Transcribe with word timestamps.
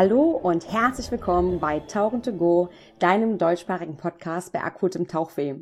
Hallo 0.00 0.30
und 0.30 0.70
herzlich 0.70 1.10
willkommen 1.10 1.58
bei 1.58 1.80
Tauchen 1.80 2.22
to 2.22 2.32
Go, 2.32 2.68
deinem 3.00 3.36
deutschsprachigen 3.36 3.96
Podcast 3.96 4.52
bei 4.52 4.62
akutem 4.62 5.08
Tauchweh. 5.08 5.56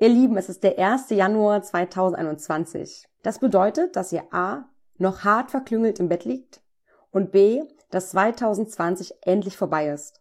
Ihr 0.00 0.08
Lieben, 0.08 0.36
es 0.36 0.48
ist 0.48 0.64
der 0.64 0.76
1. 0.76 1.10
Januar 1.10 1.62
2021. 1.62 3.06
Das 3.22 3.38
bedeutet, 3.38 3.94
dass 3.94 4.12
ihr 4.12 4.24
A. 4.32 4.64
noch 4.96 5.22
hart 5.22 5.52
verklüngelt 5.52 6.00
im 6.00 6.08
Bett 6.08 6.24
liegt 6.24 6.62
und 7.12 7.30
B. 7.30 7.62
dass 7.90 8.10
2020 8.10 9.14
endlich 9.20 9.56
vorbei 9.56 9.86
ist. 9.86 10.20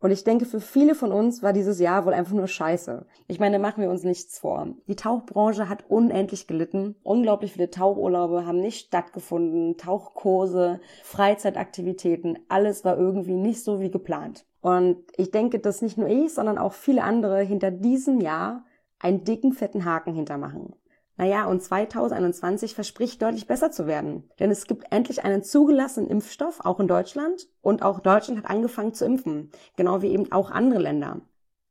Und 0.00 0.12
ich 0.12 0.22
denke, 0.22 0.44
für 0.44 0.60
viele 0.60 0.94
von 0.94 1.10
uns 1.10 1.42
war 1.42 1.52
dieses 1.52 1.80
Jahr 1.80 2.06
wohl 2.06 2.14
einfach 2.14 2.34
nur 2.34 2.46
scheiße. 2.46 3.04
Ich 3.26 3.40
meine, 3.40 3.58
machen 3.58 3.82
wir 3.82 3.90
uns 3.90 4.04
nichts 4.04 4.38
vor. 4.38 4.68
Die 4.86 4.94
Tauchbranche 4.94 5.68
hat 5.68 5.84
unendlich 5.88 6.46
gelitten. 6.46 6.94
Unglaublich 7.02 7.54
viele 7.54 7.70
Tauchurlaube 7.70 8.46
haben 8.46 8.60
nicht 8.60 8.86
stattgefunden. 8.86 9.76
Tauchkurse, 9.76 10.80
Freizeitaktivitäten, 11.02 12.38
alles 12.48 12.84
war 12.84 12.96
irgendwie 12.96 13.36
nicht 13.36 13.64
so 13.64 13.80
wie 13.80 13.90
geplant. 13.90 14.46
Und 14.60 14.98
ich 15.16 15.30
denke, 15.30 15.58
dass 15.58 15.82
nicht 15.82 15.98
nur 15.98 16.08
ich, 16.08 16.32
sondern 16.32 16.58
auch 16.58 16.72
viele 16.72 17.02
andere 17.02 17.40
hinter 17.42 17.70
diesem 17.70 18.20
Jahr 18.20 18.64
einen 19.00 19.24
dicken, 19.24 19.52
fetten 19.52 19.84
Haken 19.84 20.14
hintermachen. 20.14 20.74
Naja, 21.18 21.46
und 21.46 21.60
2021 21.60 22.74
verspricht 22.74 23.20
deutlich 23.20 23.48
besser 23.48 23.72
zu 23.72 23.88
werden. 23.88 24.30
Denn 24.38 24.52
es 24.52 24.66
gibt 24.68 24.90
endlich 24.92 25.24
einen 25.24 25.42
zugelassenen 25.42 26.08
Impfstoff, 26.08 26.60
auch 26.64 26.78
in 26.78 26.86
Deutschland. 26.86 27.48
Und 27.60 27.82
auch 27.82 27.98
Deutschland 27.98 28.38
hat 28.38 28.50
angefangen 28.50 28.94
zu 28.94 29.04
impfen. 29.04 29.50
Genau 29.76 30.00
wie 30.00 30.12
eben 30.12 30.30
auch 30.30 30.52
andere 30.52 30.80
Länder. 30.80 31.20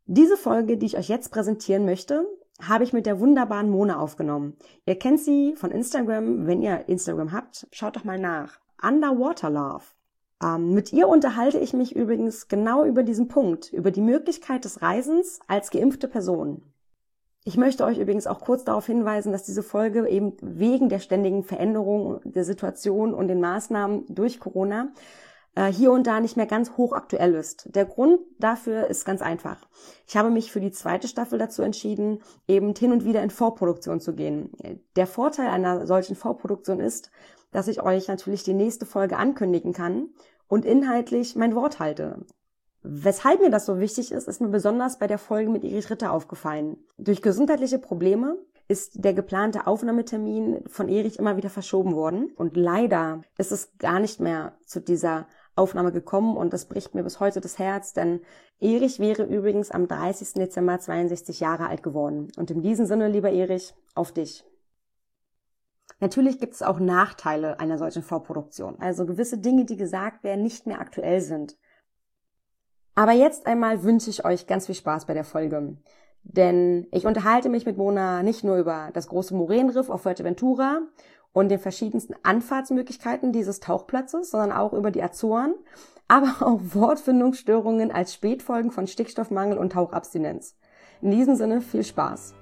Diese 0.06 0.36
Folge, 0.36 0.78
die 0.78 0.86
ich 0.86 0.98
euch 0.98 1.08
jetzt 1.08 1.32
präsentieren 1.32 1.86
möchte, 1.86 2.28
habe 2.62 2.84
ich 2.84 2.92
mit 2.92 3.06
der 3.06 3.22
wunderbaren 3.22 3.70
Mona 3.70 4.00
aufgenommen. 4.00 4.58
Ihr 4.86 5.00
kennt 5.00 5.22
sie 5.22 5.56
von 5.56 5.72
Instagram. 5.72 6.46
Wenn 6.46 6.62
ihr 6.62 6.90
Instagram 6.90 7.32
habt, 7.32 7.68
schaut 7.72 7.96
doch 7.96 8.04
mal 8.04 8.20
nach. 8.20 8.60
Underwater 8.82 9.50
Love. 9.50 9.86
Ähm, 10.44 10.74
mit 10.74 10.92
ihr 10.92 11.08
unterhalte 11.08 11.60
ich 11.60 11.72
mich 11.72 11.96
übrigens 11.96 12.50
genau 12.50 12.84
über 12.84 13.04
diesen 13.04 13.30
Punkt, 13.30 13.72
über 13.72 13.92
die 13.92 14.02
Möglichkeit 14.02 14.66
des 14.66 14.82
Reisens 14.82 15.40
als 15.48 15.72
geimpfte 15.72 16.10
Person. 16.10 16.64
Ich 17.48 17.56
möchte 17.56 17.86
euch 17.86 17.98
übrigens 17.98 18.28
auch 18.28 18.42
kurz 18.42 18.66
darauf 18.66 18.88
hinweisen, 18.88 19.32
dass 19.32 19.44
diese 19.44 19.64
Folge 19.64 20.06
eben 20.10 20.34
wegen 20.42 20.90
der 20.90 21.00
ständigen 21.00 21.46
Veränderung 21.46 22.20
der 22.26 22.44
Situation 22.44 23.14
und 23.14 23.30
den 23.30 23.40
Maßnahmen 23.40 24.04
durch 24.10 24.42
Corona 24.42 24.90
äh, 25.56 25.72
hier 25.72 25.94
und 25.94 26.08
da 26.08 26.20
nicht 26.20 26.36
mehr 26.36 26.46
ganz 26.46 26.76
hochaktuell 26.76 27.36
ist. 27.36 27.74
Der 27.74 27.86
Grund 27.86 28.20
dafür 28.38 28.88
ist 28.88 29.06
ganz 29.06 29.22
einfach. 29.22 29.66
Ich 30.08 30.18
habe 30.18 30.30
mich 30.30 30.52
für 30.52 30.60
die 30.60 30.72
zweite 30.72 31.08
Staffel 31.08 31.40
dazu 31.40 31.62
entschieden, 31.62 32.20
eben 32.50 32.76
hin 32.76 32.92
und 32.92 33.06
wieder 33.06 33.24
in 33.24 33.30
Vorproduktion 33.30 34.02
zu 34.02 34.14
gehen. 34.14 34.52
Der 34.98 35.08
Vorteil 35.08 35.48
einer 35.48 35.88
solchen 35.88 36.18
Vorproduktion 36.18 36.82
ist, 36.82 37.12
dass 37.54 37.70
ich 37.70 37.82
euch 37.82 38.10
natürlich 38.10 38.44
die 38.44 38.56
nächste 38.56 38.86
Folge 38.86 39.16
ankündigen 39.16 39.72
kann 39.72 40.10
und 40.50 40.66
inhaltlich 40.66 41.38
mein 41.38 41.56
Wort 41.56 41.80
halte. 41.80 42.26
Weshalb 42.90 43.42
mir 43.42 43.50
das 43.50 43.66
so 43.66 43.82
wichtig 43.82 44.14
ist, 44.14 44.30
ist 44.30 44.40
mir 44.40 44.48
besonders 44.48 44.98
bei 44.98 45.08
der 45.08 45.18
Folge 45.18 45.52
mit 45.52 45.66
Erich 45.66 45.90
Ritter 45.90 46.14
aufgefallen. 46.14 46.78
Durch 46.98 47.22
gesundheitliche 47.22 47.80
Probleme 47.80 48.38
ist 48.70 49.04
der 49.04 49.14
geplante 49.14 49.68
Aufnahmetermin 49.68 50.64
von 50.68 50.88
Erich 50.88 51.20
immer 51.20 51.36
wieder 51.36 51.50
verschoben 51.50 51.96
worden. 51.96 52.32
Und 52.38 52.56
leider 52.56 53.24
ist 53.38 53.52
es 53.52 53.78
gar 53.78 54.00
nicht 54.00 54.22
mehr 54.22 54.58
zu 54.66 54.80
dieser 54.80 55.28
Aufnahme 55.58 55.92
gekommen 55.92 56.38
und 56.38 56.54
das 56.54 56.66
bricht 56.66 56.96
mir 56.96 57.04
bis 57.04 57.20
heute 57.20 57.42
das 57.42 57.60
Herz, 57.60 57.92
denn 57.92 58.22
Erich 58.62 59.00
wäre 59.00 59.24
übrigens 59.24 59.70
am 59.70 59.90
30. 59.90 60.36
Dezember 60.36 60.80
62 60.80 61.42
Jahre 61.42 61.68
alt 61.68 61.84
geworden. 61.84 62.32
Und 62.38 62.52
in 62.52 62.62
diesem 62.62 62.86
Sinne, 62.86 63.10
lieber 63.10 63.32
Erich, 63.32 63.74
auf 63.96 64.14
dich. 64.14 64.46
Natürlich 66.00 66.40
gibt 66.40 66.54
es 66.54 66.62
auch 66.62 66.80
Nachteile 66.80 67.60
einer 67.60 67.78
solchen 67.78 68.04
Vorproduktion, 68.04 68.78
also 68.80 69.06
gewisse 69.06 69.40
Dinge, 69.40 69.66
die 69.66 69.76
gesagt 69.76 70.24
werden, 70.24 70.44
nicht 70.44 70.68
mehr 70.68 70.80
aktuell 70.80 71.20
sind. 71.20 71.58
Aber 72.98 73.12
jetzt 73.12 73.46
einmal 73.46 73.84
wünsche 73.84 74.10
ich 74.10 74.26
euch 74.26 74.48
ganz 74.48 74.66
viel 74.66 74.74
Spaß 74.74 75.06
bei 75.06 75.14
der 75.14 75.24
Folge. 75.24 75.78
Denn 76.24 76.88
ich 76.92 77.06
unterhalte 77.06 77.48
mich 77.48 77.64
mit 77.64 77.78
Mona 77.78 78.24
nicht 78.24 78.44
nur 78.44 78.58
über 78.58 78.90
das 78.92 79.08
große 79.08 79.36
Moränenriff 79.36 79.92
auf 79.92 80.02
Fuerteventura 80.02 80.80
und 81.32 81.50
den 81.50 81.60
verschiedensten 81.60 82.16
Anfahrtsmöglichkeiten 82.24 83.32
dieses 83.32 83.60
Tauchplatzes, 83.60 84.32
sondern 84.32 84.52
auch 84.52 84.74
über 84.74 84.90
die 84.90 85.04
Azoren, 85.04 85.54
aber 86.08 86.38
auch 86.42 86.60
Wortfindungsstörungen 86.74 87.92
als 87.92 88.16
Spätfolgen 88.16 88.72
von 88.72 88.88
Stickstoffmangel 88.88 89.60
und 89.60 89.74
Tauchabstinenz. 89.74 90.58
In 91.00 91.12
diesem 91.12 91.36
Sinne 91.36 91.62
viel 91.62 91.84
Spaß. 91.84 92.34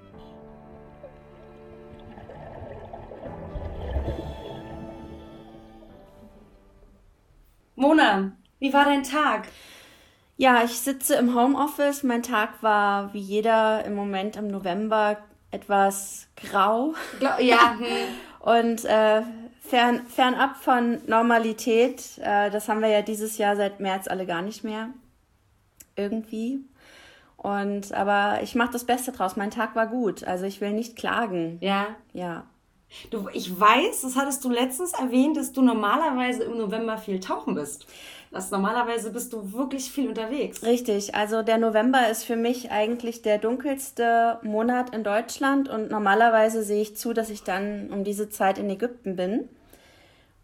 Mona, 7.75 8.37
wie 8.59 8.71
war 8.71 8.85
dein 8.85 9.03
Tag? 9.03 9.49
Ja, 10.37 10.63
ich 10.63 10.79
sitze 10.79 11.15
im 11.15 11.33
Homeoffice. 11.33 12.03
Mein 12.03 12.23
Tag 12.23 12.61
war 12.61 13.13
wie 13.13 13.19
jeder 13.19 13.85
im 13.85 13.95
Moment 13.95 14.35
im 14.35 14.47
November 14.47 15.17
etwas 15.51 16.27
grau. 16.35 16.93
Ja. 17.39 17.75
Hm. 17.79 17.85
Und 18.39 18.85
äh, 18.85 19.23
fern, 19.59 20.05
fernab 20.05 20.57
von 20.57 21.01
Normalität. 21.07 22.19
Äh, 22.21 22.51
das 22.51 22.69
haben 22.69 22.81
wir 22.81 22.89
ja 22.89 23.01
dieses 23.01 23.39
Jahr 23.39 23.55
seit 23.55 23.79
März 23.79 24.07
alle 24.07 24.27
gar 24.27 24.43
nicht 24.43 24.63
mehr. 24.63 24.89
Irgendwie. 25.95 26.59
Und 27.37 27.91
aber 27.91 28.43
ich 28.43 28.53
mache 28.53 28.73
das 28.73 28.85
Beste 28.85 29.13
draus. 29.13 29.35
Mein 29.35 29.49
Tag 29.49 29.75
war 29.75 29.87
gut. 29.87 30.23
Also 30.23 30.45
ich 30.45 30.61
will 30.61 30.73
nicht 30.73 30.95
klagen. 30.95 31.57
Ja. 31.61 31.87
Ja. 32.13 32.45
Du, 33.11 33.27
ich 33.33 33.59
weiß, 33.59 34.01
das 34.01 34.15
hattest 34.15 34.43
du 34.43 34.49
letztens 34.49 34.93
erwähnt, 34.93 35.37
dass 35.37 35.51
du 35.51 35.61
normalerweise 35.61 36.43
im 36.43 36.57
November 36.57 36.97
viel 36.97 37.19
tauchen 37.19 37.55
bist. 37.55 37.85
Das 38.31 38.51
normalerweise 38.51 39.11
bist 39.11 39.31
du 39.31 39.53
wirklich 39.53 39.91
viel 39.91 40.09
unterwegs. 40.09 40.61
Richtig, 40.63 41.15
also 41.15 41.41
der 41.41 41.57
November 41.57 42.09
ist 42.09 42.25
für 42.25 42.35
mich 42.35 42.71
eigentlich 42.71 43.21
der 43.21 43.37
dunkelste 43.37 44.39
Monat 44.43 44.93
in 44.93 45.03
Deutschland 45.03 45.69
und 45.69 45.89
normalerweise 45.89 46.63
sehe 46.63 46.81
ich 46.81 46.97
zu, 46.97 47.13
dass 47.13 47.29
ich 47.29 47.43
dann 47.43 47.91
um 47.91 48.03
diese 48.03 48.29
Zeit 48.29 48.57
in 48.57 48.69
Ägypten 48.69 49.15
bin. 49.15 49.47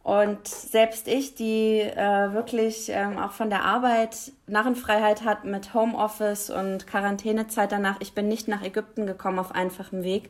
Und 0.04 0.48
selbst 0.48 1.08
ich, 1.08 1.36
die 1.36 1.80
äh, 1.80 2.34
wirklich 2.34 2.90
ähm, 2.90 3.20
auch 3.20 3.34
von 3.34 3.50
der 3.50 3.66
Arbeit 3.66 4.32
Narrenfreiheit 4.48 5.24
hat 5.24 5.46
mit 5.46 5.74
Homeoffice 5.74 6.50
und 6.50 6.88
Quarantänezeit 6.88 7.72
danach, 7.72 7.98
ich 8.00 8.14
bin 8.14 8.28
nicht 8.28 8.48
nach 8.48 8.64
Ägypten 8.64 9.06
gekommen 9.06 9.38
auf 9.38 9.54
einfachem 9.54 10.04
Weg, 10.04 10.30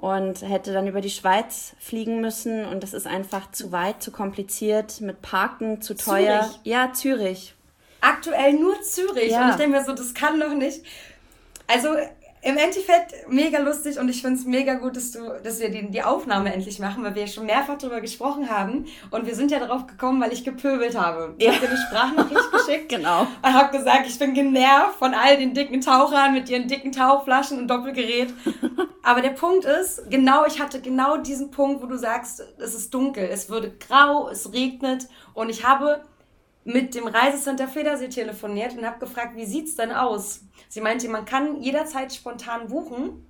und 0.00 0.40
hätte 0.40 0.72
dann 0.72 0.86
über 0.86 1.02
die 1.02 1.10
Schweiz 1.10 1.74
fliegen 1.78 2.22
müssen 2.22 2.64
und 2.64 2.82
das 2.82 2.94
ist 2.94 3.06
einfach 3.06 3.52
zu 3.52 3.70
weit, 3.70 4.02
zu 4.02 4.10
kompliziert, 4.10 5.02
mit 5.02 5.20
Parken 5.20 5.82
zu 5.82 5.94
teuer. 5.94 6.40
Zürich. 6.40 6.60
Ja, 6.64 6.92
Zürich. 6.94 7.54
Aktuell 8.00 8.54
nur 8.54 8.80
Zürich 8.80 9.30
ja. 9.30 9.44
und 9.44 9.50
ich 9.50 9.56
denke 9.56 9.76
mir 9.76 9.84
so, 9.84 9.92
das 9.92 10.14
kann 10.14 10.40
doch 10.40 10.54
nicht. 10.54 10.82
Also 11.66 11.90
im 12.42 12.56
Endeffekt 12.56 13.28
mega 13.28 13.58
lustig 13.58 13.98
und 13.98 14.08
ich 14.08 14.22
finde 14.22 14.38
es 14.38 14.46
mega 14.46 14.74
gut, 14.74 14.96
dass, 14.96 15.12
du, 15.12 15.20
dass 15.42 15.60
wir 15.60 15.70
die, 15.70 15.90
die 15.90 16.02
Aufnahme 16.02 16.52
endlich 16.52 16.78
machen, 16.78 17.04
weil 17.04 17.14
wir 17.14 17.26
schon 17.26 17.44
mehrfach 17.44 17.76
darüber 17.76 18.00
gesprochen 18.00 18.48
haben 18.48 18.86
und 19.10 19.26
wir 19.26 19.34
sind 19.34 19.50
ja 19.50 19.58
darauf 19.58 19.86
gekommen, 19.86 20.22
weil 20.22 20.32
ich 20.32 20.42
gepöbelt 20.42 20.98
habe. 20.98 21.34
Ich 21.36 21.44
ja. 21.44 21.52
habe 21.52 21.66
dir 21.66 21.70
eine 21.70 21.78
Sprachnachricht 21.78 22.52
geschickt 22.52 22.88
genau. 22.88 23.26
und 23.42 23.52
habe 23.52 23.76
gesagt, 23.76 24.06
ich 24.06 24.18
bin 24.18 24.32
genervt 24.32 24.98
von 24.98 25.12
all 25.12 25.36
den 25.36 25.52
dicken 25.52 25.82
Tauchern 25.82 26.32
mit 26.32 26.48
ihren 26.48 26.66
dicken 26.66 26.92
Tauchflaschen 26.92 27.58
und 27.58 27.68
Doppelgerät. 27.68 28.32
Aber 29.02 29.20
der 29.20 29.30
Punkt 29.30 29.64
ist, 29.64 30.10
genau, 30.10 30.44
ich 30.46 30.60
hatte 30.60 30.80
genau 30.80 31.18
diesen 31.18 31.50
Punkt, 31.50 31.82
wo 31.82 31.86
du 31.86 31.96
sagst, 31.96 32.42
es 32.58 32.74
ist 32.74 32.92
dunkel, 32.92 33.28
es 33.30 33.50
würde 33.50 33.72
grau, 33.86 34.28
es 34.28 34.52
regnet 34.52 35.08
und 35.34 35.50
ich 35.50 35.64
habe 35.64 36.02
mit 36.64 36.94
dem 36.94 37.06
Reisecenter 37.06 37.68
Federsee 37.68 38.08
telefoniert 38.08 38.76
und 38.76 38.84
habe 38.84 38.98
gefragt, 38.98 39.36
wie 39.36 39.46
sieht's 39.46 39.76
denn 39.76 39.92
aus? 39.92 40.42
Sie 40.68 40.80
meinte, 40.80 41.08
man 41.08 41.24
kann 41.24 41.60
jederzeit 41.62 42.12
spontan 42.12 42.68
buchen, 42.68 43.26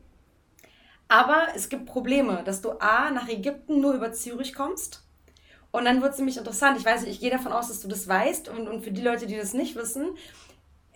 aber 1.09 1.49
es 1.55 1.69
gibt 1.69 1.87
Probleme, 1.87 2.43
dass 2.45 2.61
du 2.61 2.73
A, 2.81 3.11
nach 3.11 3.29
Ägypten 3.29 3.81
nur 3.81 3.95
über 3.95 4.13
Zürich 4.13 4.55
kommst. 4.55 5.03
Und 5.73 5.85
dann 5.85 6.03
wird 6.03 6.13
es 6.13 6.19
nämlich 6.19 6.37
interessant. 6.37 6.79
Ich 6.79 6.85
weiß 6.85 7.03
nicht, 7.03 7.13
ich 7.13 7.21
gehe 7.21 7.31
davon 7.31 7.53
aus, 7.53 7.69
dass 7.69 7.81
du 7.81 7.89
das 7.89 8.09
weißt. 8.09 8.49
Und, 8.49 8.69
und 8.69 8.83
für 8.83 8.91
die 8.91 9.03
Leute, 9.03 9.27
die 9.27 9.37
das 9.37 9.55
nicht 9.55 9.77
wissen, 9.77 10.11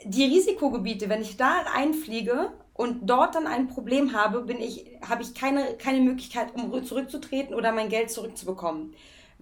die 0.04 0.24
Risikogebiete, 0.24 1.08
wenn 1.08 1.22
ich 1.22 1.36
da 1.36 1.64
einfliege 1.72 2.52
und 2.74 3.08
dort 3.08 3.36
dann 3.36 3.46
ein 3.46 3.68
Problem 3.68 4.14
habe, 4.14 4.52
ich, 4.52 4.98
habe 5.08 5.22
ich 5.22 5.34
keine, 5.34 5.76
keine 5.76 6.00
Möglichkeit, 6.00 6.54
um 6.54 6.84
zurückzutreten 6.84 7.54
oder 7.54 7.70
mein 7.70 7.88
Geld 7.88 8.10
zurückzubekommen 8.10 8.94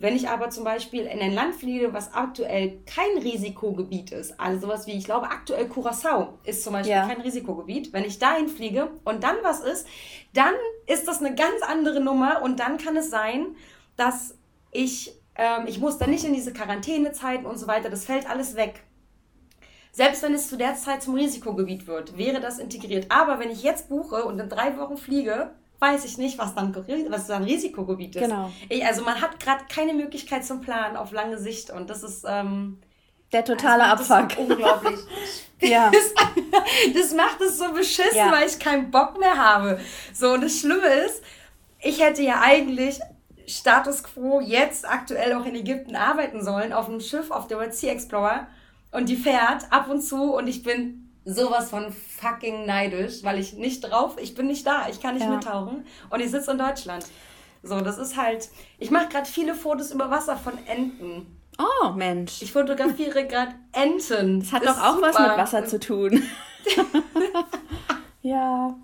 Wenn 0.03 0.17
ich 0.17 0.29
aber 0.29 0.51
zum 0.51 0.65
Beispiel 0.65 1.03
in 1.03 1.21
ein 1.21 1.33
Land 1.33 1.55
fliege, 1.55 1.95
was 1.95 2.13
aktuell 2.13 2.81
kein 2.87 3.23
Risikogebiet 3.23 4.11
ist, 4.11 4.39
also 4.41 4.67
sowas 4.67 4.89
wie, 4.89 4.95
ich 4.95 5.05
glaube, 5.05 5.27
aktuell 5.27 5.69
Curacao 5.69 6.41
ist 6.43 6.65
zum 6.65 6.73
Beispiel 6.73 6.97
ja. 6.97 7.07
kein 7.07 7.21
Risikogebiet. 7.21 7.93
Wenn 7.93 8.03
ich 8.03 8.19
dahin 8.19 8.49
fliege 8.49 8.91
und 9.05 9.23
dann 9.23 9.37
was 9.45 9.61
ist, 9.61 9.87
dann 10.35 10.55
ist 10.89 11.07
das 11.07 11.21
eine 11.21 11.37
ganz 11.37 11.63
andere 11.63 12.01
Nummer 12.01 12.43
und 12.43 12.59
dann 12.59 12.79
kann 12.79 12.97
es 12.97 13.11
sein, 13.11 13.55
dass 13.95 14.37
ich, 14.73 15.17
ähm, 15.37 15.67
ich 15.69 15.79
muss 15.79 15.99
dann 15.99 16.11
nicht 16.11 16.25
in 16.25 16.35
diese 16.35 16.53
Quarantänezeiten 16.53 17.47
und 17.47 17.57
so 17.57 17.69
weiter, 17.69 17.89
das 17.89 18.05
fällt 18.05 18.29
alles 18.29 18.57
weg. 18.57 18.83
Selbst 19.93 20.25
wenn 20.25 20.35
es 20.35 20.49
zu 20.49 20.57
der 20.57 20.75
Zeit 20.75 21.05
zum 21.05 21.15
Risikogebiet 21.15 21.87
wird, 21.87 22.19
wäre 22.19 22.41
das 22.41 22.59
integriert. 22.59 23.07
Aber 23.09 23.39
wenn 23.39 23.51
ich 23.51 23.63
jetzt 23.63 23.89
buche 23.89 24.25
und 24.25 24.41
in 24.41 24.49
drei 24.49 24.77
Wochen 24.79 24.97
fliege, 24.97 25.53
weiß 25.83 26.05
ich 26.05 26.17
nicht, 26.17 26.39
was 26.39 26.55
dann, 26.55 26.75
was 27.09 27.27
dann 27.27 27.43
Risikogebiet 27.43 28.17
ist. 28.17 28.23
Genau. 28.23 28.51
Ich, 28.69 28.87
also 28.87 29.03
man 29.03 29.21
hat 29.21 29.41
gerade 29.41 29.65
keine 29.69 29.93
Möglichkeit 29.93 30.47
zum 30.47 30.61
Planen 30.61 30.97
auf 30.97 31.11
lange 31.11 31.39
Sicht 31.39 31.71
und 31.71 31.91
das 31.91 32.05
ist 32.05 32.25
ähm, 32.27 32.79
der 33.33 33.45
totale 33.45 33.85
also 33.85 34.15
Abfuck. 34.15 34.39
unglaublich. 34.39 35.01
ja. 35.61 35.91
Das, 36.93 36.95
das, 36.95 37.15
macht 37.15 37.41
es 37.41 37.59
so 37.59 37.73
beschissen, 37.73 38.17
ja. 38.17 38.31
weil 38.31 38.47
ich 38.47 38.59
keinen 38.59 38.91
Bock 38.91 39.19
mehr 39.19 39.37
habe. 39.37 39.81
So, 40.13 40.33
und 40.33 40.43
das 40.43 40.59
Schlimme 40.59 40.87
ist, 40.87 41.23
ich 41.81 42.03
hätte 42.03 42.23
ja 42.23 42.41
eigentlich 42.43 43.01
Status 43.47 44.03
quo 44.05 44.41
jetzt 44.41 44.89
aktuell 44.89 45.33
auch 45.33 45.47
in 45.47 45.55
Ägypten 45.55 45.97
arbeiten 45.97 46.45
sollen, 46.45 46.73
auf 46.73 46.89
einem 46.89 47.01
Schiff, 47.01 47.31
auf 47.31 47.47
der 47.47 47.73
Sea 47.73 47.93
Explorer. 47.93 48.47
Und 48.91 49.09
die 49.09 49.17
fährt 49.17 49.65
ab 49.71 49.89
und 49.89 50.03
zu 50.03 50.35
und 50.35 50.47
ich 50.47 50.63
bin 50.63 51.12
sowas 51.25 51.71
von 51.71 51.93
fucking 51.93 52.67
neidisch, 52.67 53.23
weil 53.23 53.39
ich 53.39 53.55
nicht 53.55 53.81
drauf, 53.83 54.17
ich 54.21 54.35
bin 54.35 54.47
nicht 54.47 54.67
da, 54.67 54.89
ich 54.89 55.01
kann 55.01 55.15
nicht 55.15 55.25
ja. 55.25 55.31
mittauchen 55.31 55.87
und 56.11 56.21
ich 56.21 56.31
sitze 56.31 56.53
in 56.53 56.59
Deutschland. 56.59 57.05
So, 57.63 57.81
das 57.81 57.99
ist 57.99 58.17
halt, 58.17 58.49
ich 58.79 58.91
mache 58.91 59.09
gerade 59.09 59.27
viele 59.27 59.55
Fotos 59.55 59.93
über 59.93 60.11
Wasser 60.11 60.37
von 60.37 60.55
Enten. 60.67 61.39
Oh, 61.59 61.91
Mensch. 61.91 62.43
Ich 62.43 62.53
fotografiere 62.53 63.27
gerade 63.27 63.55
Enten. 63.73 64.41
Das 64.41 64.53
hat 64.53 64.65
das 64.65 64.77
doch 64.77 64.83
auch 64.83 64.95
super. 64.97 65.09
was 65.09 65.19
mit 65.19 65.37
Wasser 65.37 65.65
zu 65.67 65.79
tun. 65.79 66.23
Ja. 68.23 68.77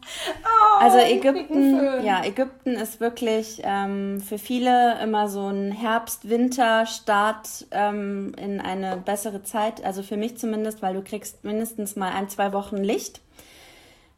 Oh, 0.42 0.80
also 0.80 0.98
Ägypten, 0.98 2.04
ja, 2.04 2.24
Ägypten 2.24 2.70
ist 2.70 2.98
wirklich 2.98 3.60
ähm, 3.62 4.20
für 4.20 4.36
viele 4.36 5.00
immer 5.00 5.28
so 5.28 5.46
ein 5.46 5.70
Herbst-Winter-Start 5.70 7.68
ähm, 7.70 8.32
in 8.36 8.60
eine 8.60 8.96
bessere 8.96 9.44
Zeit. 9.44 9.84
Also 9.84 10.02
für 10.02 10.16
mich 10.16 10.38
zumindest, 10.38 10.82
weil 10.82 10.94
du 10.94 11.02
kriegst 11.02 11.44
mindestens 11.44 11.94
mal 11.94 12.12
ein, 12.12 12.28
zwei 12.28 12.52
Wochen 12.52 12.78
Licht. 12.78 13.20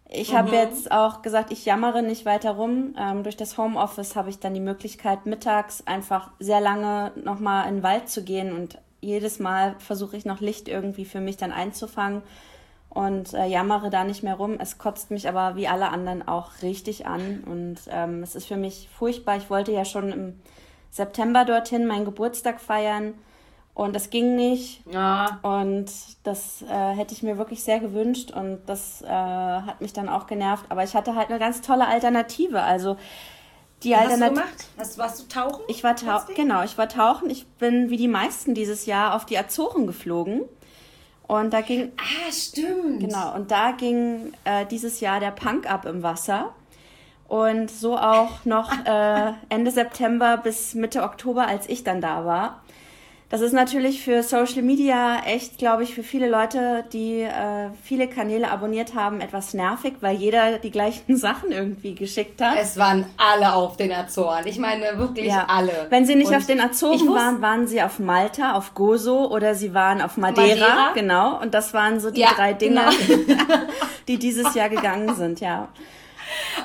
Ich 0.08 0.32
mhm. 0.32 0.38
habe 0.38 0.56
jetzt 0.56 0.90
auch 0.90 1.20
gesagt, 1.20 1.52
ich 1.52 1.66
jammere 1.66 2.02
nicht 2.02 2.25
weiter 2.25 2.52
rum. 2.52 2.94
Ähm, 2.99 3.23
durch 3.23 3.37
das 3.37 3.58
Homeoffice 3.58 4.16
habe 4.16 4.31
ich 4.31 4.38
dann 4.38 4.55
die 4.55 4.61
Möglichkeit, 4.61 5.26
mittags 5.26 5.87
einfach 5.87 6.31
sehr 6.38 6.62
lange 6.62 7.12
nochmal 7.23 7.69
in 7.69 7.76
den 7.76 7.82
Wald 7.82 8.08
zu 8.08 8.25
gehen 8.25 8.52
und 8.55 8.78
jedes 9.02 9.38
Mal 9.38 9.76
versuche 9.78 10.16
ich 10.16 10.25
noch 10.25 10.40
Licht 10.40 10.69
irgendwie 10.69 11.05
für 11.05 11.20
mich 11.20 11.37
dann 11.37 11.52
einzufangen 11.52 12.23
und 12.90 13.32
äh, 13.34 13.46
jammere 13.46 13.88
da 13.88 14.04
nicht 14.04 14.22
mehr 14.22 14.34
rum. 14.34 14.56
Es 14.58 14.76
kotzt 14.76 15.10
mich 15.10 15.28
aber 15.28 15.56
wie 15.56 15.69
alle 15.69 15.88
anderen 15.88 16.26
auch 16.26 16.50
richtig 16.62 17.06
an 17.06 17.44
und 17.46 17.78
ähm, 17.88 18.22
es 18.22 18.34
ist 18.34 18.46
für 18.46 18.56
mich 18.56 18.88
furchtbar. 18.96 19.37
Ich 19.37 19.48
wollte 19.48 19.72
ja 19.72 19.84
schon 19.84 20.12
im 20.12 20.40
September 20.90 21.44
dorthin 21.44 21.87
meinen 21.87 22.04
Geburtstag 22.04 22.60
feiern 22.60 23.14
und 23.75 23.94
das 23.94 24.10
ging 24.10 24.34
nicht. 24.34 24.82
Ja. 24.92 25.38
Und 25.42 25.90
das 26.25 26.62
äh, 26.62 26.66
hätte 26.69 27.14
ich 27.14 27.22
mir 27.22 27.38
wirklich 27.38 27.62
sehr 27.62 27.78
gewünscht 27.78 28.32
und 28.32 28.60
das 28.66 29.02
äh, 29.02 29.06
hat 29.08 29.81
mich 29.81 29.92
dann 29.92 30.08
auch 30.08 30.26
genervt. 30.26 30.66
Aber 30.69 30.82
ich 30.82 30.94
hatte 30.94 31.14
halt 31.14 31.31
eine 31.31 31.38
ganz 31.38 31.62
tolle 31.62 31.87
Alternative. 31.87 32.60
Also 32.60 32.96
die 33.82 33.92
Was. 33.92 34.00
Hast 34.00 34.20
du 34.20 34.28
gemacht? 34.28 34.69
Hast, 34.76 34.98
warst 34.98 35.20
du 35.22 35.28
tauchen? 35.28 35.62
Ich 35.69 35.84
war 35.84 35.96
tauchen. 35.96 36.34
Genau, 36.34 36.62
ich 36.64 36.76
war 36.76 36.88
tauchen. 36.88 37.31
Ich 37.31 37.46
bin 37.46 37.88
wie 37.88 37.96
die 37.96 38.08
meisten 38.08 38.54
dieses 38.54 38.84
Jahr 38.87 39.14
auf 39.14 39.25
die 39.25 39.38
Azoren 39.38 39.87
geflogen. 39.87 40.42
Und 41.30 41.52
da 41.52 41.60
ging. 41.60 41.92
Ah, 41.96 42.32
stimmt. 42.32 42.98
Genau, 42.98 43.36
und 43.36 43.52
da 43.52 43.70
ging 43.70 44.32
äh, 44.42 44.66
dieses 44.66 44.98
Jahr 44.98 45.20
der 45.20 45.30
Punk 45.30 45.70
ab 45.70 45.86
im 45.86 46.02
Wasser. 46.02 46.52
Und 47.28 47.70
so 47.70 47.96
auch 47.96 48.44
noch 48.44 48.72
äh, 48.84 49.32
Ende 49.48 49.70
September 49.70 50.38
bis 50.38 50.74
Mitte 50.74 51.04
Oktober, 51.04 51.46
als 51.46 51.68
ich 51.68 51.84
dann 51.84 52.00
da 52.00 52.24
war. 52.24 52.62
Das 53.30 53.42
ist 53.42 53.52
natürlich 53.52 54.02
für 54.02 54.24
Social 54.24 54.62
Media 54.62 55.22
echt, 55.24 55.56
glaube 55.56 55.84
ich, 55.84 55.94
für 55.94 56.02
viele 56.02 56.28
Leute, 56.28 56.84
die 56.92 57.20
äh, 57.20 57.70
viele 57.80 58.08
Kanäle 58.08 58.50
abonniert 58.50 58.96
haben, 58.96 59.20
etwas 59.20 59.54
nervig, 59.54 59.94
weil 60.00 60.16
jeder 60.16 60.58
die 60.58 60.72
gleichen 60.72 61.16
Sachen 61.16 61.52
irgendwie 61.52 61.94
geschickt 61.94 62.42
hat. 62.42 62.56
Es 62.60 62.76
waren 62.76 63.06
alle 63.16 63.54
auf 63.54 63.76
den 63.76 63.92
Azoren. 63.92 64.44
Ich 64.48 64.58
meine 64.58 64.98
wirklich 64.98 65.26
ja. 65.26 65.46
alle. 65.48 65.86
Wenn 65.90 66.06
sie 66.06 66.16
nicht 66.16 66.26
Und 66.26 66.34
auf 66.38 66.46
den 66.46 66.60
Azoren 66.60 67.08
waren, 67.14 67.40
waren 67.40 67.66
sie 67.68 67.80
auf 67.80 68.00
Malta, 68.00 68.54
auf 68.54 68.74
Gozo 68.74 69.28
oder 69.28 69.54
sie 69.54 69.74
waren 69.74 70.02
auf 70.02 70.16
Madeira. 70.16 70.68
Madeira. 70.68 70.92
Genau. 70.94 71.40
Und 71.40 71.54
das 71.54 71.72
waren 71.72 72.00
so 72.00 72.10
die 72.10 72.22
ja, 72.22 72.30
drei 72.34 72.52
Dinge, 72.52 72.82
genau. 73.06 73.54
die 74.08 74.18
dieses 74.18 74.54
Jahr 74.56 74.68
gegangen 74.68 75.14
sind, 75.14 75.38
ja. 75.38 75.68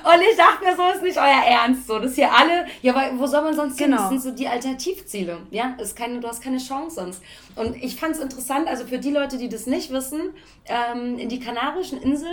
Und 0.04 0.22
ich 0.22 0.38
dachte 0.38 0.64
mir, 0.64 0.76
so 0.76 0.84
ist 0.96 1.04
nicht 1.04 1.18
euer 1.18 1.44
Ernst. 1.46 1.88
So, 1.88 2.00
das 2.00 2.16
hier 2.16 2.32
alle, 2.32 2.66
ja, 2.82 2.94
weil 2.94 3.18
wo 3.18 3.26
soll 3.26 3.42
man 3.42 3.56
sonst 3.56 3.78
genau. 3.78 3.98
hin? 3.98 3.98
Das 3.98 4.10
sind 4.10 4.22
so 4.22 4.32
die 4.32 4.48
Alternativziele. 4.48 5.38
Ja, 5.52 5.76
ist 5.80 5.96
keine, 5.96 6.20
du 6.20 6.28
hast 6.28 6.42
keine 6.42 6.58
Chance 6.58 6.96
sonst. 6.96 7.22
Und 7.56 7.76
ich 7.76 7.96
fand 7.96 8.16
es 8.16 8.22
interessant, 8.22 8.68
also 8.68 8.86
für 8.86 9.00
die 9.00 9.12
Leute, 9.12 9.38
die 9.38 9.50
das 9.50 9.66
nicht 9.66 9.92
wissen, 9.92 10.22
ähm, 10.66 11.18
in 11.18 11.30
die 11.30 11.40
Kanarischen 11.40 12.02
Inseln 12.02 12.30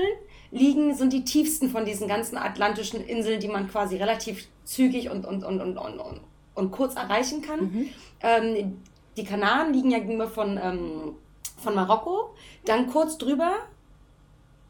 liegen, 0.51 0.95
sind 0.95 1.13
die 1.13 1.25
tiefsten 1.25 1.71
von 1.71 1.85
diesen 1.85 2.09
ganzen 2.09 2.37
atlantischen 2.37 3.05
Inseln, 3.05 3.41
die 3.41 3.49
man 3.49 3.71
quasi 3.71 3.97
relativ 3.97 4.47
zügig 4.65 5.11
und, 5.11 5.25
und, 5.25 5.45
und, 5.45 5.61
und, 5.61 5.79
und, 5.79 5.99
und, 5.99 6.21
und 6.55 6.71
kurz 6.71 6.95
erreichen 6.95 7.43
kann. 7.43 7.61
Mhm. 7.61 7.89
Ähm, 8.23 8.83
die 9.17 9.25
Kanaren 9.25 9.73
liegen 9.73 9.91
ja 9.91 9.99
gegenüber 9.99 10.29
von, 10.29 10.59
ähm, 10.63 11.17
von 11.63 11.75
Marokko. 11.75 12.35
Dann 12.65 12.87
kurz 12.87 13.19
drüber 13.19 13.53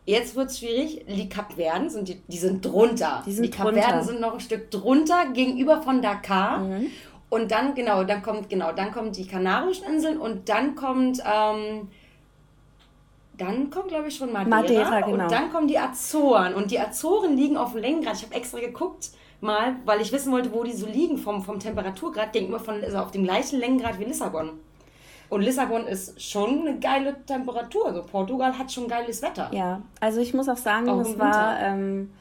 Jetzt 0.04 0.34
wird 0.34 0.50
es 0.50 0.58
schwierig. 0.58 1.04
Die 1.08 1.28
Kapverden 1.28 1.88
sind 1.88 2.08
die, 2.08 2.20
die 2.26 2.38
sind 2.38 2.64
drunter. 2.64 3.22
Die, 3.24 3.32
sind 3.32 3.44
die 3.44 3.50
Kapverden 3.50 4.02
sind 4.02 4.20
noch 4.20 4.34
ein 4.34 4.40
Stück 4.40 4.70
drunter 4.70 5.26
gegenüber 5.32 5.80
von 5.80 6.02
Dakar. 6.02 6.58
Mhm. 6.58 6.88
Und 7.30 7.50
dann, 7.50 7.74
genau, 7.74 8.04
dann 8.04 8.22
kommt, 8.22 8.50
genau, 8.50 8.72
dann 8.72 8.92
kommen 8.92 9.12
die 9.12 9.26
Kanarischen 9.26 9.86
Inseln 9.86 10.18
und 10.18 10.48
dann 10.48 10.74
kommt, 10.74 11.18
ähm, 11.20 11.88
dann 13.38 13.70
kommt, 13.70 13.88
glaube 13.88 14.08
ich, 14.08 14.16
schon 14.16 14.32
Madeira. 14.32 14.60
Madeira 14.60 15.00
genau. 15.00 15.24
Und 15.24 15.32
dann 15.32 15.50
kommen 15.50 15.68
die 15.68 15.78
Azoren. 15.78 16.54
Und 16.54 16.70
die 16.70 16.78
Azoren 16.78 17.36
liegen 17.36 17.56
auf 17.56 17.72
dem 17.72 17.80
Längengrad. 17.80 18.16
Ich 18.16 18.24
habe 18.24 18.34
extra 18.34 18.58
geguckt 18.58 19.12
mal, 19.40 19.76
weil 19.84 20.00
ich 20.00 20.12
wissen 20.12 20.32
wollte, 20.32 20.52
wo 20.52 20.62
die 20.62 20.72
so 20.72 20.86
liegen 20.86 21.16
vom, 21.16 21.42
vom 21.42 21.58
Temperaturgrad 21.58 22.32
gegenüber 22.32 22.60
von, 22.60 22.82
also 22.82 22.98
auf 22.98 23.12
dem 23.12 23.24
gleichen 23.24 23.58
Längengrad 23.58 23.98
wie 23.98 24.04
Lissabon. 24.04 24.50
Und 25.32 25.40
Lissabon 25.40 25.86
ist 25.86 26.22
schon 26.22 26.60
eine 26.60 26.78
geile 26.78 27.24
Temperatur. 27.24 27.86
Also 27.86 28.02
Portugal 28.02 28.58
hat 28.58 28.70
schon 28.70 28.86
geiles 28.86 29.22
Wetter. 29.22 29.48
Ja, 29.50 29.80
also 29.98 30.20
ich 30.20 30.34
muss 30.34 30.46
auch 30.46 30.58
sagen, 30.58 30.90
auch 30.90 31.00
es 31.00 31.18
war, 31.18 31.58
ähm, 31.58 32.12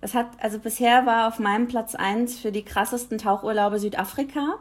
es 0.00 0.14
hat, 0.14 0.26
also 0.40 0.58
bisher 0.58 1.06
war 1.06 1.28
auf 1.28 1.38
meinem 1.38 1.68
Platz 1.68 1.94
1 1.94 2.40
für 2.40 2.50
die 2.50 2.64
krassesten 2.64 3.18
Tauchurlaube 3.18 3.78
Südafrika. 3.78 4.56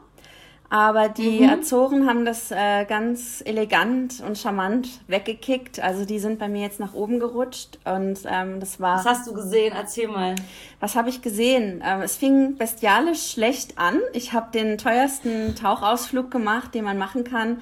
Aber 0.71 1.09
die 1.09 1.41
mhm. 1.41 1.49
Azoren 1.49 2.07
haben 2.07 2.25
das 2.25 2.51
äh, 2.51 2.85
ganz 2.85 3.41
elegant 3.43 4.21
und 4.21 4.37
charmant 4.37 4.87
weggekickt. 5.07 5.79
Also 5.79 6.05
die 6.05 6.19
sind 6.19 6.37
bei 6.37 6.47
mir 6.47 6.61
jetzt 6.61 6.79
nach 6.79 6.93
oben 6.93 7.19
gerutscht 7.19 7.79
und 7.85 8.19
ähm, 8.27 8.59
das 8.59 8.79
war. 8.79 8.99
Was 8.99 9.05
hast 9.05 9.27
du 9.27 9.33
gesehen? 9.33 9.73
Erzähl 9.75 10.07
mal. 10.07 10.35
Was 10.79 10.95
habe 10.95 11.09
ich 11.09 11.23
gesehen? 11.23 11.81
Ähm, 11.83 12.01
es 12.01 12.17
fing 12.17 12.55
bestialisch 12.57 13.31
schlecht 13.31 13.79
an. 13.79 13.99
Ich 14.13 14.33
habe 14.33 14.51
den 14.51 14.77
teuersten 14.77 15.55
Tauchausflug 15.55 16.29
gemacht, 16.29 16.75
den 16.75 16.83
man 16.83 16.99
machen 16.99 17.23
kann, 17.23 17.61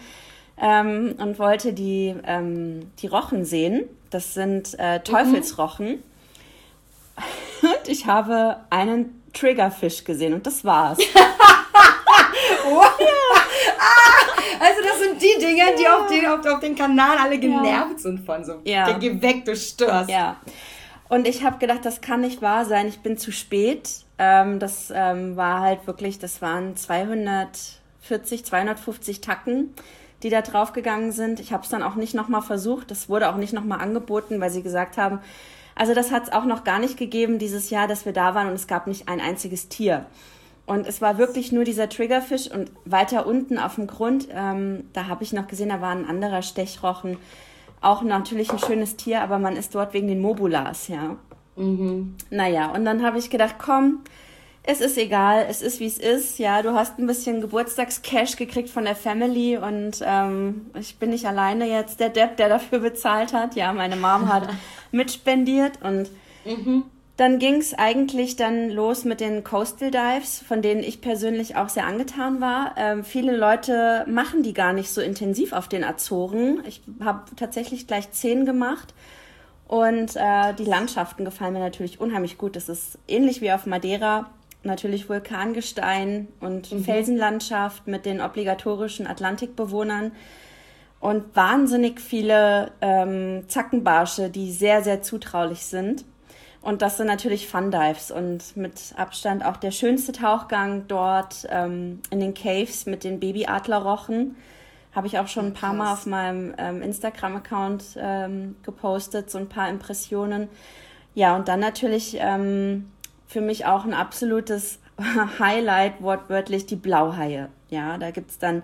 ähm, 0.58 1.16
und 1.18 1.40
wollte 1.40 1.72
die 1.72 2.14
ähm, 2.26 2.92
die 3.00 3.08
Rochen 3.08 3.46
sehen. 3.46 3.86
Das 4.10 4.34
sind 4.34 4.78
äh, 4.80 5.00
Teufelsrochen. 5.00 5.88
Mhm. 5.88 6.04
Und 7.62 7.88
ich 7.88 8.06
habe 8.06 8.58
einen 8.70 9.24
Triggerfisch 9.34 10.04
gesehen 10.04 10.34
und 10.34 10.46
das 10.46 10.64
war's. 10.64 11.00
Wow. 12.70 12.86
Ah, 13.80 14.38
also 14.60 14.82
das 14.82 15.00
sind 15.00 15.22
die 15.22 15.40
Dinge, 15.40 15.64
die 15.78 15.84
ja. 15.84 15.98
auf, 15.98 16.08
den, 16.08 16.26
auf, 16.26 16.46
auf 16.46 16.60
den 16.60 16.76
Kanal 16.76 17.18
alle 17.18 17.38
genervt 17.38 17.92
ja. 17.94 17.98
sind 17.98 18.26
von 18.26 18.44
so. 18.44 18.62
Ja. 18.64 18.86
Der 18.86 18.96
geh 18.96 19.22
weg, 19.22 19.46
du 19.46 19.56
störst. 19.56 20.10
Ja. 20.10 20.38
Und 21.10 21.28
ich 21.28 21.44
habe 21.44 21.58
gedacht, 21.58 21.86
das 21.86 22.02
kann 22.02 22.22
nicht 22.22 22.42
wahr 22.42 22.66
sein. 22.66 22.88
Ich 22.88 23.00
bin 23.00 23.18
zu 23.18 23.32
spät. 23.32 23.90
Ähm, 24.18 24.60
das 24.60 24.92
ähm, 24.94 25.38
war 25.38 25.62
halt 25.62 25.88
wirklich, 25.88 26.20
das 26.20 26.42
waren 26.42 26.76
240, 26.76 28.46
250 28.46 29.22
Tacken, 29.22 29.74
die 30.24 30.30
da 30.30 30.42
draufgegangen 30.42 31.12
sind. 31.12 31.40
Ich 31.40 31.54
habe 31.54 31.64
es 31.64 31.70
dann 31.70 31.84
auch 31.84 31.96
nicht 31.96 32.14
nochmal 32.14 32.42
versucht. 32.42 32.92
Das 32.92 33.10
wurde 33.10 33.30
auch 33.30 33.38
nicht 33.38 33.54
nochmal 33.54 33.80
angeboten, 33.80 34.42
weil 34.42 34.50
sie 34.50 34.64
gesagt 34.64 34.98
haben, 34.98 35.20
also 35.76 35.94
das 35.94 36.12
hat 36.12 36.24
es 36.24 36.32
auch 36.32 36.46
noch 36.46 36.64
gar 36.64 36.80
nicht 36.80 36.98
gegeben 36.98 37.38
dieses 37.38 37.70
Jahr, 37.70 37.88
dass 37.88 38.06
wir 38.06 38.14
da 38.14 38.34
waren 38.34 38.48
und 38.48 38.54
es 38.54 38.68
gab 38.68 38.88
nicht 38.88 39.08
ein 39.08 39.22
einziges 39.22 39.70
Tier. 39.70 40.08
Und 40.68 40.86
es 40.86 41.02
war 41.02 41.18
wirklich 41.18 41.54
nur 41.54 41.64
dieser 41.64 41.88
Triggerfisch 41.88 42.52
und 42.52 42.70
weiter 42.84 43.26
unten 43.26 43.58
auf 43.58 43.76
dem 43.76 43.88
Grund, 43.88 44.28
ähm, 44.32 44.84
da 44.92 45.08
habe 45.08 45.24
ich 45.24 45.32
noch 45.32 45.48
gesehen, 45.48 45.70
da 45.70 45.80
war 45.80 45.92
ein 45.92 46.06
anderer 46.06 46.42
Stechrochen. 46.42 47.18
Auch 47.80 48.02
natürlich 48.02 48.52
ein 48.52 48.60
schönes 48.60 48.98
Tier, 48.98 49.22
aber 49.22 49.40
man 49.40 49.56
ist 49.56 49.74
dort 49.74 49.94
wegen 49.94 50.10
den 50.10 50.20
Mobulas, 50.20 50.90
ja. 50.90 51.16
Mhm. 51.56 52.16
Naja, 52.30 52.72
und 52.72 52.84
dann 52.84 53.02
habe 53.02 53.18
ich 53.18 53.30
gedacht, 53.30 53.56
komm, 53.60 54.02
es 54.70 54.82
ist 54.82 54.98
egal, 54.98 55.46
es 55.50 55.62
ist 55.62 55.80
wie 55.80 55.86
es 55.86 55.98
ist. 55.98 56.38
Ja, 56.38 56.62
du 56.62 56.74
hast 56.74 57.00
ein 57.00 57.08
bisschen 57.08 57.40
Geburtstagscash 57.40 58.36
gekriegt 58.36 58.70
von 58.70 58.84
der 58.84 58.98
Family 58.98 59.58
und 59.58 60.04
ähm, 60.06 60.66
ich 60.78 61.00
bin 61.00 61.12
nicht 61.12 61.26
alleine 61.26 61.66
jetzt 61.70 62.02
der 62.02 62.10
Depp, 62.10 62.36
der 62.36 62.50
dafür 62.50 62.80
bezahlt 62.80 63.32
hat. 63.32 63.56
Ja, 63.56 63.72
meine 63.72 63.96
Mom 63.96 64.28
hat 64.28 64.50
mitspendiert 64.92 65.82
und 65.82 66.10
mhm. 66.44 66.84
Dann 67.18 67.40
ging 67.40 67.56
es 67.56 67.74
eigentlich 67.74 68.36
dann 68.36 68.70
los 68.70 69.04
mit 69.04 69.20
den 69.20 69.44
Coastal 69.44 69.90
Dives, 69.90 70.40
von 70.48 70.62
denen 70.62 70.82
ich 70.82 71.02
persönlich 71.02 71.56
auch 71.56 71.68
sehr 71.68 71.88
angetan 71.88 72.40
war. 72.42 72.76
Ähm, 72.78 73.04
viele 73.04 73.36
Leute 73.36 74.06
machen 74.08 74.44
die 74.44 74.54
gar 74.54 74.72
nicht 74.72 74.92
so 74.92 75.02
intensiv 75.02 75.52
auf 75.52 75.68
den 75.68 75.84
Azoren. 75.84 76.64
Ich 76.68 76.82
habe 77.04 77.24
tatsächlich 77.36 77.88
gleich 77.88 78.12
zehn 78.12 78.46
gemacht. 78.46 78.94
Und 79.68 80.16
äh, 80.16 80.54
die 80.54 80.64
Landschaften 80.64 81.26
gefallen 81.26 81.54
mir 81.54 81.60
natürlich 81.60 82.00
unheimlich 82.00 82.38
gut. 82.38 82.56
Das 82.56 82.70
ist 82.70 83.00
ähnlich 83.08 83.42
wie 83.42 83.52
auf 83.52 83.66
Madeira 83.66 84.30
natürlich 84.64 85.10
Vulkangestein 85.10 86.28
und 86.40 86.72
mhm. 86.72 86.84
Felsenlandschaft 86.84 87.88
mit 87.88 88.06
den 88.06 88.22
obligatorischen 88.22 89.08
Atlantikbewohnern 89.08 90.12
und 91.00 91.36
wahnsinnig 91.36 92.00
viele 92.00 92.72
ähm, 92.82 93.46
Zackenbarsche, 93.48 94.30
die 94.30 94.52
sehr, 94.52 94.84
sehr 94.84 95.02
zutraulich 95.02 95.66
sind. 95.66 96.06
Und 96.68 96.82
das 96.82 96.98
sind 96.98 97.08
natürlich 97.08 97.48
Fun 97.48 97.72
Dives 97.72 98.12
und 98.12 98.58
mit 98.58 98.94
Abstand 98.98 99.46
auch 99.46 99.56
der 99.56 99.72
schönste 99.72 100.12
Tauchgang 100.12 100.84
dort 100.90 101.48
ähm, 101.50 102.02
in 102.10 102.20
den 102.20 102.34
Caves 102.34 102.86
mit 102.88 103.06
den 103.06 103.22
Babyadlerrochen. 103.22 104.36
Habe 104.94 105.08
ich 105.08 105.18
auch 105.18 105.30
schon 105.30 105.46
ein 105.46 105.54
paar 105.54 105.72
Mal 105.72 105.94
auf 105.94 106.06
meinem 106.06 106.54
ähm, 106.58 106.82
Instagram-Account 106.82 107.98
ähm, 107.98 108.58
gepostet, 108.64 109.32
so 109.32 109.38
ein 109.38 109.48
paar 109.48 109.70
Impressionen. 109.70 110.50
Ja, 111.16 111.38
und 111.38 111.48
dann 111.48 111.62
natürlich 111.62 112.18
ähm, 112.20 112.92
für 113.28 113.40
mich 113.40 113.66
auch 113.66 113.86
ein 113.86 113.94
absolutes 113.94 114.80
Highlight, 115.40 116.02
wortwörtlich 116.02 116.66
die 116.66 116.76
Blauhaie. 116.76 117.48
Ja, 117.70 117.98
da 117.98 118.12
gibt 118.12 118.32
es 118.32 118.40
dann 118.40 118.62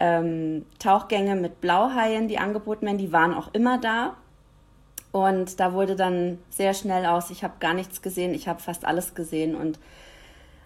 ähm, 0.00 0.66
Tauchgänge 0.80 1.36
mit 1.36 1.60
Blauhaien, 1.60 2.26
die 2.26 2.38
angeboten 2.38 2.86
werden, 2.86 2.98
die 2.98 3.12
waren 3.12 3.32
auch 3.32 3.54
immer 3.54 3.78
da. 3.78 4.16
Und 5.12 5.58
da 5.58 5.72
wurde 5.72 5.96
dann 5.96 6.38
sehr 6.50 6.74
schnell 6.74 7.06
aus, 7.06 7.30
ich 7.30 7.42
habe 7.42 7.54
gar 7.58 7.74
nichts 7.74 8.02
gesehen, 8.02 8.32
ich 8.32 8.46
habe 8.48 8.60
fast 8.60 8.84
alles 8.84 9.14
gesehen. 9.14 9.54
Und 9.54 9.78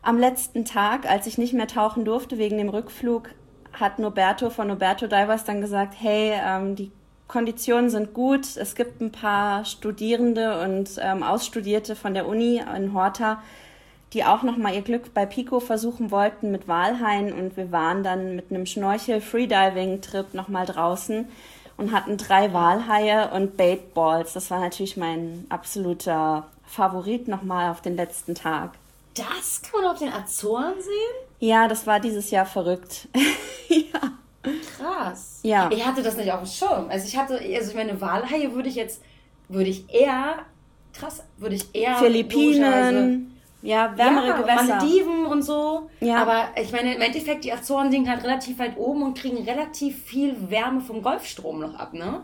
am 0.02 0.18
letzten 0.18 0.64
Tag, 0.64 1.10
als 1.10 1.26
ich 1.26 1.38
nicht 1.38 1.54
mehr 1.54 1.66
tauchen 1.66 2.04
durfte 2.04 2.36
wegen 2.36 2.58
dem 2.58 2.68
Rückflug, 2.68 3.30
hat 3.72 3.98
Noberto 3.98 4.50
von 4.50 4.68
Noberto 4.68 5.06
Divers 5.06 5.44
dann 5.44 5.60
gesagt, 5.60 5.94
hey, 5.98 6.34
ähm, 6.44 6.76
die 6.76 6.92
Konditionen 7.26 7.90
sind 7.90 8.12
gut. 8.12 8.56
Es 8.56 8.74
gibt 8.74 9.00
ein 9.00 9.10
paar 9.10 9.64
Studierende 9.64 10.60
und 10.62 10.98
ähm, 11.00 11.22
Ausstudierte 11.22 11.96
von 11.96 12.14
der 12.14 12.28
Uni 12.28 12.62
in 12.76 12.92
Horta, 12.92 13.42
die 14.12 14.24
auch 14.24 14.42
noch 14.42 14.56
mal 14.56 14.74
ihr 14.74 14.82
Glück 14.82 15.14
bei 15.14 15.26
Pico 15.26 15.58
versuchen 15.58 16.10
wollten 16.10 16.52
mit 16.52 16.68
Walhaien 16.68 17.32
und 17.32 17.56
wir 17.56 17.72
waren 17.72 18.02
dann 18.04 18.36
mit 18.36 18.50
einem 18.50 18.66
Schnorchel 18.66 19.20
Freediving 19.20 20.02
Trip 20.02 20.34
noch 20.34 20.48
mal 20.48 20.66
draußen 20.66 21.26
und 21.76 21.92
hatten 21.92 22.16
drei 22.16 22.52
Walhaie 22.52 23.30
und 23.32 23.56
Baitballs. 23.56 24.32
Das 24.32 24.50
war 24.50 24.60
natürlich 24.60 24.96
mein 24.96 25.46
absoluter 25.48 26.46
Favorit 26.66 27.28
noch 27.28 27.42
mal 27.42 27.70
auf 27.70 27.80
den 27.80 27.96
letzten 27.96 28.34
Tag. 28.34 28.72
Das 29.14 29.62
kann 29.62 29.82
man 29.82 29.90
auf 29.92 29.98
den 29.98 30.12
Azoren 30.12 30.74
sehen? 30.80 31.28
Ja, 31.38 31.68
das 31.68 31.86
war 31.86 32.00
dieses 32.00 32.30
Jahr 32.30 32.46
verrückt. 32.46 33.08
ja. 33.68 34.00
Krass. 34.76 35.40
Ja. 35.42 35.70
Ich 35.72 35.84
hatte 35.84 36.02
das 36.02 36.16
nicht 36.16 36.30
auf 36.32 36.40
dem 36.40 36.48
Schirm. 36.48 36.86
Also 36.88 37.06
ich 37.06 37.16
hatte, 37.16 37.34
also 37.34 37.70
ich 37.70 37.76
meine, 37.76 38.00
Walhaie 38.00 38.52
würde 38.52 38.68
ich 38.68 38.74
jetzt, 38.74 39.00
würde 39.48 39.70
ich 39.70 39.92
eher, 39.92 40.36
krass, 40.92 41.22
würde 41.38 41.54
ich 41.56 41.74
eher. 41.74 41.96
Philippinen, 41.96 43.33
ja, 43.64 43.96
wärmere 43.96 44.28
ja, 44.28 44.36
Gewässer. 44.36 44.76
Malediven 44.76 45.26
und 45.26 45.42
so. 45.42 45.88
Ja. 46.00 46.16
Aber 46.16 46.48
ich 46.60 46.70
meine, 46.70 46.94
im 46.94 47.00
Endeffekt, 47.00 47.44
die 47.44 47.52
Azoren 47.52 47.90
liegen 47.90 48.08
halt 48.08 48.22
relativ 48.22 48.58
weit 48.58 48.76
oben 48.76 49.02
und 49.02 49.18
kriegen 49.18 49.38
relativ 49.38 50.02
viel 50.04 50.50
Wärme 50.50 50.80
vom 50.80 51.02
Golfstrom 51.02 51.60
noch 51.60 51.74
ab, 51.74 51.94
ne? 51.94 52.20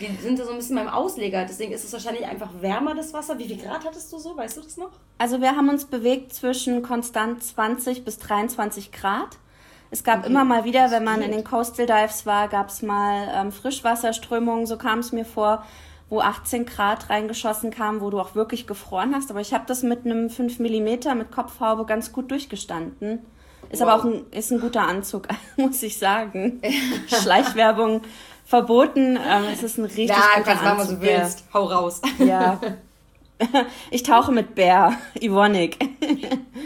Die 0.00 0.08
sind 0.20 0.40
da 0.40 0.44
so 0.44 0.50
ein 0.50 0.56
bisschen 0.56 0.74
beim 0.74 0.88
Ausleger, 0.88 1.44
deswegen 1.44 1.72
ist 1.72 1.84
es 1.84 1.92
wahrscheinlich 1.92 2.26
einfach 2.26 2.50
wärmer, 2.60 2.96
das 2.96 3.14
Wasser. 3.14 3.38
Wie 3.38 3.46
viel 3.46 3.58
Grad 3.58 3.84
hattest 3.84 4.12
du 4.12 4.18
so? 4.18 4.36
Weißt 4.36 4.56
du 4.56 4.62
das 4.62 4.76
noch? 4.76 4.90
Also 5.18 5.40
wir 5.40 5.54
haben 5.54 5.68
uns 5.68 5.84
bewegt 5.84 6.34
zwischen 6.34 6.82
konstant 6.82 7.44
20 7.44 8.04
bis 8.04 8.18
23 8.18 8.90
Grad. 8.90 9.38
Es 9.92 10.02
gab 10.02 10.20
okay. 10.20 10.30
immer 10.30 10.42
mal 10.42 10.64
wieder, 10.64 10.90
wenn 10.90 11.04
man 11.04 11.22
in 11.22 11.30
den 11.30 11.44
Coastal 11.44 11.86
Dives 11.86 12.26
war, 12.26 12.48
gab 12.48 12.70
es 12.70 12.82
mal 12.82 13.28
ähm, 13.32 13.52
Frischwasserströmungen, 13.52 14.66
so 14.66 14.76
kam 14.76 14.98
es 14.98 15.12
mir 15.12 15.24
vor, 15.24 15.64
wo 16.14 16.20
18 16.20 16.64
Grad 16.64 17.10
reingeschossen 17.10 17.72
kam, 17.72 18.00
wo 18.00 18.08
du 18.08 18.20
auch 18.20 18.36
wirklich 18.36 18.68
gefroren 18.68 19.14
hast. 19.14 19.30
Aber 19.30 19.40
ich 19.40 19.52
habe 19.52 19.64
das 19.66 19.82
mit 19.82 20.04
einem 20.04 20.30
5 20.30 20.60
mm 20.60 21.16
mit 21.16 21.32
Kopfhaube 21.32 21.86
ganz 21.86 22.12
gut 22.12 22.30
durchgestanden. 22.30 23.18
Ist 23.70 23.80
wow. 23.80 23.88
aber 23.88 24.00
auch 24.00 24.04
ein, 24.04 24.26
ist 24.30 24.52
ein 24.52 24.60
guter 24.60 24.82
Anzug, 24.82 25.26
muss 25.56 25.82
ich 25.82 25.98
sagen. 25.98 26.62
Schleichwerbung 27.08 28.02
verboten. 28.44 29.16
Ähm, 29.16 29.44
es 29.52 29.64
ist 29.64 29.78
ein 29.78 29.86
richtig 29.86 30.10
ja, 30.10 30.14
guter 30.36 30.42
kannst 30.44 30.62
Anzug. 30.62 30.64
machen, 30.64 30.78
was 30.78 30.88
du 30.88 31.00
willst. 31.00 31.44
Hau 31.52 31.64
raus. 31.64 32.00
Ja. 32.18 32.60
Ich 33.90 34.04
tauche 34.04 34.30
mit 34.30 34.54
Bär, 34.54 34.92
Ivonik. 35.20 35.76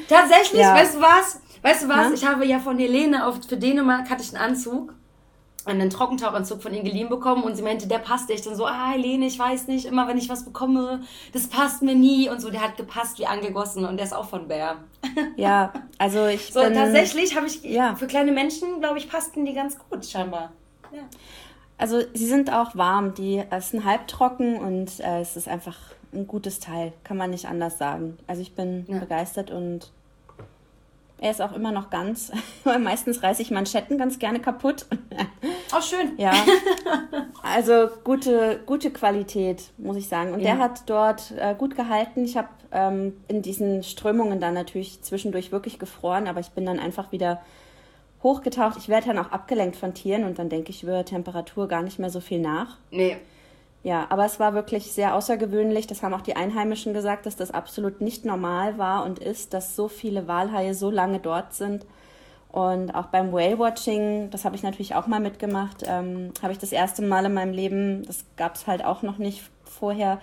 Tatsächlich, 0.07 0.61
ja. 0.61 0.75
weißt 0.75 0.97
du 0.97 1.00
was? 1.00 1.40
Weißt 1.62 1.85
du 1.85 1.88
was? 1.88 2.09
Ja? 2.09 2.12
Ich 2.12 2.26
habe 2.26 2.45
ja 2.45 2.59
von 2.59 2.78
Helene 2.78 3.26
auf, 3.26 3.40
für 3.49 3.57
Dänemark 3.57 4.11
hatte 4.11 4.23
ich 4.23 4.37
einen 4.37 4.50
Anzug, 4.50 4.93
einen 5.73 5.91
Trockentauchanzug 5.91 6.63
von 6.63 6.75
ihr 6.75 6.83
geliehen 6.83 7.09
bekommen 7.09 7.43
und 7.43 7.57
sie 7.57 7.63
meinte, 7.63 7.87
der 7.89 7.99
passt 7.99 8.31
echt. 8.31 8.47
dann 8.47 8.57
so, 8.57 8.67
ah, 8.67 8.91
Helene, 8.91 9.27
ich 9.27 9.39
weiß 9.39 9.69
nicht, 9.69 9.87
immer 9.87 10.09
wenn 10.09 10.19
ich 10.19 10.29
was 10.29 10.45
bekomme, 10.45 11.03
das 11.33 11.49
passt 11.49 11.83
mir 11.83 11.95
nie 11.95 12.29
und 12.29 12.41
so. 12.41 12.51
Der 12.51 12.63
hat 12.63 12.77
gepasst 12.77 13.19
wie 13.19 13.27
angegossen 13.27 13.85
und 13.85 13.97
der 13.97 14.07
ist 14.07 14.15
auch 14.15 14.29
von 14.29 14.49
Bär. 14.49 14.77
Ja, 15.37 15.73
also 15.99 16.27
ich 16.27 16.53
So, 16.53 16.61
bin, 16.61 16.75
tatsächlich 16.75 17.37
habe 17.37 17.47
ich, 17.47 17.63
ja. 17.63 17.95
für 17.95 18.07
kleine 18.07 18.33
Menschen, 18.33 18.81
glaube 18.81 18.99
ich, 18.99 19.09
passten 19.09 19.45
die 19.45 19.53
ganz 19.53 19.77
gut, 19.79 20.05
scheinbar. 20.05 20.53
Ja. 20.93 21.03
Also 21.77 22.03
sie 22.13 22.27
sind 22.27 22.53
auch 22.53 22.75
warm, 22.75 23.15
die 23.15 23.45
es 23.51 23.71
sind 23.71 23.85
halbtrocken 23.85 24.57
und 24.57 24.99
äh, 25.01 25.21
es 25.21 25.37
ist 25.37 25.49
einfach 25.49 25.77
ein 26.13 26.27
gutes 26.27 26.59
Teil, 26.59 26.93
kann 27.05 27.17
man 27.17 27.31
nicht 27.31 27.47
anders 27.47 27.79
sagen. 27.79 28.19
Also 28.27 28.43
ich 28.43 28.55
bin 28.55 28.85
ja. 28.89 28.99
begeistert 28.99 29.51
und 29.51 29.93
er 31.21 31.31
ist 31.31 31.43
auch 31.43 31.53
immer 31.53 31.73
noch 31.73 31.91
ganz, 31.91 32.33
weil 32.65 32.79
meistens 32.79 33.23
reiße 33.23 33.43
ich 33.43 33.51
Manschetten 33.51 33.99
ganz 33.99 34.19
gerne 34.19 34.41
kaputt. 34.41 34.87
Oh, 35.77 35.83
schön. 35.83 36.13
Ja. 36.17 36.33
Also 37.43 37.89
gute, 38.05 38.61
gute 38.67 38.91
Qualität, 38.91 39.71
muss 39.77 39.97
ich 39.97 40.09
sagen. 40.09 40.33
Und 40.33 40.41
ja. 40.41 40.55
der 40.55 40.59
hat 40.59 40.83
dort 40.87 41.33
äh, 41.39 41.55
gut 41.55 41.77
gehalten. 41.77 42.25
Ich 42.25 42.37
habe 42.37 42.49
ähm, 42.73 43.15
in 43.29 43.43
diesen 43.43 43.83
Strömungen 43.83 44.41
dann 44.41 44.55
natürlich 44.55 45.03
zwischendurch 45.03 45.53
wirklich 45.53 45.79
gefroren, 45.79 46.27
aber 46.27 46.41
ich 46.41 46.51
bin 46.51 46.67
dann 46.67 46.79
einfach 46.79 47.13
wieder 47.13 47.41
hochgetaucht. 48.23 48.77
Ich 48.79 48.89
werde 48.89 49.09
dann 49.09 49.19
auch 49.19 49.31
abgelenkt 49.31 49.77
von 49.77 49.95
Tieren 49.95 50.25
und 50.25 50.39
dann 50.39 50.49
denke 50.49 50.71
ich 50.71 50.83
über 50.83 51.05
Temperatur 51.05 51.69
gar 51.69 51.83
nicht 51.83 51.99
mehr 51.99 52.11
so 52.11 52.21
viel 52.21 52.41
nach. 52.41 52.79
Nee. 52.91 53.19
Ja, 53.88 54.07
aber 54.11 54.26
es 54.26 54.38
war 54.38 54.52
wirklich 54.52 54.92
sehr 54.92 55.14
außergewöhnlich. 55.14 55.87
Das 55.87 56.02
haben 56.02 56.12
auch 56.12 56.21
die 56.21 56.37
Einheimischen 56.37 56.92
gesagt, 56.92 57.25
dass 57.25 57.37
das 57.37 57.50
absolut 57.50 58.02
nicht 58.02 58.26
normal 58.26 58.76
war 58.76 59.07
und 59.07 59.18
ist, 59.18 59.54
dass 59.54 59.76
so 59.76 59.88
viele 59.88 60.28
Walhaie 60.28 60.75
so 60.75 60.90
lange 60.90 61.21
dort 61.21 61.54
sind. 61.54 61.87
Und 62.52 62.95
auch 62.95 63.07
beim 63.07 63.33
Whale-Watching, 63.33 64.28
das 64.28 64.45
habe 64.45 64.57
ich 64.57 64.62
natürlich 64.62 64.95
auch 64.95 65.07
mal 65.07 65.21
mitgemacht, 65.21 65.85
ähm, 65.87 66.33
habe 66.42 66.52
ich 66.52 66.59
das 66.59 66.73
erste 66.73 67.00
Mal 67.00 67.25
in 67.25 67.33
meinem 67.33 67.54
Leben, 67.54 68.04
das 68.04 68.26
gab 68.37 68.57
es 68.57 68.66
halt 68.66 68.85
auch 68.85 69.00
noch 69.00 69.16
nicht 69.16 69.42
vorher, 69.64 70.21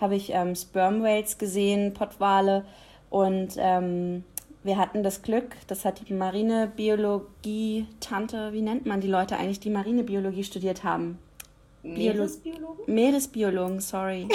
habe 0.00 0.14
ich 0.14 0.30
ähm, 0.32 0.54
Sperm 0.54 1.02
Whales 1.02 1.38
gesehen, 1.38 1.94
Pottwale. 1.94 2.66
Und 3.10 3.56
ähm, 3.58 4.22
wir 4.62 4.78
hatten 4.78 5.02
das 5.02 5.22
Glück, 5.22 5.56
das 5.66 5.84
hat 5.84 6.08
die 6.08 6.14
Marinebiologie-Tante, 6.14 8.52
wie 8.52 8.62
nennt 8.62 8.86
man 8.86 9.00
die 9.00 9.08
Leute 9.08 9.36
eigentlich, 9.36 9.58
die 9.58 9.70
Marinebiologie 9.70 10.44
studiert 10.44 10.84
haben? 10.84 11.18
Meeresbiologen? 11.94 12.94
Meeresbiologen, 12.94 13.80
sorry. 13.80 14.28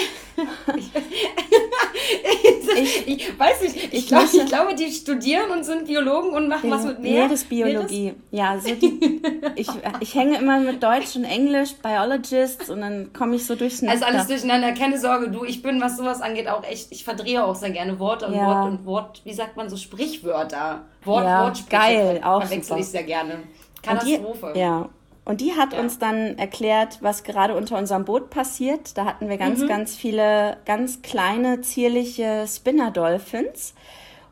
ich, 2.75 3.07
ich, 3.07 3.39
weiß 3.39 3.61
nicht, 3.61 3.75
ich, 3.75 3.93
ich, 3.93 4.07
glaub, 4.07 4.23
ich 4.31 4.45
glaube, 4.45 4.75
die 4.75 4.91
studieren 4.91 5.51
und 5.51 5.63
sind 5.63 5.85
Biologen 5.85 6.31
und 6.31 6.47
machen 6.47 6.69
was 6.69 6.85
mit 6.85 6.99
Meer. 6.99 7.25
Meeresbiologie. 7.25 8.03
Meeres? 8.03 8.17
Ja, 8.31 8.59
so 8.59 8.73
die, 8.75 9.21
ich, 9.55 9.69
ich 9.99 10.15
hänge 10.15 10.37
immer 10.37 10.59
mit 10.59 10.81
Deutsch 10.81 11.15
und 11.15 11.25
Englisch, 11.25 11.75
Biologists 11.75 12.69
und 12.69 12.81
dann 12.81 13.13
komme 13.13 13.35
ich 13.35 13.45
so 13.45 13.55
durchs. 13.55 13.83
Also 13.83 14.05
alles 14.05 14.27
durcheinander, 14.27 14.73
keine 14.73 14.99
Sorge, 14.99 15.29
du, 15.29 15.43
ich 15.43 15.61
bin, 15.61 15.81
was 15.81 15.97
sowas 15.97 16.21
angeht, 16.21 16.47
auch 16.47 16.63
echt, 16.63 16.91
ich 16.91 17.03
verdrehe 17.03 17.43
auch 17.43 17.55
sehr 17.55 17.71
gerne 17.71 17.99
Worte 17.99 18.27
und 18.27 18.35
ja. 18.35 18.45
Wort 18.45 18.71
und 18.71 18.85
Wort, 18.85 19.21
wie 19.23 19.33
sagt 19.33 19.57
man 19.57 19.69
so, 19.69 19.77
Sprichwörter. 19.77 20.85
Wort, 21.05 21.25
ja, 21.25 21.43
Wortsprüche. 21.43 21.69
Geil, 21.69 22.21
auch 22.23 22.41
Verwechsel 22.41 22.79
ich 22.79 22.87
sehr 22.87 23.03
gerne. 23.03 23.39
Katastrophe. 23.81 24.51
Die, 24.55 24.59
ja, 24.59 24.89
und 25.25 25.39
die 25.39 25.53
hat 25.53 25.73
ja. 25.73 25.79
uns 25.79 25.99
dann 25.99 26.37
erklärt, 26.37 26.97
was 27.01 27.23
gerade 27.23 27.55
unter 27.55 27.77
unserem 27.77 28.03
Boot 28.03 28.29
passiert. 28.29 28.97
Da 28.97 29.05
hatten 29.05 29.29
wir 29.29 29.37
ganz, 29.37 29.61
mhm. 29.61 29.67
ganz 29.67 29.95
viele 29.95 30.57
ganz 30.65 31.01
kleine, 31.01 31.61
zierliche 31.61 32.45
Spinner-Dolphins. 32.47 33.73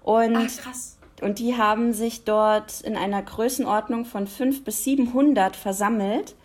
Und, 0.04 0.36
Ach, 0.36 0.64
krass. 0.64 0.98
und 1.22 1.40
die 1.40 1.56
haben 1.58 1.94
sich 1.94 2.26
dort 2.26 2.82
in 2.82 2.98
einer 2.98 3.22
Größenordnung 3.22 4.04
von 4.04 4.28
500 4.28 4.66
bis 4.66 4.84
700 4.84 5.56
versammelt. 5.56 6.36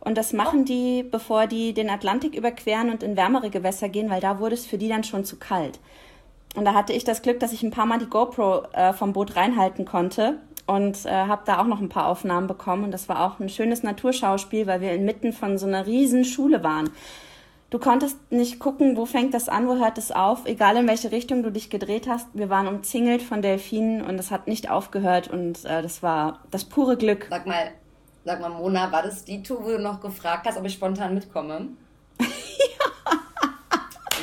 Und 0.00 0.18
das 0.18 0.34
machen 0.34 0.62
oh. 0.62 0.64
die, 0.64 1.02
bevor 1.02 1.46
die 1.46 1.72
den 1.72 1.88
Atlantik 1.88 2.34
überqueren 2.34 2.90
und 2.90 3.02
in 3.02 3.16
wärmere 3.16 3.48
Gewässer 3.48 3.88
gehen, 3.88 4.10
weil 4.10 4.20
da 4.20 4.38
wurde 4.38 4.54
es 4.54 4.66
für 4.66 4.76
die 4.76 4.88
dann 4.88 5.04
schon 5.04 5.24
zu 5.24 5.36
kalt. 5.36 5.80
und 6.56 6.66
da 6.66 6.74
hatte 6.74 6.92
ich 6.92 7.04
das 7.04 7.22
Glück, 7.22 7.40
dass 7.40 7.54
ich 7.54 7.62
ein 7.62 7.70
paar 7.70 7.86
Mal 7.86 8.00
die 8.00 8.06
GoPro 8.06 8.64
äh, 8.74 8.92
vom 8.92 9.14
Boot 9.14 9.34
reinhalten 9.34 9.86
konnte 9.86 10.40
und 10.66 11.04
äh, 11.04 11.10
habe 11.10 11.42
da 11.44 11.60
auch 11.60 11.66
noch 11.66 11.80
ein 11.80 11.88
paar 11.88 12.06
Aufnahmen 12.06 12.46
bekommen. 12.46 12.84
Und 12.84 12.90
das 12.90 13.08
war 13.08 13.24
auch 13.24 13.40
ein 13.40 13.48
schönes 13.48 13.82
Naturschauspiel, 13.82 14.66
weil 14.66 14.80
wir 14.80 14.92
inmitten 14.92 15.32
von 15.32 15.58
so 15.58 15.66
einer 15.66 15.86
riesen 15.86 16.24
Schule 16.24 16.62
waren. 16.62 16.90
Du 17.70 17.80
konntest 17.80 18.16
nicht 18.30 18.60
gucken, 18.60 18.96
wo 18.96 19.04
fängt 19.04 19.34
das 19.34 19.48
an, 19.48 19.66
wo 19.66 19.74
hört 19.76 19.98
es 19.98 20.12
auf, 20.12 20.46
egal 20.46 20.76
in 20.76 20.86
welche 20.86 21.10
Richtung 21.10 21.42
du 21.42 21.50
dich 21.50 21.70
gedreht 21.70 22.06
hast. 22.08 22.28
Wir 22.32 22.48
waren 22.48 22.68
umzingelt 22.68 23.20
von 23.20 23.42
Delfinen 23.42 24.00
und 24.02 24.16
es 24.18 24.30
hat 24.30 24.46
nicht 24.46 24.70
aufgehört 24.70 25.28
und 25.28 25.64
äh, 25.64 25.82
das 25.82 26.00
war 26.00 26.40
das 26.52 26.64
pure 26.64 26.96
Glück. 26.96 27.26
Sag 27.30 27.46
mal, 27.46 27.72
sag 28.24 28.40
mal, 28.40 28.50
Mona, 28.50 28.92
war 28.92 29.02
das 29.02 29.24
die 29.24 29.42
Tour, 29.42 29.64
wo 29.64 29.68
du 29.70 29.80
noch 29.80 30.00
gefragt 30.00 30.46
hast, 30.46 30.56
ob 30.56 30.64
ich 30.64 30.74
spontan 30.74 31.14
mitkomme? 31.14 31.68
ja. 32.20 32.26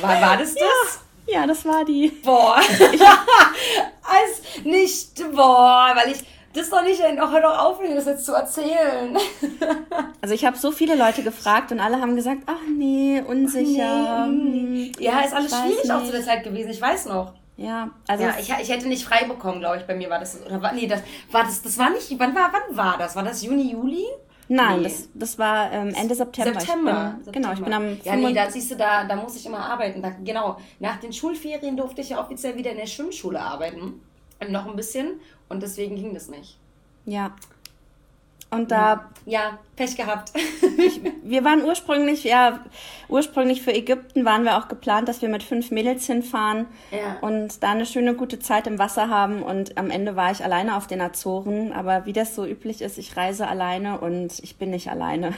War, 0.00 0.20
war 0.20 0.36
das 0.38 0.54
das? 0.54 1.04
Ja, 1.26 1.40
ja 1.42 1.46
das 1.46 1.64
war 1.64 1.84
die. 1.84 2.08
Boah. 2.24 2.56
Als 4.02 4.64
nicht, 4.64 5.22
boah, 5.32 5.92
weil 5.94 6.10
ich 6.10 6.24
das 6.54 6.64
ist 6.64 6.72
doch 6.72 6.82
nicht, 6.82 7.00
oh, 7.00 7.30
hör 7.30 7.40
doch 7.40 7.58
auf, 7.58 7.80
mir 7.80 7.94
das 7.94 8.06
jetzt 8.06 8.24
zu 8.24 8.32
erzählen. 8.32 9.16
Also 10.20 10.34
ich 10.36 10.44
habe 10.44 10.56
so 10.56 10.70
viele 10.70 10.94
Leute 10.94 11.24
gefragt 11.24 11.72
und 11.72 11.80
alle 11.80 12.00
haben 12.00 12.14
gesagt, 12.14 12.42
ach 12.46 12.60
nee, 12.76 13.20
unsicher. 13.26 14.26
Nee. 14.28 14.92
Ja, 15.00 15.20
ist 15.20 15.34
alles 15.34 15.50
schwierig 15.50 15.82
nicht. 15.82 15.90
auch 15.90 16.04
zu 16.04 16.12
der 16.12 16.22
Zeit 16.22 16.44
gewesen, 16.44 16.70
ich 16.70 16.80
weiß 16.80 17.06
noch. 17.06 17.32
Ja, 17.56 17.90
also 18.06 18.24
ja, 18.24 18.34
ich, 18.38 18.48
ich 18.48 18.68
hätte 18.70 18.86
nicht 18.86 19.04
frei 19.04 19.24
bekommen, 19.24 19.60
glaube 19.60 19.78
ich, 19.78 19.82
bei 19.84 19.94
mir 19.94 20.08
war 20.10 20.20
das, 20.20 20.40
oder 20.44 20.62
war, 20.62 20.72
nee, 20.72 20.86
das 20.86 21.02
war 21.30 21.42
das, 21.42 21.60
das 21.60 21.76
war 21.76 21.90
nicht, 21.90 22.08
wann 22.18 22.34
war, 22.34 22.52
wann 22.52 22.76
war 22.76 22.98
das? 22.98 23.16
War 23.16 23.24
das 23.24 23.42
Juni, 23.42 23.72
Juli? 23.72 24.06
Nein, 24.48 24.78
nee. 24.78 24.84
das, 24.84 25.08
das 25.14 25.38
war 25.38 25.72
ähm, 25.72 25.94
Ende 25.94 26.14
September. 26.14 26.60
September. 26.60 27.16
Ich 27.18 27.24
bin, 27.24 27.24
September. 27.24 27.32
Genau, 27.32 27.52
ich 27.52 27.64
bin 27.64 27.72
am. 27.72 27.98
Ja, 28.04 28.16
nee, 28.16 28.34
da 28.34 28.50
siehst 28.50 28.70
du, 28.70 28.76
da, 28.76 29.04
da 29.04 29.16
muss 29.16 29.36
ich 29.36 29.46
immer 29.46 29.60
arbeiten. 29.60 30.02
Da, 30.02 30.10
genau, 30.22 30.58
nach 30.78 31.00
den 31.00 31.12
Schulferien 31.12 31.76
durfte 31.76 32.00
ich 32.00 32.10
ja 32.10 32.20
offiziell 32.20 32.56
wieder 32.56 32.70
in 32.70 32.76
der 32.76 32.86
Schwimmschule 32.86 33.40
arbeiten. 33.40 34.02
Noch 34.48 34.66
ein 34.66 34.76
bisschen. 34.76 35.20
Und 35.52 35.62
deswegen 35.62 35.96
ging 35.96 36.14
das 36.14 36.28
nicht. 36.28 36.56
Ja. 37.04 37.34
Und 38.48 38.70
da. 38.70 39.10
Ja, 39.26 39.58
Pech 39.76 39.96
gehabt. 39.96 40.32
ich, 40.78 41.00
wir 41.22 41.44
waren 41.44 41.62
ursprünglich, 41.62 42.24
ja, 42.24 42.64
ursprünglich 43.08 43.60
für 43.60 43.72
Ägypten 43.74 44.24
waren 44.24 44.44
wir 44.44 44.56
auch 44.56 44.68
geplant, 44.68 45.08
dass 45.08 45.20
wir 45.20 45.28
mit 45.28 45.42
fünf 45.42 45.70
Mädels 45.70 46.06
hinfahren 46.06 46.66
ja. 46.90 47.18
und 47.20 47.62
da 47.62 47.70
eine 47.70 47.84
schöne, 47.84 48.14
gute 48.14 48.38
Zeit 48.38 48.66
im 48.66 48.78
Wasser 48.78 49.10
haben. 49.10 49.42
Und 49.42 49.76
am 49.76 49.90
Ende 49.90 50.16
war 50.16 50.32
ich 50.32 50.42
alleine 50.42 50.76
auf 50.76 50.86
den 50.86 51.02
Azoren. 51.02 51.72
Aber 51.72 52.06
wie 52.06 52.14
das 52.14 52.34
so 52.34 52.46
üblich 52.46 52.80
ist, 52.80 52.96
ich 52.96 53.14
reise 53.14 53.46
alleine 53.46 54.00
und 54.00 54.38
ich 54.38 54.56
bin 54.56 54.70
nicht 54.70 54.90
alleine. 54.90 55.34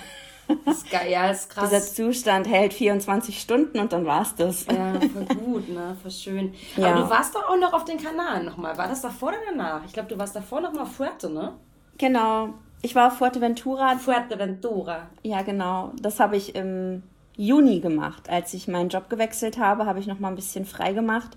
Das 0.64 0.78
ist 0.78 0.90
geil, 0.90 1.10
ja, 1.10 1.30
ist 1.30 1.48
krass. 1.50 1.70
Dieser 1.70 1.82
Zustand 1.82 2.48
hält 2.48 2.74
24 2.74 3.40
Stunden 3.40 3.78
und 3.78 3.92
dann 3.92 4.04
war's 4.04 4.34
das. 4.34 4.66
Ja, 4.66 4.92
voll 5.00 5.24
gut, 5.36 5.68
ne? 5.68 5.96
Voll 6.00 6.10
schön. 6.10 6.54
Ja. 6.76 6.92
Aber 6.92 7.02
du 7.02 7.10
warst 7.10 7.34
doch 7.34 7.48
auch 7.48 7.56
noch 7.58 7.72
auf 7.72 7.84
den 7.84 7.98
Kanaren 7.98 8.44
nochmal. 8.44 8.76
War 8.76 8.88
das 8.88 9.00
davor 9.00 9.28
oder 9.28 9.38
danach? 9.50 9.82
Ich 9.86 9.92
glaube, 9.92 10.08
du 10.08 10.18
warst 10.18 10.36
davor 10.36 10.60
nochmal 10.60 10.82
auf 10.82 10.92
Fuerte, 10.92 11.30
ne? 11.30 11.54
Genau. 11.98 12.50
Ich 12.82 12.94
war 12.94 13.08
auf 13.08 13.14
Fuerteventura. 13.14 13.96
Fuerteventura. 13.96 15.08
Ja, 15.22 15.42
genau. 15.42 15.92
Das 16.00 16.20
habe 16.20 16.36
ich 16.36 16.54
im 16.54 17.02
Juni 17.36 17.80
gemacht. 17.80 18.28
Als 18.28 18.52
ich 18.52 18.68
meinen 18.68 18.90
Job 18.90 19.08
gewechselt 19.08 19.58
habe, 19.58 19.86
habe 19.86 20.00
ich 20.00 20.06
noch 20.06 20.18
mal 20.18 20.28
ein 20.28 20.34
bisschen 20.34 20.66
frei 20.66 20.92
gemacht. 20.92 21.36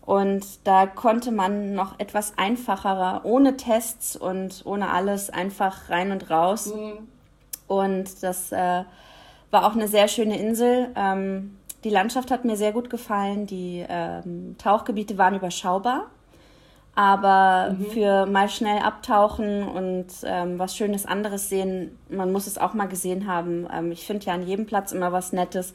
Und 0.00 0.66
da 0.66 0.86
konnte 0.86 1.32
man 1.32 1.74
noch 1.74 1.98
etwas 1.98 2.36
einfacher, 2.36 3.22
ohne 3.24 3.56
Tests 3.56 4.16
und 4.16 4.62
ohne 4.64 4.90
alles, 4.90 5.30
einfach 5.30 5.88
rein 5.88 6.12
und 6.12 6.30
raus. 6.30 6.74
Mhm. 6.74 7.08
Und 7.66 8.22
das 8.22 8.52
äh, 8.52 8.84
war 9.50 9.66
auch 9.66 9.74
eine 9.74 9.88
sehr 9.88 10.08
schöne 10.08 10.38
Insel. 10.38 10.88
Ähm, 10.96 11.56
die 11.84 11.90
Landschaft 11.90 12.30
hat 12.30 12.44
mir 12.44 12.56
sehr 12.56 12.72
gut 12.72 12.90
gefallen. 12.90 13.46
Die 13.46 13.84
ähm, 13.88 14.56
Tauchgebiete 14.58 15.18
waren 15.18 15.34
überschaubar. 15.34 16.06
Aber 16.96 17.72
mhm. 17.72 17.86
für 17.86 18.26
mal 18.26 18.48
schnell 18.48 18.78
abtauchen 18.78 19.64
und 19.64 20.06
ähm, 20.24 20.60
was 20.60 20.76
Schönes 20.76 21.06
anderes 21.06 21.48
sehen, 21.48 21.98
man 22.08 22.30
muss 22.30 22.46
es 22.46 22.56
auch 22.56 22.72
mal 22.72 22.86
gesehen 22.86 23.26
haben. 23.26 23.66
Ähm, 23.72 23.90
ich 23.90 24.06
finde 24.06 24.26
ja 24.26 24.34
an 24.34 24.46
jedem 24.46 24.66
Platz 24.66 24.92
immer 24.92 25.10
was 25.10 25.32
Nettes. 25.32 25.74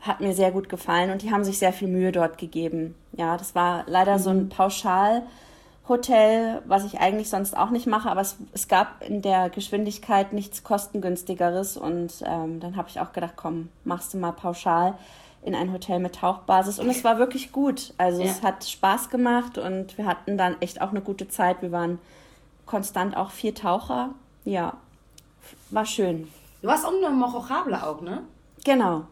Hat 0.00 0.20
mir 0.20 0.34
sehr 0.34 0.52
gut 0.52 0.68
gefallen 0.68 1.10
und 1.10 1.22
die 1.22 1.32
haben 1.32 1.44
sich 1.44 1.58
sehr 1.58 1.72
viel 1.72 1.88
Mühe 1.88 2.12
dort 2.12 2.38
gegeben. 2.38 2.94
Ja, 3.12 3.36
das 3.36 3.54
war 3.54 3.84
leider 3.86 4.18
mhm. 4.18 4.22
so 4.22 4.30
ein 4.30 4.42
mhm. 4.44 4.48
Pauschalhotel, 5.82 6.62
was 6.66 6.84
ich 6.84 7.00
eigentlich 7.00 7.28
sonst 7.28 7.56
auch 7.56 7.70
nicht 7.70 7.86
mache, 7.86 8.10
aber 8.10 8.20
es, 8.20 8.36
es 8.52 8.68
gab 8.68 9.02
in 9.06 9.22
der 9.22 9.50
Geschwindigkeit 9.50 10.32
nichts 10.32 10.62
kostengünstigeres 10.62 11.76
und 11.76 12.22
ähm, 12.24 12.60
dann 12.60 12.76
habe 12.76 12.88
ich 12.88 13.00
auch 13.00 13.12
gedacht, 13.12 13.34
komm, 13.36 13.68
machst 13.84 14.14
du 14.14 14.18
mal 14.18 14.32
pauschal 14.32 14.94
in 15.42 15.54
ein 15.54 15.72
Hotel 15.72 15.98
mit 15.98 16.14
Tauchbasis 16.16 16.78
und 16.78 16.88
es 16.88 17.02
war 17.02 17.18
wirklich 17.18 17.50
gut. 17.50 17.94
Also 17.98 18.22
ja. 18.22 18.30
es 18.30 18.42
hat 18.42 18.64
Spaß 18.64 19.10
gemacht 19.10 19.58
und 19.58 19.98
wir 19.98 20.06
hatten 20.06 20.38
dann 20.38 20.56
echt 20.60 20.80
auch 20.80 20.90
eine 20.90 21.00
gute 21.00 21.28
Zeit. 21.28 21.62
Wir 21.62 21.72
waren 21.72 21.98
konstant 22.64 23.16
auch 23.16 23.30
vier 23.30 23.54
Taucher. 23.54 24.10
Ja, 24.44 24.74
war 25.70 25.84
schön. 25.84 26.28
Du 26.62 26.68
warst 26.68 26.86
auch 26.86 26.92
noch 26.92 27.08
in 27.08 27.16
Mochochabla 27.16 27.88
auch, 27.88 28.00
ne? 28.02 28.22
Genau. 28.64 29.06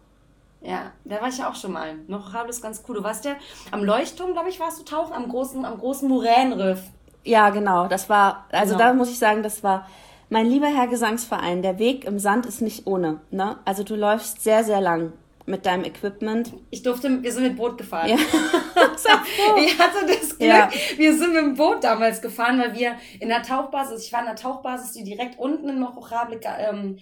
Ja, 0.62 0.92
da 1.04 1.20
war 1.20 1.28
ich 1.28 1.38
ja 1.38 1.48
auch 1.48 1.54
schon 1.54 1.72
mal. 1.72 1.94
Mochochabla 2.06 2.50
ist 2.50 2.62
ganz 2.62 2.82
cool. 2.86 2.96
Du 2.96 3.02
warst 3.02 3.24
ja 3.24 3.36
am 3.70 3.82
Leuchtturm, 3.82 4.32
glaube 4.32 4.50
ich, 4.50 4.60
warst 4.60 4.78
du 4.78 4.84
tauchen, 4.84 5.12
am 5.12 5.28
großen, 5.28 5.64
am 5.64 5.78
großen 5.78 6.08
Moränenriff. 6.08 6.82
Ja, 7.24 7.50
genau. 7.50 7.88
Das 7.88 8.08
war, 8.08 8.46
also 8.50 8.74
genau. 8.74 8.88
da 8.88 8.94
muss 8.94 9.10
ich 9.10 9.18
sagen, 9.18 9.42
das 9.42 9.62
war 9.62 9.86
mein 10.28 10.46
lieber 10.46 10.66
Herr 10.66 10.86
Gesangsverein. 10.86 11.62
Der 11.62 11.78
Weg 11.78 12.04
im 12.04 12.18
Sand 12.18 12.46
ist 12.46 12.60
nicht 12.60 12.86
ohne. 12.86 13.20
Ne? 13.30 13.58
Also 13.64 13.84
du 13.84 13.96
läufst 13.96 14.42
sehr, 14.42 14.64
sehr 14.64 14.80
lang 14.80 15.12
mit 15.46 15.66
deinem 15.66 15.84
Equipment. 15.84 16.52
Ich 16.70 16.82
durfte, 16.82 17.22
wir 17.22 17.32
sind 17.32 17.42
mit 17.42 17.56
Boot 17.56 17.76
gefahren. 17.76 18.10
Ja. 18.10 18.16
ich 19.56 19.78
hatte 19.78 20.06
das 20.06 20.38
Glück, 20.38 20.48
ja. 20.48 20.70
wir 20.96 21.16
sind 21.16 21.34
mit 21.34 21.42
dem 21.42 21.54
Boot 21.56 21.82
damals 21.82 22.22
gefahren, 22.22 22.60
weil 22.60 22.74
wir 22.74 22.94
in 23.18 23.28
der 23.28 23.42
Tauchbasis, 23.42 24.04
ich 24.04 24.12
war 24.12 24.20
in 24.20 24.26
der 24.26 24.36
Tauchbasis, 24.36 24.92
die 24.92 25.04
direkt 25.04 25.38
unten 25.38 25.68
in 25.68 25.80
Mochochablik, 25.80 26.46
ähm, 26.58 26.98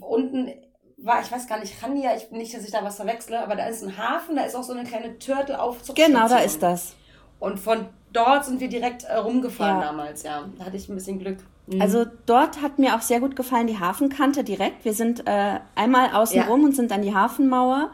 unten 0.00 0.52
war, 0.96 1.20
ich 1.20 1.30
weiß 1.30 1.46
gar 1.46 1.60
nicht, 1.60 1.74
Chania, 1.78 2.16
ich 2.16 2.30
nicht, 2.30 2.54
dass 2.54 2.64
ich 2.64 2.70
da 2.70 2.82
was 2.82 2.96
verwechsle, 2.96 3.40
aber 3.42 3.54
da 3.54 3.66
ist 3.66 3.82
ein 3.82 3.96
Hafen, 3.96 4.36
da 4.36 4.42
ist 4.42 4.54
auch 4.54 4.62
so 4.62 4.72
eine 4.72 4.84
kleine 4.84 5.18
Turtle-Aufzugstation. 5.18 6.14
Genau, 6.14 6.28
da 6.28 6.38
ist 6.38 6.62
das. 6.62 6.94
Und 7.38 7.60
von 7.60 7.86
dort 8.12 8.46
sind 8.46 8.60
wir 8.60 8.68
direkt 8.68 9.04
äh, 9.04 9.16
rumgefahren 9.16 9.80
ja. 9.80 9.86
damals, 9.86 10.22
ja. 10.22 10.44
Da 10.58 10.64
hatte 10.64 10.76
ich 10.76 10.88
ein 10.88 10.94
bisschen 10.94 11.18
Glück. 11.18 11.38
Mhm. 11.66 11.82
Also 11.82 12.06
dort 12.24 12.62
hat 12.62 12.78
mir 12.78 12.96
auch 12.96 13.02
sehr 13.02 13.20
gut 13.20 13.36
gefallen 13.36 13.66
die 13.66 13.78
Hafenkante 13.78 14.42
direkt. 14.42 14.84
Wir 14.84 14.94
sind 14.94 15.26
äh, 15.26 15.60
einmal 15.74 16.14
außen 16.14 16.36
ja. 16.36 16.46
rum 16.46 16.64
und 16.64 16.74
sind 16.74 16.92
an 16.92 17.02
die 17.02 17.14
Hafenmauer. 17.14 17.90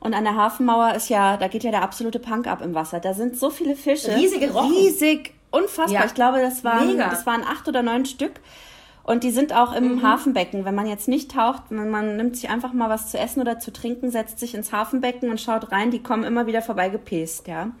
Und 0.00 0.14
an 0.14 0.24
der 0.24 0.34
Hafenmauer 0.34 0.94
ist 0.94 1.08
ja, 1.08 1.36
da 1.36 1.46
geht 1.46 1.62
ja 1.62 1.70
der 1.70 1.82
absolute 1.82 2.18
Punk 2.18 2.48
ab 2.48 2.60
im 2.60 2.74
Wasser. 2.74 2.98
Da 2.98 3.14
sind 3.14 3.38
so 3.38 3.50
viele 3.50 3.76
Fische. 3.76 4.14
Riesige 4.16 4.52
Rochen. 4.52 4.72
Riesig, 4.72 5.32
unfassbar. 5.52 6.00
Ja. 6.00 6.04
Ich 6.04 6.14
glaube, 6.14 6.42
das 6.42 6.64
waren, 6.64 6.98
das 6.98 7.24
waren 7.24 7.44
acht 7.44 7.68
oder 7.68 7.82
neun 7.82 8.04
Stück. 8.04 8.40
Und 9.04 9.24
die 9.24 9.30
sind 9.30 9.52
auch 9.52 9.74
im 9.74 9.96
mhm. 9.96 10.02
Hafenbecken. 10.02 10.64
Wenn 10.64 10.74
man 10.74 10.86
jetzt 10.86 11.08
nicht 11.08 11.32
taucht, 11.32 11.70
man, 11.70 11.90
man 11.90 12.16
nimmt 12.16 12.36
sich 12.36 12.50
einfach 12.50 12.72
mal 12.72 12.88
was 12.88 13.10
zu 13.10 13.18
essen 13.18 13.40
oder 13.40 13.58
zu 13.58 13.72
trinken, 13.72 14.10
setzt 14.10 14.38
sich 14.38 14.54
ins 14.54 14.72
Hafenbecken 14.72 15.28
und 15.30 15.40
schaut 15.40 15.72
rein, 15.72 15.90
die 15.90 16.02
kommen 16.02 16.24
immer 16.24 16.46
wieder 16.46 16.62
vorbei 16.62 16.88
gepest, 16.88 17.48
ja. 17.48 17.72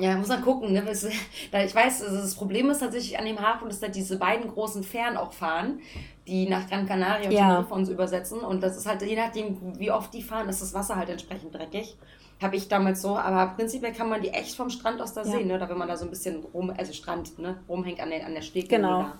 Ja, 0.00 0.16
muss 0.16 0.28
man 0.28 0.40
gucken. 0.40 0.72
Ne? 0.72 0.82
Ich 0.90 1.74
weiß, 1.74 2.02
also 2.02 2.16
das 2.16 2.34
Problem 2.34 2.70
ist 2.70 2.78
tatsächlich 2.78 3.18
an 3.18 3.26
dem 3.26 3.38
Hafen, 3.38 3.68
dass 3.68 3.80
da 3.80 3.88
diese 3.88 4.18
beiden 4.18 4.50
großen 4.50 4.82
Fähren 4.82 5.18
auch 5.18 5.32
fahren, 5.32 5.80
die 6.26 6.48
nach 6.48 6.68
Gran 6.68 6.86
Canaria 6.86 7.28
und 7.28 7.32
ja. 7.32 7.62
von 7.64 7.80
uns 7.80 7.90
übersetzen. 7.90 8.40
Und 8.40 8.62
das 8.62 8.78
ist 8.78 8.86
halt, 8.86 9.02
je 9.02 9.16
nachdem, 9.16 9.78
wie 9.78 9.90
oft 9.90 10.14
die 10.14 10.22
fahren, 10.22 10.48
ist 10.48 10.62
das 10.62 10.72
Wasser 10.72 10.96
halt 10.96 11.10
entsprechend 11.10 11.54
dreckig. 11.54 11.98
Habe 12.40 12.56
ich 12.56 12.68
damals 12.68 13.02
so, 13.02 13.18
aber 13.18 13.52
prinzipiell 13.54 13.92
kann 13.92 14.08
man 14.08 14.22
die 14.22 14.30
echt 14.30 14.56
vom 14.56 14.70
Strand 14.70 15.02
aus 15.02 15.12
da 15.12 15.22
ja. 15.22 15.32
sehen, 15.32 15.48
ne? 15.48 15.58
Da 15.58 15.68
wenn 15.68 15.76
man 15.76 15.88
da 15.88 15.98
so 15.98 16.06
ein 16.06 16.10
bisschen 16.10 16.42
rum, 16.54 16.72
also 16.74 16.94
Strand, 16.94 17.38
ne, 17.38 17.56
rumhängt 17.68 18.00
an 18.00 18.08
der, 18.08 18.24
an 18.24 18.32
der 18.32 18.40
Stege. 18.40 18.68
Genau. 18.68 19.02
Da, 19.02 19.18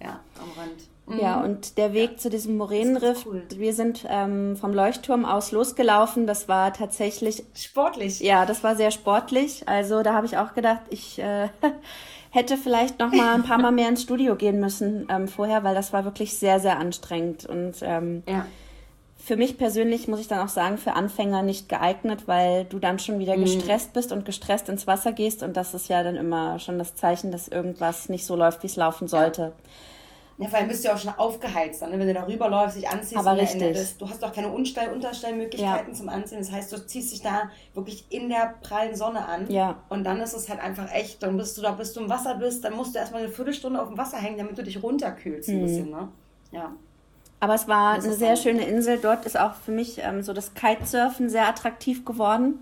ja, 0.00 0.20
am 0.40 0.50
Rand. 0.56 0.88
Ja, 1.16 1.36
mhm. 1.38 1.44
und 1.44 1.78
der 1.78 1.92
Weg 1.92 2.12
ja. 2.12 2.16
zu 2.18 2.28
diesem 2.30 2.56
Moränenriff, 2.56 3.24
cool. 3.26 3.42
wir 3.54 3.72
sind 3.72 4.04
ähm, 4.08 4.56
vom 4.56 4.74
Leuchtturm 4.74 5.24
aus 5.24 5.52
losgelaufen. 5.52 6.26
Das 6.26 6.48
war 6.48 6.72
tatsächlich. 6.72 7.44
Sportlich. 7.54 8.20
Ja, 8.20 8.44
das 8.44 8.62
war 8.62 8.76
sehr 8.76 8.90
sportlich. 8.90 9.66
Also 9.66 10.02
da 10.02 10.12
habe 10.12 10.26
ich 10.26 10.36
auch 10.36 10.54
gedacht, 10.54 10.82
ich 10.90 11.18
äh, 11.18 11.48
hätte 12.30 12.56
vielleicht 12.56 12.98
noch 12.98 13.12
mal 13.12 13.34
ein 13.34 13.42
paar 13.42 13.58
Mal 13.58 13.72
mehr 13.72 13.88
ins 13.88 14.02
Studio 14.02 14.36
gehen 14.36 14.60
müssen 14.60 15.06
ähm, 15.08 15.28
vorher, 15.28 15.64
weil 15.64 15.74
das 15.74 15.92
war 15.92 16.04
wirklich 16.04 16.36
sehr, 16.36 16.60
sehr 16.60 16.78
anstrengend. 16.78 17.46
Und 17.46 17.76
ähm, 17.80 18.22
ja. 18.28 18.44
für 19.16 19.36
mich 19.36 19.56
persönlich 19.56 20.08
muss 20.08 20.20
ich 20.20 20.28
dann 20.28 20.40
auch 20.40 20.50
sagen, 20.50 20.76
für 20.76 20.92
Anfänger 20.92 21.42
nicht 21.42 21.70
geeignet, 21.70 22.24
weil 22.26 22.66
du 22.66 22.78
dann 22.78 22.98
schon 22.98 23.18
wieder 23.18 23.36
mhm. 23.36 23.44
gestresst 23.44 23.94
bist 23.94 24.12
und 24.12 24.26
gestresst 24.26 24.68
ins 24.68 24.86
Wasser 24.86 25.12
gehst. 25.12 25.42
Und 25.42 25.56
das 25.56 25.72
ist 25.72 25.88
ja 25.88 26.02
dann 26.02 26.16
immer 26.16 26.58
schon 26.58 26.78
das 26.78 26.94
Zeichen, 26.94 27.32
dass 27.32 27.48
irgendwas 27.48 28.10
nicht 28.10 28.26
so 28.26 28.36
läuft, 28.36 28.62
wie 28.62 28.66
es 28.66 28.76
laufen 28.76 29.08
sollte. 29.08 29.42
Ja. 29.42 29.52
Ja, 30.38 30.46
vor 30.48 30.58
allem 30.60 30.68
bist 30.68 30.84
du 30.84 30.88
ja 30.88 30.94
auch 30.94 30.98
schon 30.98 31.12
aufgeheizt 31.16 31.82
dann, 31.82 31.90
ne? 31.90 31.98
wenn 31.98 32.06
du 32.06 32.14
da 32.14 32.24
rüberläufst, 32.24 32.76
dich 32.76 32.88
anziehst. 32.88 33.16
Aber 33.16 33.36
richtig. 33.36 33.72
Bist. 33.72 34.00
Du 34.00 34.08
hast 34.08 34.22
doch 34.22 34.32
keine 34.32 34.48
Unstell 34.48 34.92
Unterstellmöglichkeiten 34.92 35.92
ja. 35.92 35.98
zum 35.98 36.08
Anziehen. 36.08 36.38
Das 36.38 36.52
heißt, 36.52 36.72
du 36.72 36.86
ziehst 36.86 37.12
dich 37.12 37.22
da 37.22 37.50
wirklich 37.74 38.04
in 38.10 38.28
der 38.28 38.54
prallen 38.62 38.94
Sonne 38.94 39.26
an. 39.26 39.50
Ja. 39.50 39.82
Und 39.88 40.04
dann 40.04 40.20
ist 40.20 40.34
es 40.34 40.48
halt 40.48 40.60
einfach 40.60 40.92
echt, 40.92 41.24
dann 41.24 41.36
bist 41.36 41.58
du 41.58 41.62
da, 41.62 41.72
bis 41.72 41.92
du 41.92 42.00
im 42.00 42.08
Wasser 42.08 42.36
bist, 42.36 42.62
dann 42.62 42.74
musst 42.74 42.94
du 42.94 43.00
erstmal 43.00 43.22
eine 43.22 43.32
Viertelstunde 43.32 43.82
auf 43.82 43.88
dem 43.88 43.98
Wasser 43.98 44.18
hängen, 44.18 44.38
damit 44.38 44.56
du 44.56 44.62
dich 44.62 44.80
runterkühlst 44.80 45.48
mhm. 45.48 45.56
ein 45.56 45.62
bisschen, 45.62 45.90
ne? 45.90 46.08
Ja. 46.52 46.72
Aber 47.40 47.54
es 47.54 47.68
war 47.68 47.94
eine 47.94 48.12
sehr 48.12 48.36
schöne 48.36 48.64
Insel. 48.64 48.98
Dort 48.98 49.24
ist 49.24 49.38
auch 49.38 49.54
für 49.54 49.70
mich 49.70 49.98
ähm, 50.02 50.22
so 50.22 50.32
das 50.32 50.54
Kitesurfen 50.54 51.28
sehr 51.28 51.48
attraktiv 51.48 52.04
geworden. 52.04 52.58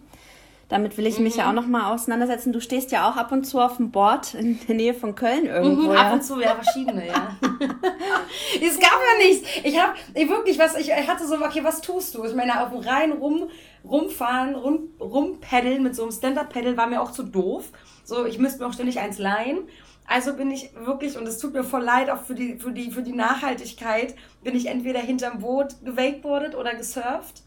Damit 0.68 0.96
will 0.98 1.06
ich 1.06 1.20
mich 1.20 1.36
ja 1.36 1.44
auch 1.46 1.50
Mhm. 1.50 1.54
noch 1.56 1.66
mal 1.68 1.92
auseinandersetzen. 1.94 2.52
Du 2.52 2.60
stehst 2.60 2.90
ja 2.90 3.08
auch 3.08 3.16
ab 3.16 3.30
und 3.30 3.44
zu 3.44 3.60
auf 3.60 3.76
dem 3.76 3.92
Board 3.92 4.34
in 4.34 4.58
der 4.66 4.74
Nähe 4.74 4.94
von 4.94 5.14
Köln 5.14 5.46
irgendwo. 5.46 5.90
Mhm, 5.90 5.96
ab 5.96 6.12
und 6.14 6.24
zu, 6.24 6.40
ja, 6.40 6.56
verschiedene, 6.56 7.06
ja. 7.06 7.36
es 7.40 8.78
gab 8.80 8.98
ja 8.98 9.26
nichts. 9.26 9.48
Ich 9.62 9.80
habe 9.80 9.94
wirklich 10.14 10.58
was, 10.58 10.76
ich 10.76 10.92
hatte 10.92 11.26
so, 11.26 11.36
okay, 11.36 11.62
was 11.62 11.80
tust 11.80 12.14
du? 12.16 12.24
Ich 12.24 12.34
meine, 12.34 12.62
auf 12.62 12.70
dem 12.70 12.80
Rhein 12.80 13.12
rum, 13.12 13.48
rumfahren, 13.84 14.56
rum, 14.56 14.88
rumpaddeln 15.00 15.82
mit 15.84 15.94
so 15.94 16.02
einem 16.02 16.10
Stand-Up-Paddle 16.12 16.76
war 16.76 16.88
mir 16.88 17.00
auch 17.00 17.12
zu 17.12 17.22
doof. 17.22 17.66
So, 18.04 18.24
ich 18.26 18.38
müsste 18.38 18.60
mir 18.60 18.66
auch 18.68 18.72
ständig 18.72 18.98
eins 18.98 19.18
leihen. 19.18 19.58
Also 20.08 20.34
bin 20.34 20.50
ich 20.50 20.70
wirklich, 20.84 21.16
und 21.18 21.26
es 21.26 21.38
tut 21.38 21.52
mir 21.52 21.64
voll 21.64 21.82
leid, 21.82 22.10
auch 22.10 22.22
für 22.22 22.34
die, 22.34 22.56
für 22.58 22.70
die, 22.72 22.90
für 22.92 23.02
die 23.02 23.12
Nachhaltigkeit, 23.14 24.14
bin 24.42 24.56
ich 24.56 24.66
entweder 24.66 25.00
hinterm 25.00 25.38
Boot 25.40 25.74
gewakeboardet 25.84 26.54
oder 26.54 26.74
gesurft. 26.74 27.42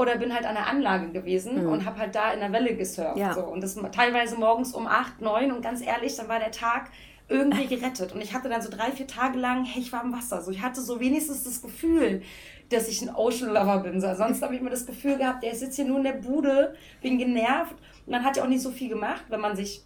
Oder 0.00 0.16
bin 0.16 0.32
halt 0.32 0.46
an 0.46 0.54
der 0.54 0.66
Anlage 0.66 1.10
gewesen 1.10 1.66
und 1.66 1.84
habe 1.84 1.98
halt 1.98 2.14
da 2.14 2.32
in 2.32 2.40
der 2.40 2.50
Welle 2.52 2.74
gesurft. 2.74 3.18
Ja. 3.18 3.34
So. 3.34 3.42
Und 3.42 3.60
das 3.62 3.78
teilweise 3.92 4.34
morgens 4.36 4.72
um 4.72 4.86
8, 4.86 5.20
9 5.20 5.52
und 5.52 5.60
ganz 5.60 5.82
ehrlich, 5.82 6.16
dann 6.16 6.26
war 6.26 6.38
der 6.38 6.52
Tag 6.52 6.88
irgendwie 7.28 7.66
gerettet. 7.66 8.14
Und 8.14 8.22
ich 8.22 8.32
hatte 8.32 8.48
dann 8.48 8.62
so 8.62 8.70
drei, 8.70 8.92
vier 8.92 9.06
Tage 9.06 9.38
lang, 9.38 9.62
hey, 9.64 9.82
ich 9.82 9.92
war 9.92 10.02
im 10.02 10.10
Wasser. 10.10 10.40
So, 10.40 10.52
ich 10.52 10.62
hatte 10.62 10.80
so 10.80 11.00
wenigstens 11.00 11.44
das 11.44 11.60
Gefühl, 11.60 12.22
dass 12.70 12.88
ich 12.88 13.02
ein 13.02 13.14
Ocean 13.14 13.52
Lover 13.52 13.80
bin. 13.80 14.00
So, 14.00 14.14
sonst 14.14 14.40
habe 14.40 14.54
ich 14.54 14.62
immer 14.62 14.70
das 14.70 14.86
Gefühl 14.86 15.18
gehabt, 15.18 15.42
der 15.42 15.54
sitzt 15.54 15.76
hier 15.76 15.84
nur 15.84 15.98
in 15.98 16.04
der 16.04 16.14
Bude, 16.14 16.74
bin 17.02 17.18
genervt. 17.18 17.76
Und 18.06 18.12
man 18.12 18.24
hat 18.24 18.38
ja 18.38 18.44
auch 18.44 18.48
nicht 18.48 18.62
so 18.62 18.70
viel 18.70 18.88
gemacht, 18.88 19.24
wenn 19.28 19.40
man 19.40 19.54
sich 19.54 19.84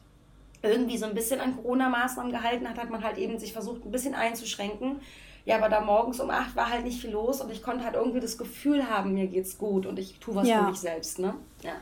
irgendwie 0.63 0.97
so 0.97 1.07
ein 1.07 1.15
bisschen 1.15 1.41
an 1.41 1.57
Corona-Maßnahmen 1.57 2.31
gehalten 2.31 2.69
hat, 2.69 2.79
hat 2.79 2.89
man 2.89 3.03
halt 3.03 3.19
eben 3.19 3.37
sich 3.41 3.53
versucht, 3.53 3.85
ein 3.85 3.91
bisschen 3.91 4.15
einzuschränken. 4.15 5.01
Ja, 5.45 5.57
aber 5.57 5.69
da 5.69 5.81
morgens 5.81 6.21
um 6.21 6.31
acht 6.31 6.57
war 6.57 6.71
halt 6.71 6.85
nicht 6.85 7.01
viel 7.01 7.11
los 7.11 7.41
und 7.41 7.51
ich 7.51 7.63
konnte 7.63 7.85
halt 7.85 7.95
irgendwie 7.95 8.21
das 8.21 8.39
Gefühl 8.39 8.89
haben, 8.89 9.13
mir 9.13 9.27
geht's 9.27 9.59
gut 9.59 9.85
und 9.85 9.99
ich 9.99 10.19
tue 10.19 10.35
was 10.35 10.49
Ja. 10.49 10.61
für 10.65 10.71
mich 10.71 10.79
selbst, 10.81 11.19
ne? 11.19 11.35
Ja. 11.63 11.73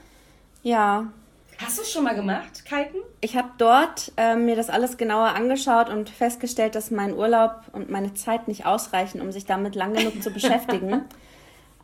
ja, 0.62 1.06
Hast 1.58 1.78
du 1.78 1.82
es 1.82 1.92
schon 1.92 2.02
mal 2.02 2.14
gemacht, 2.16 2.64
Kiten? 2.64 2.98
Ich 3.20 3.36
habe 3.36 3.50
dort 3.58 4.10
ähm, 4.16 4.46
mir 4.46 4.56
das 4.56 4.68
alles 4.68 4.96
genauer 4.96 5.28
angeschaut 5.28 5.88
und 5.90 6.10
festgestellt, 6.10 6.74
dass 6.74 6.90
mein 6.90 7.14
Urlaub 7.16 7.52
und 7.72 7.88
meine 7.88 8.14
Zeit 8.14 8.48
nicht 8.48 8.66
ausreichen, 8.66 9.20
um 9.20 9.30
sich 9.30 9.44
damit 9.44 9.76
lang 9.76 9.94
genug 9.94 10.20
zu 10.22 10.30
beschäftigen. 10.30 11.04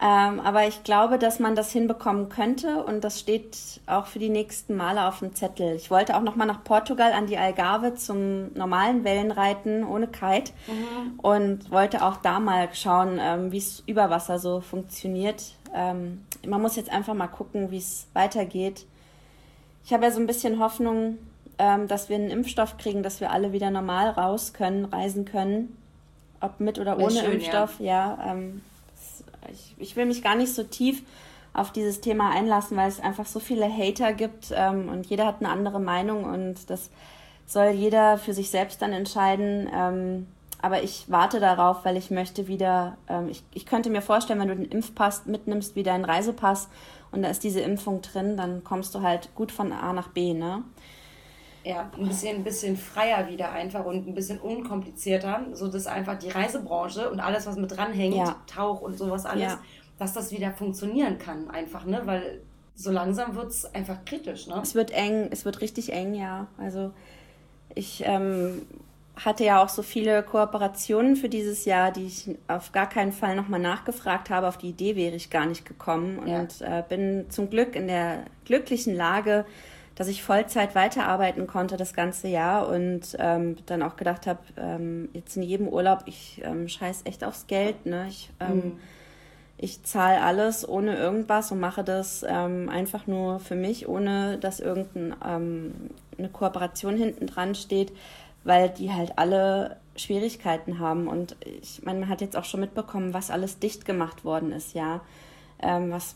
Ähm, 0.00 0.38
aber 0.38 0.68
ich 0.68 0.84
glaube, 0.84 1.18
dass 1.18 1.40
man 1.40 1.56
das 1.56 1.72
hinbekommen 1.72 2.28
könnte 2.28 2.84
und 2.84 3.02
das 3.02 3.18
steht 3.18 3.56
auch 3.88 4.06
für 4.06 4.20
die 4.20 4.28
nächsten 4.28 4.76
Male 4.76 5.08
auf 5.08 5.18
dem 5.18 5.34
Zettel. 5.34 5.74
Ich 5.74 5.90
wollte 5.90 6.16
auch 6.16 6.22
noch 6.22 6.37
mal 6.37 6.46
nach 6.46 6.62
Portugal 6.62 7.12
an 7.12 7.26
die 7.26 7.37
Algarve 7.37 7.96
zum 7.96 8.52
normalen 8.54 9.02
Wellenreiten 9.02 9.84
ohne 9.84 10.06
Kite 10.06 10.52
und 11.16 11.70
wollte 11.72 12.04
auch 12.04 12.18
da 12.18 12.38
mal 12.38 12.68
schauen, 12.74 13.18
ähm, 13.20 13.50
wie 13.50 13.58
es 13.58 13.82
über 13.87 14.08
Wasser 14.08 14.38
so 14.38 14.61
funktioniert. 14.61 15.42
Ähm, 15.74 16.24
man 16.46 16.62
muss 16.62 16.76
jetzt 16.76 16.90
einfach 16.92 17.14
mal 17.14 17.26
gucken, 17.26 17.72
wie 17.72 17.78
es 17.78 18.06
weitergeht. 18.14 18.87
Ich 19.84 19.92
habe 19.92 20.04
ja 20.04 20.12
so 20.12 20.20
ein 20.20 20.26
bisschen 20.28 20.61
Hoffnung, 20.61 21.18
ähm, 21.58 21.88
dass 21.88 22.08
wir 22.08 22.14
einen 22.14 22.30
Impfstoff 22.30 22.76
kriegen, 22.78 23.02
dass 23.02 23.20
wir 23.20 23.32
alle 23.32 23.52
wieder 23.52 23.70
normal 23.72 24.11
raus 24.11 24.52
können, 24.52 24.84
reisen 24.84 25.24
können. 25.24 25.76
Ob 26.40 26.61
mit 26.61 26.78
oder 26.78 26.98
ohne 26.98 27.11
schön, 27.11 27.32
Impfstoff, 27.32 27.80
ja. 27.80 28.16
ähm, 28.24 28.61
das- 28.62 28.67
ich, 29.53 29.74
ich 29.79 29.96
will 29.96 30.07
mich 30.07 30.22
gar 30.22 30.35
nicht 30.35 30.55
so 30.55 30.62
tief 30.62 31.03
auf 31.53 31.72
dieses 31.72 32.01
Thema 32.01 32.31
einlassen, 32.31 32.77
weil 32.77 32.88
es 32.88 33.01
einfach 33.01 33.27
so 33.27 33.40
viele 33.40 33.66
Hater 33.66 34.12
gibt 34.12 34.53
ähm, 34.55 34.88
und 34.88 35.07
jeder 35.07 35.27
hat 35.27 35.37
eine 35.40 35.51
andere 35.51 35.81
Meinung 35.81 36.24
und 36.24 36.70
das 36.70 36.90
soll 37.46 37.70
jeder 37.70 38.18
für 38.18 38.35
sich 38.35 38.51
selbst 38.51 38.83
dann 38.83 38.92
entscheiden. 38.92 39.68
Ähm, 39.74 40.27
aber 40.61 40.83
ich 40.83 41.05
warte 41.09 41.40
darauf, 41.40 41.85
weil 41.85 41.96
ich 41.96 42.11
möchte 42.11 42.48
wieder, 42.48 42.96
ähm, 43.09 43.29
ich, 43.29 43.42
ich 43.55 43.64
könnte 43.64 43.90
mir 43.90 44.03
vorstellen, 44.03 44.40
wenn 44.40 44.48
du 44.48 44.57
den 44.57 44.70
Impfpass 44.70 45.27
mitnimmst 45.27 45.77
wie 45.77 45.83
deinen 45.83 46.05
Reisepass 46.05 46.68
und 47.11 47.22
da 47.22 47.29
ist 47.29 47.44
diese 47.44 47.61
Impfung 47.61 48.03
drin, 48.03 48.37
dann 48.37 48.64
kommst 48.64 48.94
du 48.94 49.03
halt 49.03 49.35
gut 49.35 49.53
von 49.53 49.72
A 49.72 49.92
nach 49.92 50.09
B, 50.09 50.35
ne? 50.35 50.62
Ja, 51.68 51.90
ein 51.98 52.09
bisschen, 52.09 52.37
ein 52.37 52.44
bisschen 52.44 52.78
freier 52.78 53.28
wieder 53.28 53.52
einfach 53.52 53.85
und 53.85 54.09
ein 54.09 54.14
bisschen 54.14 54.38
unkomplizierter, 54.38 55.42
so 55.52 55.68
dass 55.68 55.87
einfach 55.87 56.18
die 56.18 56.31
Reisebranche 56.31 57.11
und 57.11 57.20
alles, 57.20 57.46
was 57.46 57.57
mit 57.57 57.76
dranhängt, 57.76 58.14
Ja. 58.16 58.37
Tauch 58.46 58.81
und 58.81 58.96
sowas 58.96 59.26
alles, 59.26 59.42
Ja. 59.52 59.59
dass 59.98 60.14
das 60.14 60.33
wieder 60.33 60.50
funktionieren 60.52 61.18
kann 61.18 61.50
einfach, 61.50 61.85
ne? 61.85 62.00
Weil 62.07 62.40
so 62.74 62.90
langsam 62.90 63.35
wird 63.37 63.50
es 63.50 63.74
einfach 63.74 64.02
kritisch, 64.07 64.46
ne? 64.46 64.59
Es 64.62 64.74
wird 64.74 64.92
eng, 64.92 65.28
es 65.31 65.44
wird 65.44 65.61
richtig 65.61 65.92
eng, 65.92 66.14
ja. 66.14 66.46
Also 66.57 66.90
ich 67.74 68.02
ähm, 68.07 68.62
hatte 69.16 69.44
ja 69.44 69.62
auch 69.62 69.68
so 69.68 69.83
viele 69.83 70.22
Kooperationen 70.22 71.16
für 71.16 71.28
dieses 71.28 71.66
Jahr, 71.66 71.92
die 71.92 72.07
ich 72.07 72.31
auf 72.46 72.72
gar 72.72 72.88
keinen 72.88 73.12
Fall 73.12 73.37
nochmal 73.37 73.61
nachgefragt 73.61 74.31
habe. 74.31 74.46
Auf 74.48 74.57
die 74.57 74.70
Idee 74.70 74.96
wäre 74.96 75.16
ich 75.16 75.28
gar 75.28 75.44
nicht 75.44 75.66
gekommen 75.66 76.26
Ja. 76.26 76.40
und 76.40 76.62
äh, 76.62 76.83
bin 76.88 77.26
zum 77.28 77.50
Glück 77.50 77.76
in 77.76 77.88
der 77.88 78.24
glücklichen 78.46 78.94
Lage, 78.96 79.44
dass 79.98 80.06
ich 80.06 80.22
Vollzeit 80.22 80.76
weiterarbeiten 80.76 81.48
konnte 81.48 81.76
das 81.76 81.92
ganze 81.92 82.28
Jahr 82.28 82.68
und 82.68 83.16
ähm, 83.18 83.56
dann 83.66 83.82
auch 83.82 83.96
gedacht 83.96 84.28
habe, 84.28 84.38
ähm, 84.56 85.08
jetzt 85.12 85.37
in 85.37 85.42
jedem 85.42 85.66
Urlaub, 85.66 86.04
ich 86.06 86.40
ähm, 86.44 86.68
scheiß 86.68 87.00
echt 87.02 87.24
aufs 87.24 87.48
Geld, 87.48 87.84
ne? 87.84 88.06
Ich, 88.08 88.30
ähm, 88.38 88.78
ich 89.56 89.82
zahle 89.82 90.22
alles 90.22 90.68
ohne 90.68 90.96
irgendwas 90.96 91.50
und 91.50 91.58
mache 91.58 91.82
das 91.82 92.24
ähm, 92.28 92.68
einfach 92.68 93.08
nur 93.08 93.40
für 93.40 93.56
mich, 93.56 93.88
ohne 93.88 94.38
dass 94.38 94.61
irgendeine 94.61 95.16
ähm, 95.26 95.74
Kooperation 96.32 96.96
hinten 96.96 97.26
dran 97.26 97.56
steht, 97.56 97.90
weil 98.44 98.68
die 98.68 98.92
halt 98.92 99.14
alle 99.16 99.78
Schwierigkeiten 99.96 100.78
haben. 100.78 101.08
Und 101.08 101.34
ich 101.40 101.82
meine, 101.82 101.98
man 101.98 102.08
hat 102.08 102.20
jetzt 102.20 102.37
auch 102.37 102.44
schon 102.44 102.61
mitbekommen, 102.61 103.14
was 103.14 103.32
alles 103.32 103.58
dicht 103.58 103.84
gemacht 103.84 104.24
worden 104.24 104.52
ist, 104.52 104.74
ja. 104.74 105.00
Was 105.61 106.14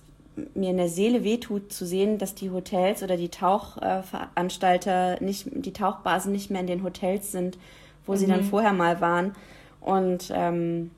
mir 0.54 0.70
in 0.70 0.76
der 0.78 0.88
Seele 0.88 1.24
wehtut, 1.24 1.72
zu 1.72 1.84
sehen, 1.86 2.18
dass 2.18 2.34
die 2.34 2.50
Hotels 2.50 3.02
oder 3.02 3.16
die 3.16 3.28
Tauchveranstalter 3.28 5.20
nicht, 5.20 5.46
die 5.52 5.72
Tauchbasen 5.72 6.32
nicht 6.32 6.50
mehr 6.50 6.60
in 6.60 6.66
den 6.66 6.82
Hotels 6.84 7.32
sind, 7.32 7.58
wo 8.06 8.16
sie 8.16 8.26
dann 8.26 8.42
vorher 8.44 8.72
mal 8.72 9.00
waren. 9.00 9.34
Und 9.80 10.30
ähm, 10.34 10.90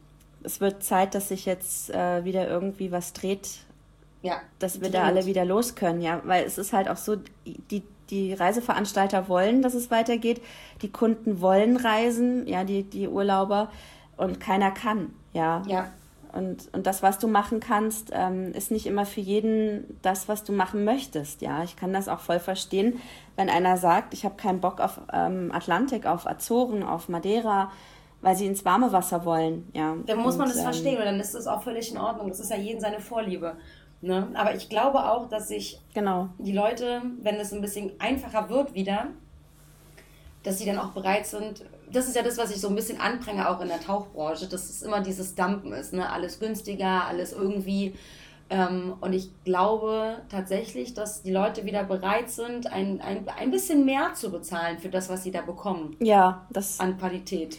es 0.43 0.61
wird 0.61 0.83
Zeit, 0.83 1.15
dass 1.15 1.29
sich 1.29 1.47
jetzt 1.47 1.91
äh, 1.91 2.25
wieder 2.25 2.49
irgendwie 2.49 2.93
was 2.93 3.13
dreht, 3.13 3.49
Ja. 4.23 4.37
dass 4.59 4.81
wir 4.81 4.91
da 4.91 5.05
alle 5.05 5.27
wieder 5.27 5.45
los 5.45 5.75
können, 5.75 6.01
ja, 6.01 6.21
weil 6.25 6.45
es 6.45 6.59
ist 6.59 6.73
halt 6.73 6.89
auch 6.89 6.97
so, 6.97 7.17
die, 7.71 7.83
die 8.11 8.35
Reiseveranstalter 8.35 9.29
wollen, 9.29 9.63
dass 9.63 9.75
es 9.75 9.91
weitergeht, 9.91 10.41
die 10.83 10.91
Kunden 10.91 11.41
wollen 11.41 11.77
reisen, 11.77 12.47
ja, 12.47 12.65
die, 12.65 12.83
die 12.85 13.09
Urlauber 13.09 13.71
und 14.17 14.39
keiner 14.41 14.71
kann, 14.71 15.15
ja. 15.33 15.63
Ja. 15.67 15.89
Und, 16.35 16.69
und 16.73 16.87
das, 16.87 17.03
was 17.03 17.19
du 17.21 17.29
machen 17.29 17.61
kannst, 17.61 18.11
ähm, 18.13 18.53
ist 18.53 18.71
nicht 18.73 18.87
immer 18.87 19.07
für 19.07 19.21
jeden 19.21 19.99
das, 20.03 20.29
was 20.29 20.43
du 20.43 20.53
machen 20.53 20.85
möchtest. 20.85 21.43
Ja, 21.43 21.63
ich 21.63 21.77
kann 21.77 21.93
das 21.93 22.09
auch 22.09 22.19
voll 22.19 22.41
verstehen, 22.41 23.01
wenn 23.37 23.49
einer 23.49 23.77
sagt, 23.77 24.15
ich 24.15 24.25
habe 24.25 24.35
keinen 24.35 24.61
Bock 24.61 24.81
auf 24.81 25.01
ähm, 25.13 25.53
Atlantik, 25.53 26.07
auf 26.07 26.27
Azoren, 26.27 26.83
auf 26.83 27.09
Madeira, 27.09 27.71
weil 28.21 28.35
sie 28.35 28.47
ins 28.47 28.65
warme 28.65 28.91
Wasser 28.91 29.25
wollen. 29.25 29.69
Ja, 29.75 29.95
Dann 30.07 30.19
muss 30.19 30.37
man 30.37 30.47
Und, 30.49 30.55
das 30.55 30.59
ähm, 30.59 30.65
verstehen 30.65 30.99
und 30.99 31.05
dann 31.05 31.21
ist 31.21 31.35
das 31.35 31.47
auch 31.47 31.63
völlig 31.63 31.93
in 31.93 31.99
Ordnung. 31.99 32.29
Das 32.29 32.41
ist 32.41 32.51
ja 32.51 32.57
jeden 32.57 32.81
seine 32.81 32.99
Vorliebe. 32.99 33.55
Ne? 34.01 34.29
Aber 34.35 34.55
ich 34.55 34.69
glaube 34.69 35.05
auch, 35.09 35.29
dass 35.29 35.49
sich 35.49 35.81
Genau. 35.95 36.29
die 36.39 36.53
Leute, 36.53 37.01
wenn 37.23 37.37
es 37.37 37.53
ein 37.53 37.61
bisschen 37.61 37.93
einfacher 38.01 38.51
wird 38.51 38.75
wieder, 38.75 39.07
dass 40.43 40.59
sie 40.59 40.67
dann 40.67 40.79
auch 40.79 40.91
bereit 40.91 41.27
sind. 41.27 41.65
Das 41.93 42.09
ist 42.09 42.17
ja 42.17 42.23
das, 42.23 42.39
was 42.39 42.51
ich 42.51 42.61
so 42.61 42.69
ein 42.69 42.75
bisschen 42.75 43.01
anpränge, 43.01 43.49
auch 43.49 43.61
in 43.61 43.69
der 43.69 43.81
Tauchbranche, 43.81 44.49
dass 44.49 44.69
es 44.69 44.83
immer 44.83 45.01
dieses 45.01 45.35
Dumpen 45.35 45.73
ist. 45.73 45.93
Ne? 45.93 46.11
Alles 46.11 46.41
günstiger, 46.41 47.05
alles 47.05 47.33
irgendwie. 47.33 47.95
Ähm, 48.51 48.95
und 49.01 49.13
ich 49.13 49.31
glaube 49.45 50.23
tatsächlich, 50.29 50.95
dass 50.95 51.23
die 51.23 51.33
Leute 51.33 51.65
wieder 51.65 51.85
bereit 51.85 52.31
sind, 52.31 52.71
ein, 52.73 53.01
ein, 53.01 53.27
ein 53.29 53.51
bisschen 53.51 53.85
mehr 53.85 54.13
zu 54.15 54.31
bezahlen 54.31 54.79
für 54.79 54.91
das, 54.91 55.09
was 55.09 55.23
sie 55.23 55.31
da 55.31 55.41
bekommen 55.41 55.97
Ja, 56.01 56.47
das, 56.51 56.79
an 56.79 56.99
Qualität. 56.99 57.59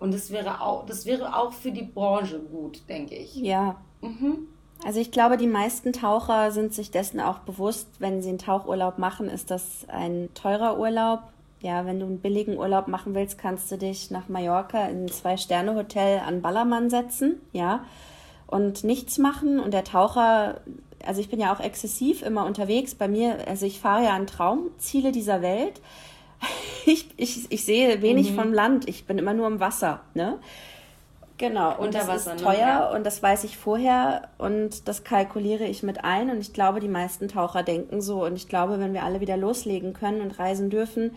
Und 0.00 0.12
das 0.12 0.30
wäre 0.30 0.60
auch, 0.60 0.86
das 0.86 1.06
wäre 1.06 1.36
auch 1.36 1.52
für 1.52 1.70
die 1.70 1.82
Branche 1.82 2.40
gut, 2.40 2.88
denke 2.88 3.14
ich. 3.14 3.36
ja. 3.36 3.76
Mhm. 4.00 4.48
Also 4.84 5.00
ich 5.00 5.10
glaube, 5.10 5.36
die 5.36 5.48
meisten 5.48 5.92
Taucher 5.92 6.52
sind 6.52 6.72
sich 6.72 6.92
dessen 6.92 7.20
auch 7.20 7.40
bewusst, 7.40 7.88
wenn 7.98 8.22
sie 8.22 8.28
einen 8.28 8.38
Tauchurlaub 8.38 8.98
machen, 8.98 9.28
ist 9.28 9.50
das 9.50 9.84
ein 9.88 10.28
teurer 10.34 10.78
Urlaub. 10.78 11.24
Ja, 11.60 11.84
wenn 11.86 11.98
du 11.98 12.06
einen 12.06 12.20
billigen 12.20 12.56
Urlaub 12.56 12.86
machen 12.86 13.14
willst, 13.14 13.38
kannst 13.38 13.70
du 13.72 13.78
dich 13.78 14.10
nach 14.10 14.28
Mallorca 14.28 14.86
in 14.86 15.04
ein 15.04 15.08
Zwei-Sterne-Hotel 15.08 16.20
an 16.20 16.40
Ballermann 16.40 16.88
setzen, 16.88 17.40
ja, 17.52 17.84
und 18.46 18.84
nichts 18.84 19.18
machen. 19.18 19.58
Und 19.58 19.74
der 19.74 19.84
Taucher, 19.84 20.60
also 21.04 21.20
ich 21.20 21.28
bin 21.28 21.40
ja 21.40 21.52
auch 21.52 21.60
exzessiv 21.60 22.22
immer 22.22 22.46
unterwegs. 22.46 22.94
Bei 22.94 23.08
mir, 23.08 23.38
also 23.48 23.66
ich 23.66 23.80
fahre 23.80 24.04
ja 24.04 24.10
an 24.10 24.26
Traumziele 24.26 25.12
dieser 25.12 25.42
Welt. 25.42 25.80
Ich, 26.86 27.06
ich, 27.18 27.52
ich 27.52 27.66
sehe 27.66 28.00
wenig 28.00 28.32
vom 28.32 28.50
Land. 28.50 28.88
Ich 28.88 29.04
bin 29.04 29.18
immer 29.18 29.34
nur 29.34 29.46
im 29.46 29.60
Wasser, 29.60 30.00
ne? 30.14 30.38
Genau, 31.38 31.72
und 31.72 31.86
Unter 31.86 32.04
das 32.04 32.26
ist 32.26 32.34
ne? 32.34 32.36
teuer 32.36 32.58
Ja. 32.58 32.90
und 32.90 33.04
das 33.04 33.22
weiß 33.22 33.44
ich 33.44 33.56
vorher 33.56 34.28
und 34.38 34.88
das 34.88 35.04
kalkuliere 35.04 35.64
ich 35.64 35.84
mit 35.84 36.04
ein 36.04 36.30
und 36.30 36.40
ich 36.40 36.52
glaube, 36.52 36.80
die 36.80 36.88
meisten 36.88 37.28
Taucher 37.28 37.62
denken 37.62 38.00
so 38.00 38.24
und 38.24 38.34
ich 38.34 38.48
glaube, 38.48 38.80
wenn 38.80 38.92
wir 38.92 39.04
alle 39.04 39.20
wieder 39.20 39.36
loslegen 39.36 39.92
können 39.92 40.20
und 40.20 40.38
reisen 40.38 40.68
dürfen, 40.68 41.12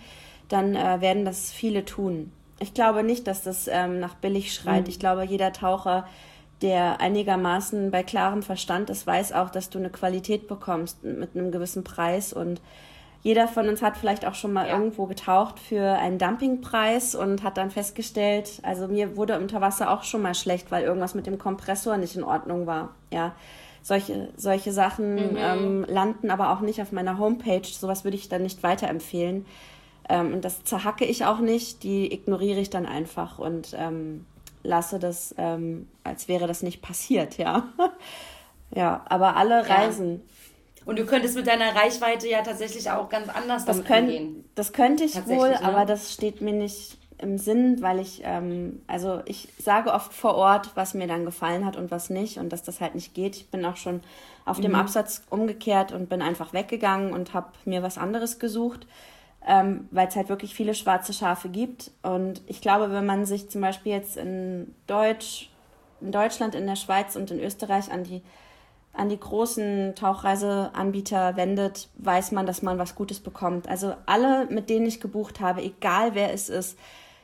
dann 0.51 0.75
äh, 0.75 1.01
werden 1.01 1.25
das 1.25 1.51
viele 1.51 1.85
tun. 1.85 2.31
Ich 2.59 2.73
glaube 2.73 3.03
nicht, 3.03 3.27
dass 3.27 3.43
das 3.43 3.67
ähm, 3.67 3.99
nach 3.99 4.15
billig 4.15 4.53
schreit. 4.53 4.87
Ich 4.87 4.99
glaube, 4.99 5.23
jeder 5.23 5.51
Taucher 5.51 6.05
der 6.61 7.01
einigermaßen 7.01 7.89
bei 7.89 8.03
klarem 8.03 8.43
Verstand 8.43 8.89
ist, 8.91 9.07
weiß 9.07 9.33
auch, 9.33 9.49
dass 9.49 9.69
du 9.69 9.79
eine 9.79 9.89
Qualität 9.89 10.47
bekommst 10.47 11.03
mit 11.03 11.35
einem 11.35 11.51
gewissen 11.51 11.83
Preis 11.83 12.33
und 12.33 12.61
jeder 13.23 13.47
von 13.47 13.69
uns 13.69 13.83
hat 13.83 13.97
vielleicht 13.97 14.25
auch 14.25 14.33
schon 14.33 14.51
mal 14.51 14.67
ja. 14.67 14.77
irgendwo 14.77 15.05
getaucht 15.05 15.59
für 15.59 15.83
einen 15.83 16.17
Dumpingpreis 16.17 17.13
und 17.13 17.43
hat 17.43 17.57
dann 17.57 17.69
festgestellt, 17.69 18.59
also 18.63 18.87
mir 18.87 19.15
wurde 19.15 19.37
unter 19.37 19.61
Wasser 19.61 19.91
auch 19.91 20.03
schon 20.03 20.23
mal 20.23 20.33
schlecht, 20.33 20.71
weil 20.71 20.83
irgendwas 20.83 21.13
mit 21.13 21.27
dem 21.27 21.37
Kompressor 21.37 21.97
nicht 21.97 22.15
in 22.15 22.23
Ordnung 22.23 22.65
war. 22.65 22.95
Ja, 23.11 23.33
solche, 23.83 24.29
solche 24.37 24.71
Sachen 24.71 25.15
mhm. 25.15 25.37
ähm, 25.37 25.85
landen 25.87 26.31
aber 26.31 26.51
auch 26.51 26.61
nicht 26.61 26.81
auf 26.81 26.91
meiner 26.91 27.19
Homepage. 27.19 27.61
Sowas 27.63 28.03
würde 28.03 28.17
ich 28.17 28.27
dann 28.27 28.41
nicht 28.41 28.63
weiterempfehlen. 28.63 29.45
Ähm, 30.11 30.33
und 30.33 30.43
das 30.43 30.65
zerhacke 30.65 31.05
ich 31.05 31.23
auch 31.23 31.39
nicht, 31.39 31.83
die 31.83 32.11
ignoriere 32.11 32.59
ich 32.59 32.69
dann 32.69 32.85
einfach 32.85 33.39
und 33.39 33.73
ähm, 33.77 34.25
lasse 34.61 34.99
das, 34.99 35.33
ähm, 35.37 35.87
als 36.03 36.27
wäre 36.27 36.47
das 36.47 36.63
nicht 36.63 36.81
passiert, 36.81 37.37
ja. 37.37 37.69
ja, 38.75 39.05
aber 39.07 39.37
alle 39.37 39.69
Reisen. 39.69 40.15
Ja. 40.15 40.83
Und 40.83 40.99
du 40.99 41.05
könntest 41.05 41.37
mit 41.37 41.47
deiner 41.47 41.73
Reichweite 41.75 42.27
ja 42.27 42.41
tatsächlich 42.41 42.91
auch 42.91 43.07
ganz 43.07 43.29
anders 43.29 43.63
das 43.63 43.83
damit 43.83 44.03
umgehen. 44.03 44.43
Das 44.55 44.73
könnte 44.73 45.05
ich 45.05 45.15
wohl, 45.27 45.51
ne? 45.51 45.63
aber 45.63 45.85
das 45.85 46.11
steht 46.11 46.41
mir 46.41 46.53
nicht 46.53 46.97
im 47.17 47.37
Sinn, 47.37 47.81
weil 47.81 47.99
ich, 47.99 48.21
ähm, 48.25 48.81
also 48.87 49.21
ich 49.25 49.47
sage 49.59 49.93
oft 49.93 50.11
vor 50.11 50.35
Ort, 50.35 50.71
was 50.75 50.93
mir 50.93 51.07
dann 51.07 51.23
gefallen 51.23 51.65
hat 51.65 51.77
und 51.77 51.89
was 51.89 52.09
nicht 52.09 52.37
und 52.37 52.49
dass 52.49 52.63
das 52.63 52.81
halt 52.81 52.95
nicht 52.95 53.13
geht. 53.13 53.37
Ich 53.37 53.49
bin 53.49 53.63
auch 53.63 53.77
schon 53.77 54.01
auf 54.43 54.57
mhm. 54.57 54.63
dem 54.63 54.75
Absatz 54.75 55.21
umgekehrt 55.29 55.93
und 55.93 56.09
bin 56.09 56.21
einfach 56.21 56.51
weggegangen 56.51 57.13
und 57.13 57.33
habe 57.33 57.51
mir 57.63 57.81
was 57.81 57.97
anderes 57.97 58.39
gesucht, 58.39 58.87
ähm, 59.47 59.87
weil 59.91 60.07
es 60.07 60.15
halt 60.15 60.29
wirklich 60.29 60.53
viele 60.53 60.75
schwarze 60.75 61.13
Schafe 61.13 61.49
gibt. 61.49 61.91
Und 62.03 62.41
ich 62.47 62.61
glaube, 62.61 62.91
wenn 62.91 63.05
man 63.05 63.25
sich 63.25 63.49
zum 63.49 63.61
Beispiel 63.61 63.93
jetzt 63.93 64.17
in 64.17 64.75
Deutsch, 64.87 65.49
in 65.99 66.11
Deutschland, 66.11 66.55
in 66.55 66.67
der 66.67 66.75
Schweiz 66.75 67.15
und 67.15 67.31
in 67.31 67.39
Österreich 67.39 67.91
an 67.91 68.03
die 68.03 68.21
an 68.93 69.09
die 69.09 69.19
großen 69.19 69.95
Tauchreiseanbieter 69.95 71.37
wendet, 71.37 71.89
weiß 71.95 72.31
man, 72.31 72.45
dass 72.45 72.61
man 72.61 72.77
was 72.77 72.95
Gutes 72.95 73.21
bekommt. 73.21 73.69
Also 73.69 73.95
alle, 74.05 74.47
mit 74.47 74.69
denen 74.69 74.85
ich 74.85 74.99
gebucht 74.99 75.39
habe, 75.39 75.61
egal 75.61 76.13
wer 76.13 76.33
es 76.33 76.49
ist, 76.49 76.77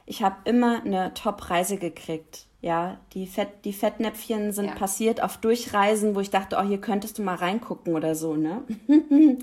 ich 0.05 0.23
habe 0.23 0.37
immer 0.45 0.81
eine 0.85 1.13
Top-Reise 1.13 1.77
gekriegt. 1.77 2.45
Ja, 2.61 2.97
die, 3.13 3.27
Fett, 3.27 3.49
die 3.65 3.73
Fettnäpfchen 3.73 4.53
sind 4.53 4.67
ja. 4.67 4.75
passiert 4.75 5.21
auf 5.21 5.37
Durchreisen, 5.37 6.15
wo 6.15 6.21
ich 6.21 6.29
dachte, 6.29 6.57
oh, 6.57 6.65
hier 6.65 6.79
könntest 6.79 7.17
du 7.17 7.21
mal 7.21 7.35
reingucken 7.35 7.95
oder 7.95 8.15
so, 8.15 8.35
ne? 8.35 8.63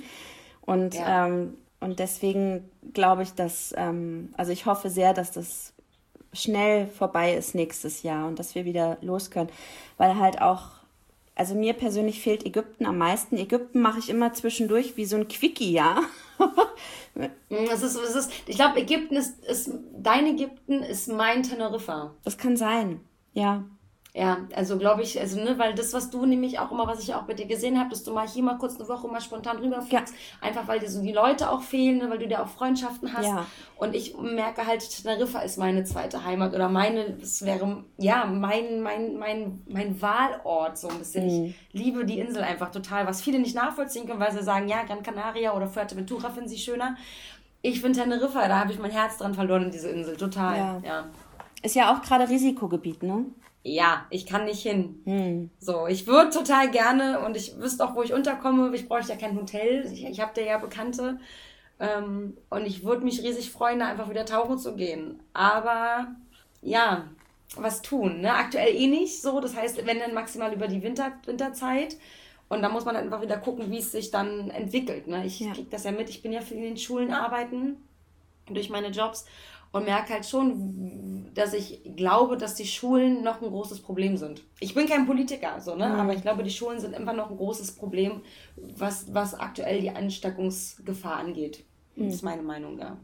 und, 0.62 0.94
ja. 0.94 1.26
ähm, 1.26 1.58
und 1.84 1.98
deswegen 1.98 2.68
glaube 2.92 3.22
ich, 3.22 3.34
dass, 3.34 3.74
ähm, 3.76 4.34
also 4.36 4.52
ich 4.52 4.66
hoffe 4.66 4.90
sehr, 4.90 5.14
dass 5.14 5.32
das 5.32 5.72
schnell 6.32 6.88
vorbei 6.88 7.34
ist 7.34 7.54
nächstes 7.54 8.02
Jahr 8.02 8.26
und 8.26 8.38
dass 8.38 8.54
wir 8.54 8.64
wieder 8.64 8.98
los 9.00 9.30
können, 9.30 9.50
weil 9.98 10.18
halt 10.18 10.42
auch 10.42 10.70
also 11.36 11.54
mir 11.54 11.72
persönlich 11.72 12.20
fehlt 12.20 12.46
Ägypten 12.46 12.86
am 12.86 12.98
meisten. 12.98 13.36
Ägypten 13.36 13.80
mache 13.80 13.98
ich 13.98 14.08
immer 14.08 14.32
zwischendurch 14.32 14.96
wie 14.96 15.04
so 15.04 15.16
ein 15.16 15.28
Quickie, 15.28 15.72
ja. 15.72 16.00
es 17.50 17.82
ist, 17.82 17.96
es 17.96 18.14
ist, 18.14 18.32
ich 18.46 18.56
glaube, 18.56 18.80
Ägypten 18.80 19.16
ist, 19.16 19.44
ist, 19.44 19.70
dein 19.98 20.26
Ägypten 20.26 20.82
ist 20.82 21.08
mein 21.08 21.42
Teneriffa. 21.42 22.14
Das 22.24 22.38
kann 22.38 22.56
sein, 22.56 23.00
ja. 23.32 23.64
Ja, 24.16 24.38
also 24.54 24.78
glaube 24.78 25.02
ich, 25.02 25.18
also 25.18 25.40
ne, 25.40 25.58
weil 25.58 25.74
das, 25.74 25.92
was 25.92 26.08
du 26.08 26.24
nämlich 26.24 26.60
auch 26.60 26.70
immer, 26.70 26.86
was 26.86 27.02
ich 27.02 27.12
auch 27.16 27.22
bei 27.22 27.34
dir 27.34 27.46
gesehen 27.46 27.80
habe, 27.80 27.90
dass 27.90 28.04
du 28.04 28.12
mal 28.12 28.28
hier 28.28 28.44
mal 28.44 28.56
kurz 28.58 28.76
eine 28.76 28.88
Woche 28.88 29.08
mal 29.08 29.20
spontan 29.20 29.56
rüberfliegst, 29.56 30.14
ja. 30.14 30.46
einfach 30.48 30.68
weil 30.68 30.78
dir 30.78 30.88
so 30.88 31.02
die 31.02 31.10
Leute 31.10 31.50
auch 31.50 31.62
fehlen, 31.62 31.98
ne, 31.98 32.08
weil 32.08 32.18
du 32.18 32.28
da 32.28 32.44
auch 32.44 32.48
Freundschaften 32.48 33.12
hast. 33.12 33.26
Ja. 33.26 33.44
Und 33.76 33.96
ich 33.96 34.16
merke 34.16 34.68
halt, 34.68 34.88
Teneriffa 34.88 35.40
ist 35.40 35.58
meine 35.58 35.82
zweite 35.82 36.24
Heimat 36.24 36.54
oder 36.54 36.68
meine, 36.68 37.16
es 37.20 37.44
wäre 37.44 37.82
ja 37.98 38.24
mein, 38.24 38.82
mein, 38.82 39.16
mein, 39.16 39.62
mein 39.66 40.00
Wahlort 40.00 40.78
so 40.78 40.86
ein 40.86 40.98
bisschen. 40.98 41.46
Mhm. 41.46 41.54
Ich 41.72 41.80
liebe 41.80 42.04
die 42.04 42.20
Insel 42.20 42.44
einfach 42.44 42.70
total, 42.70 43.08
was 43.08 43.20
viele 43.20 43.40
nicht 43.40 43.56
nachvollziehen 43.56 44.06
können, 44.06 44.20
weil 44.20 44.30
sie 44.30 44.44
sagen, 44.44 44.68
ja, 44.68 44.84
Gran 44.84 45.02
Canaria 45.02 45.56
oder 45.56 45.66
Fuerteventura 45.66 46.30
finden 46.30 46.48
sie 46.48 46.58
schöner. 46.58 46.96
Ich 47.62 47.80
finde 47.80 47.98
Teneriffa, 47.98 48.46
da 48.46 48.60
habe 48.60 48.70
ich 48.70 48.78
mein 48.78 48.92
Herz 48.92 49.18
dran 49.18 49.34
verloren 49.34 49.64
in 49.64 49.70
diese 49.72 49.88
Insel, 49.88 50.16
total. 50.16 50.56
Ja. 50.56 50.80
ja. 50.84 51.04
Ist 51.62 51.74
ja 51.74 51.92
auch 51.92 52.00
gerade 52.00 52.28
Risikogebiet, 52.28 53.02
ne? 53.02 53.24
Ja, 53.66 54.06
ich 54.10 54.26
kann 54.26 54.44
nicht 54.44 54.62
hin. 54.62 55.00
Hm. 55.04 55.50
So, 55.58 55.86
ich 55.86 56.06
würde 56.06 56.30
total 56.30 56.70
gerne 56.70 57.20
und 57.20 57.34
ich 57.34 57.58
wüsste 57.58 57.84
auch, 57.84 57.96
wo 57.96 58.02
ich 58.02 58.12
unterkomme. 58.12 58.74
Ich 58.74 58.86
bräuchte 58.86 59.12
ja 59.12 59.18
kein 59.18 59.36
Hotel. 59.36 59.90
Ich, 59.90 60.04
ich 60.04 60.20
habe 60.20 60.32
da 60.34 60.42
ja 60.42 60.58
Bekannte. 60.58 61.18
Ähm, 61.80 62.36
und 62.50 62.66
ich 62.66 62.84
würde 62.84 63.04
mich 63.04 63.22
riesig 63.22 63.50
freuen, 63.50 63.78
da 63.78 63.86
einfach 63.86 64.10
wieder 64.10 64.26
tauchen 64.26 64.58
zu 64.58 64.76
gehen. 64.76 65.18
Aber 65.32 66.08
ja, 66.60 67.08
was 67.56 67.80
tun? 67.80 68.20
Ne? 68.20 68.34
Aktuell 68.34 68.74
eh 68.74 68.86
nicht 68.86 69.22
so. 69.22 69.40
Das 69.40 69.56
heißt, 69.56 69.86
wenn 69.86 69.98
dann 69.98 70.12
maximal 70.12 70.52
über 70.52 70.68
die 70.68 70.82
Winter, 70.82 71.12
Winterzeit. 71.24 71.96
Und 72.50 72.60
da 72.60 72.68
muss 72.68 72.84
man 72.84 72.96
einfach 72.96 73.22
wieder 73.22 73.38
gucken, 73.38 73.70
wie 73.70 73.78
es 73.78 73.92
sich 73.92 74.10
dann 74.10 74.50
entwickelt. 74.50 75.06
Ne? 75.06 75.24
Ich 75.24 75.40
ja. 75.40 75.54
kriege 75.54 75.70
das 75.70 75.84
ja 75.84 75.92
mit. 75.92 76.10
Ich 76.10 76.22
bin 76.22 76.32
ja 76.32 76.42
für 76.42 76.54
in 76.54 76.62
den 76.62 76.76
Schulen 76.76 77.14
arbeiten 77.14 77.78
durch 78.46 78.68
meine 78.68 78.88
Jobs 78.88 79.24
und 79.74 79.84
merke 79.86 80.12
halt 80.12 80.24
schon, 80.24 81.26
dass 81.34 81.52
ich 81.52 81.80
glaube, 81.96 82.36
dass 82.36 82.54
die 82.54 82.64
Schulen 82.64 83.24
noch 83.24 83.42
ein 83.42 83.48
großes 83.48 83.80
Problem 83.80 84.16
sind. 84.16 84.44
Ich 84.60 84.72
bin 84.72 84.86
kein 84.86 85.04
Politiker, 85.04 85.60
so, 85.60 85.74
ne? 85.74 85.88
Mhm. 85.88 85.94
aber 85.96 86.14
ich 86.14 86.22
glaube, 86.22 86.44
die 86.44 86.50
Schulen 86.50 86.78
sind 86.78 86.94
immer 86.94 87.12
noch 87.12 87.28
ein 87.28 87.36
großes 87.36 87.72
Problem, 87.72 88.20
was, 88.56 89.12
was 89.12 89.34
aktuell 89.34 89.80
die 89.80 89.90
Ansteckungsgefahr 89.90 91.16
angeht. 91.16 91.64
Mhm. 91.96 92.04
Das 92.06 92.14
ist 92.14 92.22
meine 92.22 92.42
Meinung 92.42 92.76
da. 92.76 92.96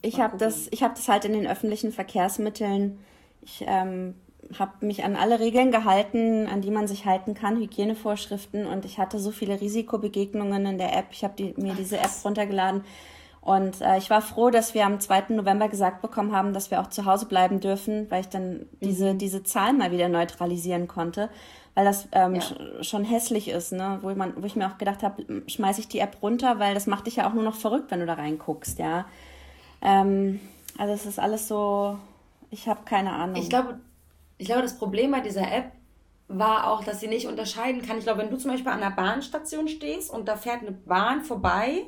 Ich 0.00 0.18
habe 0.18 0.38
das, 0.38 0.70
hab 0.80 0.94
das 0.94 1.08
halt 1.08 1.26
in 1.26 1.34
den 1.34 1.46
öffentlichen 1.46 1.92
Verkehrsmitteln. 1.92 2.98
Ich 3.42 3.62
ähm, 3.66 4.14
habe 4.58 4.86
mich 4.86 5.04
an 5.04 5.14
alle 5.14 5.40
Regeln 5.40 5.70
gehalten, 5.70 6.46
an 6.46 6.62
die 6.62 6.70
man 6.70 6.88
sich 6.88 7.04
halten 7.04 7.34
kann, 7.34 7.58
Hygienevorschriften. 7.58 8.64
Und 8.64 8.86
ich 8.86 8.98
hatte 8.98 9.18
so 9.18 9.30
viele 9.30 9.60
Risikobegegnungen 9.60 10.64
in 10.64 10.78
der 10.78 10.96
App. 10.96 11.08
Ich 11.10 11.22
habe 11.22 11.34
die, 11.36 11.52
mir 11.60 11.74
diese 11.74 11.98
App 11.98 12.12
runtergeladen 12.24 12.82
und 13.48 13.80
äh, 13.80 13.96
ich 13.96 14.10
war 14.10 14.20
froh, 14.20 14.50
dass 14.50 14.74
wir 14.74 14.84
am 14.84 15.00
2. 15.00 15.30
November 15.30 15.70
gesagt 15.70 16.02
bekommen 16.02 16.36
haben, 16.36 16.52
dass 16.52 16.70
wir 16.70 16.82
auch 16.82 16.90
zu 16.90 17.06
Hause 17.06 17.24
bleiben 17.24 17.60
dürfen, 17.60 18.10
weil 18.10 18.20
ich 18.20 18.28
dann 18.28 18.66
diese, 18.82 19.14
mhm. 19.14 19.18
diese 19.18 19.42
Zahlen 19.42 19.78
mal 19.78 19.90
wieder 19.90 20.10
neutralisieren 20.10 20.86
konnte. 20.86 21.30
Weil 21.74 21.86
das 21.86 22.08
ähm, 22.12 22.34
ja. 22.34 22.42
sch 22.42 22.54
schon 22.82 23.04
hässlich 23.04 23.48
ist, 23.48 23.72
ne? 23.72 24.00
wo, 24.02 24.10
man, 24.10 24.34
wo 24.36 24.44
ich 24.44 24.54
mir 24.54 24.66
auch 24.66 24.76
gedacht 24.76 25.02
habe, 25.02 25.44
schmeiße 25.46 25.80
ich 25.80 25.88
die 25.88 26.00
App 26.00 26.18
runter, 26.20 26.58
weil 26.58 26.74
das 26.74 26.86
macht 26.86 27.06
dich 27.06 27.16
ja 27.16 27.26
auch 27.26 27.32
nur 27.32 27.42
noch 27.42 27.54
verrückt, 27.54 27.90
wenn 27.90 28.00
du 28.00 28.06
da 28.06 28.14
reinguckst, 28.14 28.78
ja. 28.78 29.06
Ähm, 29.80 30.40
also 30.76 30.92
es 30.92 31.06
ist 31.06 31.18
alles 31.18 31.48
so, 31.48 31.96
ich 32.50 32.68
habe 32.68 32.80
keine 32.84 33.12
Ahnung. 33.12 33.36
Ich 33.36 33.48
glaube, 33.48 33.80
ich 34.36 34.48
glaube, 34.48 34.60
das 34.60 34.76
Problem 34.76 35.10
bei 35.10 35.20
dieser 35.20 35.50
App 35.50 35.72
war 36.26 36.70
auch, 36.70 36.84
dass 36.84 37.00
sie 37.00 37.08
nicht 37.08 37.26
unterscheiden 37.26 37.80
kann. 37.80 37.96
Ich 37.96 38.04
glaube, 38.04 38.20
wenn 38.20 38.30
du 38.30 38.36
zum 38.36 38.50
Beispiel 38.50 38.72
an 38.72 38.82
einer 38.82 38.94
Bahnstation 38.94 39.68
stehst 39.68 40.10
und 40.10 40.28
da 40.28 40.36
fährt 40.36 40.60
eine 40.60 40.72
Bahn 40.72 41.22
vorbei 41.22 41.86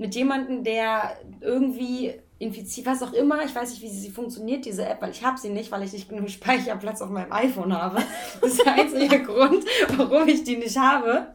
mit 0.00 0.14
jemandem, 0.14 0.64
der 0.64 1.18
irgendwie 1.40 2.14
infiziert, 2.40 2.86
was 2.86 3.02
auch 3.02 3.12
immer, 3.12 3.44
ich 3.44 3.54
weiß 3.54 3.70
nicht, 3.70 3.82
wie 3.82 3.88
sie, 3.88 4.00
sie 4.00 4.10
funktioniert, 4.10 4.64
diese 4.64 4.86
App, 4.86 5.02
weil 5.02 5.10
ich 5.10 5.22
habe 5.22 5.38
sie 5.38 5.50
nicht, 5.50 5.70
weil 5.70 5.82
ich 5.82 5.92
nicht 5.92 6.08
genug 6.08 6.30
Speicherplatz 6.30 7.02
auf 7.02 7.10
meinem 7.10 7.30
iPhone 7.30 7.72
habe. 7.72 8.02
Das 8.40 8.52
ist 8.52 8.64
der 8.64 8.72
einzige 8.72 9.22
Grund, 9.24 9.64
warum 9.96 10.26
ich 10.26 10.42
die 10.42 10.56
nicht 10.56 10.78
habe. 10.78 11.26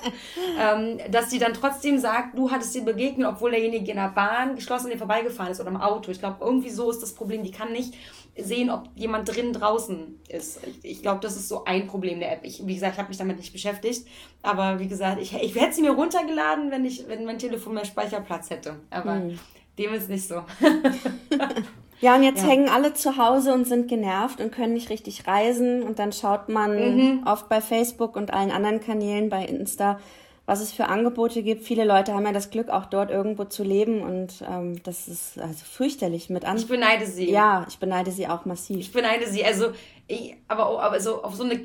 Ähm, 0.60 0.98
dass 1.12 1.30
sie 1.30 1.38
dann 1.38 1.54
trotzdem 1.54 2.00
sagt, 2.00 2.36
du 2.38 2.50
hattest 2.50 2.74
sie 2.74 2.82
begegnet, 2.82 3.28
obwohl 3.28 3.52
derjenige 3.52 3.92
in 3.92 3.98
der 3.98 4.10
Bahn 4.10 4.56
geschlossen 4.56 4.90
dir 4.90 4.98
vorbeigefahren 4.98 5.52
ist 5.52 5.62
oder 5.62 5.70
im 5.70 5.78
Auto. 5.78 6.10
Ich 6.10 6.20
glaube, 6.20 6.38
irgendwie 6.44 6.72
so 6.72 6.90
ist 6.90 7.04
das 7.04 7.14
Problem. 7.14 7.44
Die 7.44 7.52
kann 7.52 7.72
nicht 7.72 7.94
sehen, 8.36 8.72
ob 8.72 8.90
jemand 8.96 9.34
drin 9.34 9.54
draußen 9.54 10.20
ist. 10.28 10.60
Ich, 10.66 10.92
ich 10.92 11.02
glaube, 11.04 11.20
das 11.20 11.36
ist 11.36 11.48
so 11.48 11.66
ein 11.66 11.86
Problem 11.86 12.20
der 12.20 12.34
App. 12.34 12.40
Ich, 12.44 12.66
wie 12.66 12.74
gesagt, 12.74 12.94
ich 12.94 13.00
habe 13.00 13.10
mich 13.10 13.18
damit 13.18 13.38
nicht 13.38 13.54
beschäftigt. 13.54 14.08
Aber 14.42 14.80
wie 14.80 14.88
gesagt, 14.88 15.22
ich, 15.22 15.36
ich 15.36 15.56
hätte 15.56 15.74
sie 15.74 15.82
mir 15.84 15.92
runtergeladen, 15.92 16.72
wenn 16.72 16.84
ich, 16.84 17.08
wenn 17.08 17.26
mein 17.26 17.38
Telefon 17.38 17.76
mehr 17.76 17.86
Speicherplatz 17.86 18.50
hätte. 18.50 18.78
Aber 18.90 19.16
hm. 19.16 19.40
Dem 19.78 19.94
ist 19.94 20.10
nicht 20.10 20.28
so. 20.28 20.36
ja, 22.02 22.16
und 22.16 22.24
jetzt 22.24 22.44
ja. 22.44 22.50
hängen 22.50 22.70
alle 22.70 22.94
zu 22.94 23.18
Hause 23.18 23.54
und 23.54 23.66
sind 23.66 23.88
genervt 23.88 24.40
und 24.40 24.52
können 24.52 24.74
nicht 24.74 24.90
richtig 24.90 25.28
reisen. 25.28 25.84
Und 25.84 26.00
dann 26.00 26.14
schaut 26.14 26.50
man 26.50 26.96
mhm. 26.96 27.24
oft 27.26 27.50
bei 27.50 27.62
Facebook 27.62 28.16
und 28.16 28.34
allen 28.34 28.52
anderen 28.52 28.80
Kanälen, 28.80 29.30
bei 29.30 29.46
Insta, 29.46 30.00
was 30.46 30.62
es 30.62 30.72
für 30.72 30.86
Angebote 30.86 31.44
gibt. 31.44 31.64
Viele 31.64 31.84
Leute 31.84 32.14
haben 32.14 32.26
ja 32.26 32.32
das 32.32 32.52
Glück, 32.52 32.70
auch 32.70 32.86
dort 32.86 33.12
irgendwo 33.12 33.46
zu 33.46 33.64
leben 33.64 34.02
und 34.02 34.44
ähm, 34.50 34.82
das 34.84 35.08
ist 35.08 35.40
also 35.40 35.66
fürchterlich 35.66 36.30
mit 36.30 36.46
an. 36.46 36.58
Ich 36.58 36.68
beneide 36.68 37.06
sie. 37.06 37.30
Ja, 37.30 37.66
ich 37.68 37.80
beneide 37.80 38.12
sie 38.12 38.28
auch 38.28 38.46
massiv. 38.46 38.80
Ich 38.80 38.92
beneide 38.92 39.28
sie. 39.28 39.44
Also, 39.44 39.72
ich, 40.08 40.36
aber, 40.48 40.82
aber 40.82 41.00
so 41.00 41.24
auf 41.24 41.36
so 41.36 41.44
eine 41.44 41.60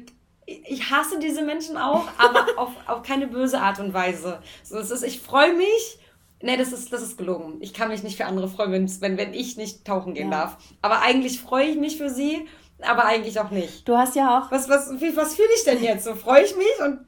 ich 0.50 0.90
hasse 0.90 1.18
diese 1.18 1.42
Menschen 1.42 1.76
auch, 1.76 2.06
aber 2.18 2.46
auf, 2.56 2.70
auf 2.86 3.02
keine 3.02 3.26
böse 3.26 3.60
Art 3.60 3.78
und 3.78 3.94
Weise. 3.94 4.40
So, 4.62 4.78
es 4.78 4.90
ist, 4.90 5.02
ich 5.02 5.20
freue 5.20 5.54
mich. 5.54 5.99
Nee, 6.42 6.56
das 6.56 6.72
ist, 6.72 6.92
das 6.92 7.02
ist 7.02 7.18
gelogen. 7.18 7.58
Ich 7.60 7.74
kann 7.74 7.88
mich 7.88 8.02
nicht 8.02 8.16
für 8.16 8.24
andere 8.24 8.48
freuen, 8.48 8.72
wenn, 9.00 9.18
wenn 9.18 9.34
ich 9.34 9.56
nicht 9.56 9.84
tauchen 9.84 10.14
gehen 10.14 10.30
ja. 10.30 10.44
darf. 10.44 10.56
Aber 10.80 11.02
eigentlich 11.02 11.40
freue 11.40 11.66
ich 11.66 11.76
mich 11.76 11.98
für 11.98 12.08
sie, 12.08 12.46
aber 12.80 13.04
eigentlich 13.04 13.38
auch 13.38 13.50
nicht. 13.50 13.86
Du 13.86 13.96
hast 13.96 14.16
ja 14.16 14.38
auch. 14.38 14.50
Was, 14.50 14.68
was, 14.68 14.90
was 14.90 15.34
fühle 15.34 15.48
ich 15.56 15.64
denn 15.64 15.82
jetzt? 15.82 16.04
So 16.04 16.14
freue 16.14 16.42
ich 16.42 16.56
mich 16.56 16.66
und 16.84 17.00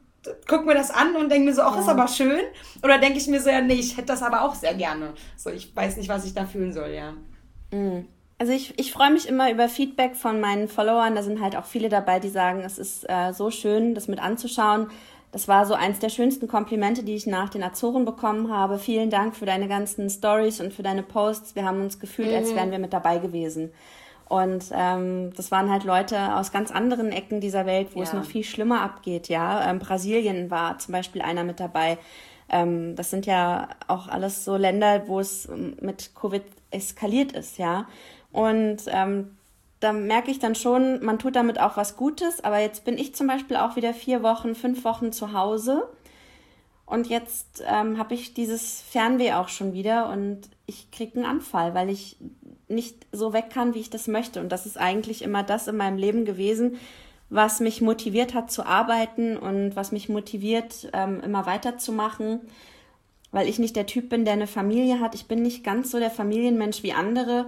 guck 0.46 0.66
mir 0.66 0.74
das 0.74 0.90
an 0.90 1.16
und 1.16 1.30
denke 1.30 1.46
mir 1.46 1.54
so, 1.54 1.62
ach, 1.62 1.74
ja. 1.74 1.80
ist 1.80 1.88
aber 1.88 2.08
schön. 2.08 2.42
Oder 2.82 2.98
denke 2.98 3.18
ich 3.18 3.26
mir 3.26 3.40
so, 3.40 3.50
ja, 3.50 3.60
nee, 3.60 3.74
ich 3.74 3.96
hätte 3.96 4.08
das 4.08 4.22
aber 4.22 4.42
auch 4.42 4.54
sehr 4.54 4.74
gerne. 4.74 5.14
So, 5.36 5.50
ich 5.50 5.74
weiß 5.74 5.96
nicht, 5.96 6.08
was 6.08 6.24
ich 6.24 6.34
da 6.34 6.44
fühlen 6.44 6.72
soll, 6.72 6.90
ja. 6.90 7.14
Mhm. 7.72 8.06
Also 8.38 8.52
ich, 8.52 8.76
ich 8.76 8.92
freue 8.92 9.12
mich 9.12 9.28
immer 9.28 9.52
über 9.52 9.68
Feedback 9.68 10.16
von 10.16 10.40
meinen 10.40 10.66
Followern. 10.66 11.14
Da 11.14 11.22
sind 11.22 11.40
halt 11.40 11.54
auch 11.54 11.64
viele 11.64 11.88
dabei, 11.88 12.18
die 12.18 12.28
sagen, 12.28 12.62
es 12.64 12.76
ist 12.76 13.08
äh, 13.08 13.32
so 13.32 13.50
schön, 13.50 13.94
das 13.94 14.08
mit 14.08 14.20
anzuschauen. 14.20 14.88
Das 15.32 15.48
war 15.48 15.64
so 15.64 15.72
eins 15.72 15.98
der 15.98 16.10
schönsten 16.10 16.46
Komplimente, 16.46 17.02
die 17.02 17.14
ich 17.14 17.26
nach 17.26 17.48
den 17.48 17.62
Azoren 17.62 18.04
bekommen 18.04 18.52
habe. 18.52 18.78
Vielen 18.78 19.08
Dank 19.08 19.34
für 19.34 19.46
deine 19.46 19.66
ganzen 19.66 20.10
Stories 20.10 20.60
und 20.60 20.74
für 20.74 20.82
deine 20.82 21.02
Posts. 21.02 21.56
Wir 21.56 21.64
haben 21.64 21.80
uns 21.80 21.98
gefühlt, 21.98 22.30
mhm. 22.30 22.36
als 22.36 22.54
wären 22.54 22.70
wir 22.70 22.78
mit 22.78 22.92
dabei 22.92 23.18
gewesen. 23.18 23.72
Und 24.28 24.64
ähm, 24.72 25.32
das 25.34 25.50
waren 25.50 25.70
halt 25.70 25.84
Leute 25.84 26.36
aus 26.36 26.52
ganz 26.52 26.70
anderen 26.70 27.12
Ecken 27.12 27.40
dieser 27.40 27.66
Welt, 27.66 27.88
wo 27.94 27.98
ja. 27.98 28.04
es 28.04 28.12
noch 28.12 28.24
viel 28.24 28.44
schlimmer 28.44 28.82
abgeht. 28.82 29.28
Ja, 29.28 29.68
ähm, 29.70 29.78
Brasilien 29.78 30.50
war 30.50 30.78
zum 30.78 30.92
Beispiel 30.92 31.22
einer 31.22 31.44
mit 31.44 31.60
dabei. 31.60 31.98
Ähm, 32.50 32.94
das 32.94 33.10
sind 33.10 33.24
ja 33.26 33.68
auch 33.88 34.08
alles 34.08 34.44
so 34.44 34.56
Länder, 34.56 35.06
wo 35.06 35.18
es 35.18 35.48
ähm, 35.48 35.76
mit 35.80 36.14
Covid 36.14 36.44
eskaliert 36.70 37.32
ist. 37.32 37.58
Ja, 37.58 37.86
und 38.32 38.78
ähm, 38.88 39.36
da 39.82 39.92
merke 39.92 40.30
ich 40.30 40.38
dann 40.38 40.54
schon, 40.54 41.04
man 41.04 41.18
tut 41.18 41.36
damit 41.36 41.60
auch 41.60 41.76
was 41.76 41.96
Gutes, 41.96 42.42
aber 42.42 42.58
jetzt 42.60 42.84
bin 42.84 42.98
ich 42.98 43.14
zum 43.14 43.26
Beispiel 43.26 43.56
auch 43.56 43.76
wieder 43.76 43.94
vier 43.94 44.22
Wochen, 44.22 44.54
fünf 44.54 44.84
Wochen 44.84 45.12
zu 45.12 45.32
Hause 45.32 45.88
und 46.92 47.08
jetzt 47.08 47.64
ähm, 47.66 47.96
habe 47.96 48.12
ich 48.12 48.34
dieses 48.34 48.82
Fernweh 48.82 49.32
auch 49.32 49.48
schon 49.48 49.72
wieder 49.72 50.10
und 50.10 50.40
ich 50.66 50.90
kriege 50.90 51.16
einen 51.16 51.24
Anfall, 51.24 51.74
weil 51.74 51.88
ich 51.88 52.16
nicht 52.68 53.06
so 53.12 53.32
weg 53.32 53.46
kann, 53.48 53.72
wie 53.74 53.80
ich 53.80 53.88
das 53.88 54.08
möchte. 54.08 54.40
Und 54.40 54.50
das 54.50 54.66
ist 54.66 54.78
eigentlich 54.78 55.22
immer 55.22 55.42
das 55.42 55.68
in 55.68 55.76
meinem 55.78 55.96
Leben 55.96 56.26
gewesen, 56.26 56.76
was 57.30 57.60
mich 57.60 57.80
motiviert 57.80 58.34
hat 58.34 58.50
zu 58.50 58.66
arbeiten 58.66 59.38
und 59.38 59.74
was 59.74 59.90
mich 59.90 60.10
motiviert, 60.10 60.90
ähm, 60.92 61.20
immer 61.20 61.46
weiterzumachen, 61.46 62.40
weil 63.30 63.48
ich 63.48 63.58
nicht 63.58 63.74
der 63.74 63.86
Typ 63.86 64.10
bin, 64.10 64.26
der 64.26 64.34
eine 64.34 64.46
Familie 64.46 65.00
hat. 65.00 65.14
Ich 65.14 65.26
bin 65.26 65.40
nicht 65.40 65.64
ganz 65.64 65.90
so 65.90 65.98
der 65.98 66.10
Familienmensch 66.10 66.82
wie 66.82 66.92
andere. 66.92 67.46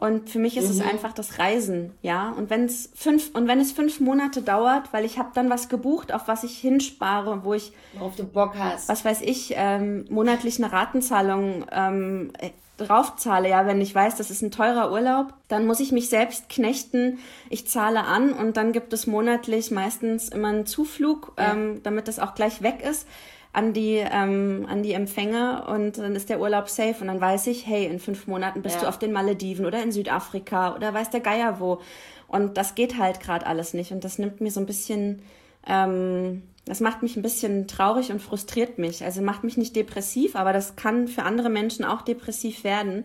Und 0.00 0.30
für 0.30 0.38
mich 0.38 0.56
ist 0.56 0.64
mhm. 0.64 0.80
es 0.80 0.80
einfach 0.80 1.12
das 1.12 1.38
Reisen, 1.38 1.92
ja. 2.00 2.30
Und 2.30 2.48
wenn 2.48 2.64
es 2.64 2.90
fünf 2.94 3.34
und 3.34 3.46
wenn 3.48 3.60
es 3.60 3.70
fünf 3.70 4.00
Monate 4.00 4.40
dauert, 4.40 4.94
weil 4.94 5.04
ich 5.04 5.18
habe 5.18 5.28
dann 5.34 5.50
was 5.50 5.68
gebucht, 5.68 6.14
auf 6.14 6.26
was 6.26 6.42
ich 6.42 6.56
hinspare, 6.56 7.44
wo 7.44 7.52
ich 7.52 7.74
worauf 7.92 8.16
du 8.16 8.24
Bock 8.24 8.54
hast, 8.58 8.88
was 8.88 9.04
weiß 9.04 9.20
ich, 9.20 9.52
ähm, 9.56 10.06
monatlich 10.08 10.56
eine 10.56 10.72
Ratenzahlung 10.72 11.66
ähm, 11.70 12.32
draufzahle, 12.78 13.50
ja, 13.50 13.66
wenn 13.66 13.82
ich 13.82 13.94
weiß, 13.94 14.16
das 14.16 14.30
ist 14.30 14.40
ein 14.40 14.50
teurer 14.50 14.90
Urlaub, 14.90 15.34
dann 15.48 15.66
muss 15.66 15.80
ich 15.80 15.92
mich 15.92 16.08
selbst 16.08 16.48
knechten. 16.48 17.18
Ich 17.50 17.68
zahle 17.68 18.04
an 18.04 18.32
und 18.32 18.56
dann 18.56 18.72
gibt 18.72 18.94
es 18.94 19.06
monatlich 19.06 19.70
meistens 19.70 20.30
immer 20.30 20.48
einen 20.48 20.64
Zuflug, 20.64 21.34
ja. 21.38 21.52
ähm, 21.52 21.82
damit 21.82 22.08
das 22.08 22.18
auch 22.18 22.34
gleich 22.34 22.62
weg 22.62 22.80
ist 22.82 23.06
an 23.52 23.72
die, 23.72 23.96
ähm, 23.96 24.66
an 24.68 24.82
die 24.82 24.92
Empfänger 24.92 25.68
und 25.68 25.98
dann 25.98 26.14
ist 26.14 26.28
der 26.30 26.40
Urlaub 26.40 26.68
safe 26.68 26.96
und 27.00 27.08
dann 27.08 27.20
weiß 27.20 27.48
ich, 27.48 27.66
hey, 27.66 27.86
in 27.86 27.98
fünf 27.98 28.26
Monaten 28.26 28.62
bist 28.62 28.76
ja. 28.76 28.82
du 28.82 28.88
auf 28.88 28.98
den 28.98 29.12
Malediven 29.12 29.66
oder 29.66 29.82
in 29.82 29.90
Südafrika 29.90 30.74
oder 30.76 30.94
weiß 30.94 31.10
der 31.10 31.20
Geier 31.20 31.58
wo. 31.58 31.80
Und 32.28 32.56
das 32.56 32.76
geht 32.76 32.96
halt 32.96 33.18
gerade 33.18 33.46
alles 33.46 33.74
nicht 33.74 33.90
und 33.90 34.04
das 34.04 34.18
nimmt 34.18 34.40
mir 34.40 34.52
so 34.52 34.60
ein 34.60 34.66
bisschen, 34.66 35.22
ähm, 35.66 36.42
das 36.64 36.78
macht 36.78 37.02
mich 37.02 37.16
ein 37.16 37.22
bisschen 37.22 37.66
traurig 37.66 38.12
und 38.12 38.22
frustriert 38.22 38.78
mich. 38.78 39.02
Also 39.02 39.20
macht 39.20 39.42
mich 39.42 39.56
nicht 39.56 39.74
depressiv, 39.74 40.36
aber 40.36 40.52
das 40.52 40.76
kann 40.76 41.08
für 41.08 41.24
andere 41.24 41.50
Menschen 41.50 41.84
auch 41.84 42.02
depressiv 42.02 42.62
werden. 42.62 43.04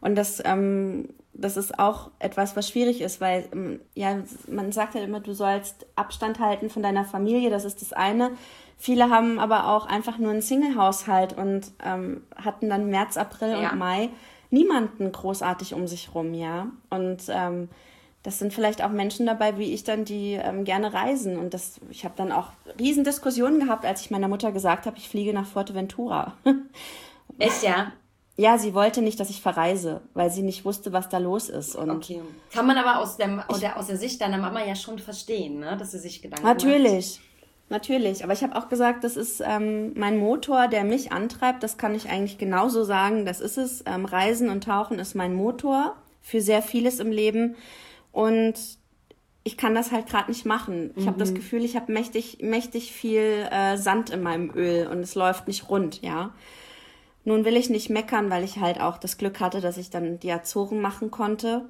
Und 0.00 0.16
das, 0.16 0.42
ähm, 0.44 1.08
das 1.32 1.56
ist 1.56 1.78
auch 1.78 2.10
etwas, 2.18 2.56
was 2.56 2.68
schwierig 2.68 3.00
ist, 3.00 3.20
weil 3.20 3.48
ähm, 3.52 3.80
ja, 3.94 4.18
man 4.48 4.72
sagt 4.72 4.96
ja 4.96 5.02
immer, 5.02 5.20
du 5.20 5.34
sollst 5.34 5.86
Abstand 5.94 6.40
halten 6.40 6.68
von 6.68 6.82
deiner 6.82 7.04
Familie, 7.04 7.50
das 7.50 7.64
ist 7.64 7.80
das 7.80 7.92
eine. 7.92 8.32
Viele 8.76 9.10
haben 9.10 9.38
aber 9.38 9.68
auch 9.68 9.86
einfach 9.86 10.18
nur 10.18 10.30
einen 10.30 10.42
Single-Haushalt 10.42 11.36
und 11.36 11.72
ähm, 11.84 12.22
hatten 12.36 12.68
dann 12.68 12.90
März, 12.90 13.16
April 13.16 13.60
ja. 13.60 13.70
und 13.70 13.78
Mai 13.78 14.10
niemanden 14.50 15.10
großartig 15.10 15.74
um 15.74 15.86
sich 15.86 16.14
rum, 16.14 16.32
ja. 16.32 16.68
Und 16.90 17.24
ähm, 17.28 17.68
das 18.22 18.38
sind 18.38 18.54
vielleicht 18.54 18.82
auch 18.82 18.88
Menschen 18.88 19.26
dabei, 19.26 19.58
wie 19.58 19.74
ich 19.74 19.84
dann, 19.84 20.06
die 20.06 20.32
ähm, 20.32 20.64
gerne 20.64 20.94
reisen. 20.94 21.36
Und 21.38 21.52
das, 21.52 21.80
ich 21.90 22.04
habe 22.04 22.14
dann 22.16 22.32
auch 22.32 22.48
riesen 22.80 23.04
Diskussionen 23.04 23.60
gehabt, 23.60 23.84
als 23.84 24.00
ich 24.00 24.10
meiner 24.10 24.28
Mutter 24.28 24.50
gesagt 24.50 24.86
habe, 24.86 24.96
ich 24.96 25.08
fliege 25.08 25.34
nach 25.34 25.46
Fuerteventura. 25.46 26.34
Echt, 27.38 27.62
ja? 27.62 27.92
Ja, 28.36 28.58
sie 28.58 28.74
wollte 28.74 29.02
nicht, 29.02 29.20
dass 29.20 29.30
ich 29.30 29.42
verreise, 29.42 30.00
weil 30.14 30.30
sie 30.30 30.42
nicht 30.42 30.64
wusste, 30.64 30.92
was 30.92 31.08
da 31.08 31.18
los 31.18 31.48
ist. 31.48 31.76
Und 31.76 31.90
okay. 31.90 32.20
Kann 32.52 32.66
man 32.66 32.78
aber 32.78 32.98
aus 32.98 33.16
der, 33.16 33.44
aus 33.48 33.60
der, 33.60 33.96
Sicht 33.96 34.20
deiner 34.20 34.38
Mama 34.38 34.64
ja 34.64 34.74
schon 34.74 34.98
verstehen, 34.98 35.60
ne? 35.60 35.76
dass 35.76 35.92
sie 35.92 35.98
sich 35.98 36.20
Gedanken 36.22 36.44
Natürlich. 36.44 36.74
Macht. 36.74 36.84
Natürlich, 36.84 37.20
aber 37.70 38.32
ich 38.32 38.42
habe 38.42 38.56
auch 38.56 38.68
gesagt, 38.68 39.04
das 39.04 39.16
ist 39.16 39.42
ähm, 39.44 39.92
mein 39.94 40.18
Motor, 40.18 40.68
der 40.68 40.84
mich 40.84 41.12
antreibt. 41.12 41.62
Das 41.62 41.76
kann 41.78 41.94
ich 41.94 42.08
eigentlich 42.08 42.38
genauso 42.38 42.84
sagen. 42.84 43.24
Das 43.24 43.40
ist 43.40 43.56
es. 43.56 43.82
Ähm, 43.86 44.04
Reisen 44.04 44.48
und 44.50 44.64
Tauchen 44.64 44.98
ist 44.98 45.14
mein 45.14 45.34
Motor 45.34 45.96
für 46.22 46.40
sehr 46.40 46.62
vieles 46.62 47.00
im 47.00 47.10
Leben. 47.10 47.56
Und 48.12 48.54
ich 49.44 49.56
kann 49.58 49.74
das 49.74 49.92
halt 49.92 50.08
gerade 50.08 50.30
nicht 50.30 50.46
machen. 50.46 50.92
Ich 50.96 51.04
mhm. 51.04 51.08
habe 51.08 51.18
das 51.18 51.34
Gefühl, 51.34 51.64
ich 51.64 51.76
habe 51.76 51.92
mächtig, 51.92 52.38
mächtig 52.40 52.92
viel 52.92 53.46
äh, 53.50 53.76
Sand 53.76 54.10
in 54.10 54.22
meinem 54.22 54.50
Öl 54.54 54.86
und 54.86 55.00
es 55.00 55.14
läuft 55.14 55.46
nicht 55.48 55.68
rund, 55.68 56.00
ja. 56.02 56.32
Nun 57.26 57.44
will 57.44 57.56
ich 57.56 57.70
nicht 57.70 57.88
meckern, 57.90 58.30
weil 58.30 58.44
ich 58.44 58.58
halt 58.58 58.80
auch 58.80 58.98
das 58.98 59.16
Glück 59.16 59.40
hatte, 59.40 59.60
dass 59.60 59.78
ich 59.78 59.90
dann 59.90 60.18
die 60.18 60.32
Azoren 60.32 60.80
machen 60.80 61.10
konnte. 61.10 61.66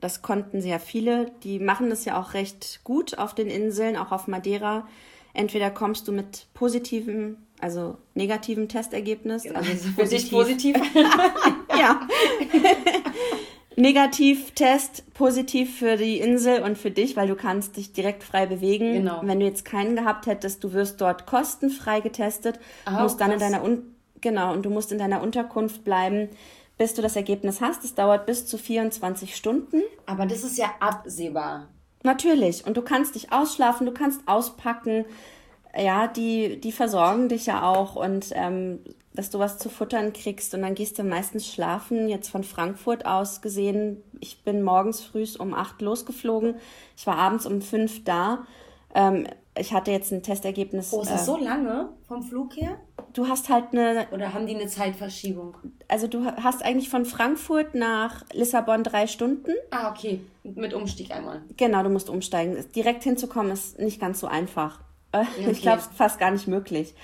Das 0.00 0.22
konnten 0.22 0.60
sehr 0.60 0.80
viele. 0.80 1.30
Die 1.42 1.58
machen 1.58 1.90
das 1.90 2.04
ja 2.04 2.20
auch 2.20 2.34
recht 2.34 2.80
gut 2.84 3.18
auf 3.18 3.34
den 3.34 3.48
Inseln, 3.48 3.96
auch 3.96 4.12
auf 4.12 4.28
Madeira. 4.28 4.86
Entweder 5.32 5.70
kommst 5.70 6.08
du 6.08 6.12
mit 6.12 6.46
positivem, 6.54 7.36
also 7.60 7.96
negativem 8.14 8.68
Testergebnis. 8.68 9.44
Genau, 9.44 9.58
also, 9.58 9.88
für 9.90 10.04
dich 10.04 10.30
positiv. 10.30 10.76
ja. 11.78 12.00
Negativ-Test, 13.76 15.14
positiv 15.14 15.78
für 15.78 15.96
die 15.96 16.18
Insel 16.18 16.62
und 16.62 16.76
für 16.76 16.90
dich, 16.90 17.16
weil 17.16 17.28
du 17.28 17.36
kannst 17.36 17.76
dich 17.76 17.92
direkt 17.92 18.22
frei 18.22 18.46
bewegen. 18.46 18.92
Genau. 18.92 19.20
Wenn 19.22 19.40
du 19.40 19.46
jetzt 19.46 19.64
keinen 19.64 19.96
gehabt 19.96 20.26
hättest, 20.26 20.62
du 20.64 20.72
wirst 20.72 21.00
dort 21.00 21.26
kostenfrei 21.26 22.00
getestet, 22.00 22.58
oh, 22.86 23.02
musst 23.02 23.20
dann 23.20 23.32
in 23.32 23.38
deiner 23.38 23.62
Un 23.64 23.94
genau 24.20 24.52
und 24.52 24.64
du 24.66 24.70
musst 24.70 24.92
in 24.92 24.98
deiner 24.98 25.22
Unterkunft 25.22 25.82
bleiben, 25.82 26.28
bis 26.76 26.94
du 26.94 27.02
das 27.02 27.16
Ergebnis 27.16 27.60
hast. 27.60 27.84
Es 27.84 27.94
dauert 27.94 28.26
bis 28.26 28.46
zu 28.46 28.58
24 28.58 29.34
Stunden. 29.34 29.82
Aber 30.06 30.26
das 30.26 30.44
ist 30.44 30.58
ja 30.58 30.70
absehbar. 30.80 31.68
Natürlich. 32.02 32.66
Und 32.66 32.76
du 32.76 32.82
kannst 32.82 33.14
dich 33.14 33.32
ausschlafen, 33.32 33.86
du 33.86 33.92
kannst 33.92 34.26
auspacken. 34.26 35.04
Ja, 35.76 36.08
die, 36.08 36.60
die 36.60 36.72
versorgen 36.72 37.28
dich 37.28 37.46
ja 37.46 37.62
auch 37.62 37.94
und 37.94 38.30
ähm, 38.32 38.80
dass 39.12 39.30
du 39.30 39.38
was 39.38 39.58
zu 39.58 39.68
futtern 39.68 40.12
kriegst 40.12 40.54
und 40.54 40.62
dann 40.62 40.74
gehst 40.74 40.98
du 40.98 41.04
meistens 41.04 41.46
schlafen. 41.46 42.08
Jetzt 42.08 42.28
von 42.28 42.42
Frankfurt 42.42 43.06
aus 43.06 43.40
gesehen, 43.40 44.02
ich 44.20 44.42
bin 44.42 44.62
morgens 44.62 45.00
früh 45.00 45.24
um 45.38 45.54
acht 45.54 45.82
losgeflogen. 45.82 46.56
Ich 46.96 47.06
war 47.06 47.16
abends 47.16 47.46
um 47.46 47.60
fünf 47.60 48.04
da. 48.04 48.46
Ähm, 48.94 49.26
ich 49.58 49.72
hatte 49.72 49.90
jetzt 49.90 50.12
ein 50.12 50.22
Testergebnis. 50.22 50.92
Oh, 50.92 51.02
ist 51.02 51.10
das 51.10 51.22
äh, 51.22 51.24
so 51.24 51.36
lange 51.36 51.90
vom 52.06 52.22
Flug 52.22 52.56
her? 52.56 52.78
Du 53.12 53.26
hast 53.26 53.48
halt 53.48 53.72
eine. 53.72 54.06
Oder 54.12 54.32
haben 54.32 54.46
die 54.46 54.54
eine 54.54 54.68
Zeitverschiebung? 54.68 55.56
Also 55.88 56.06
du 56.06 56.24
hast 56.24 56.64
eigentlich 56.64 56.88
von 56.88 57.04
Frankfurt 57.04 57.74
nach 57.74 58.24
Lissabon 58.32 58.84
drei 58.84 59.06
Stunden. 59.06 59.52
Ah, 59.70 59.90
okay. 59.90 60.20
Mit 60.44 60.72
Umstieg 60.72 61.10
einmal. 61.10 61.42
Genau, 61.56 61.82
du 61.82 61.88
musst 61.88 62.08
umsteigen. 62.08 62.64
Direkt 62.74 63.02
hinzukommen 63.02 63.50
ist 63.52 63.78
nicht 63.78 64.00
ganz 64.00 64.20
so 64.20 64.26
einfach. 64.26 64.80
Okay. 65.12 65.50
Ich 65.50 65.60
glaube, 65.60 65.82
fast 65.96 66.20
gar 66.20 66.30
nicht 66.30 66.46
möglich. 66.46 66.94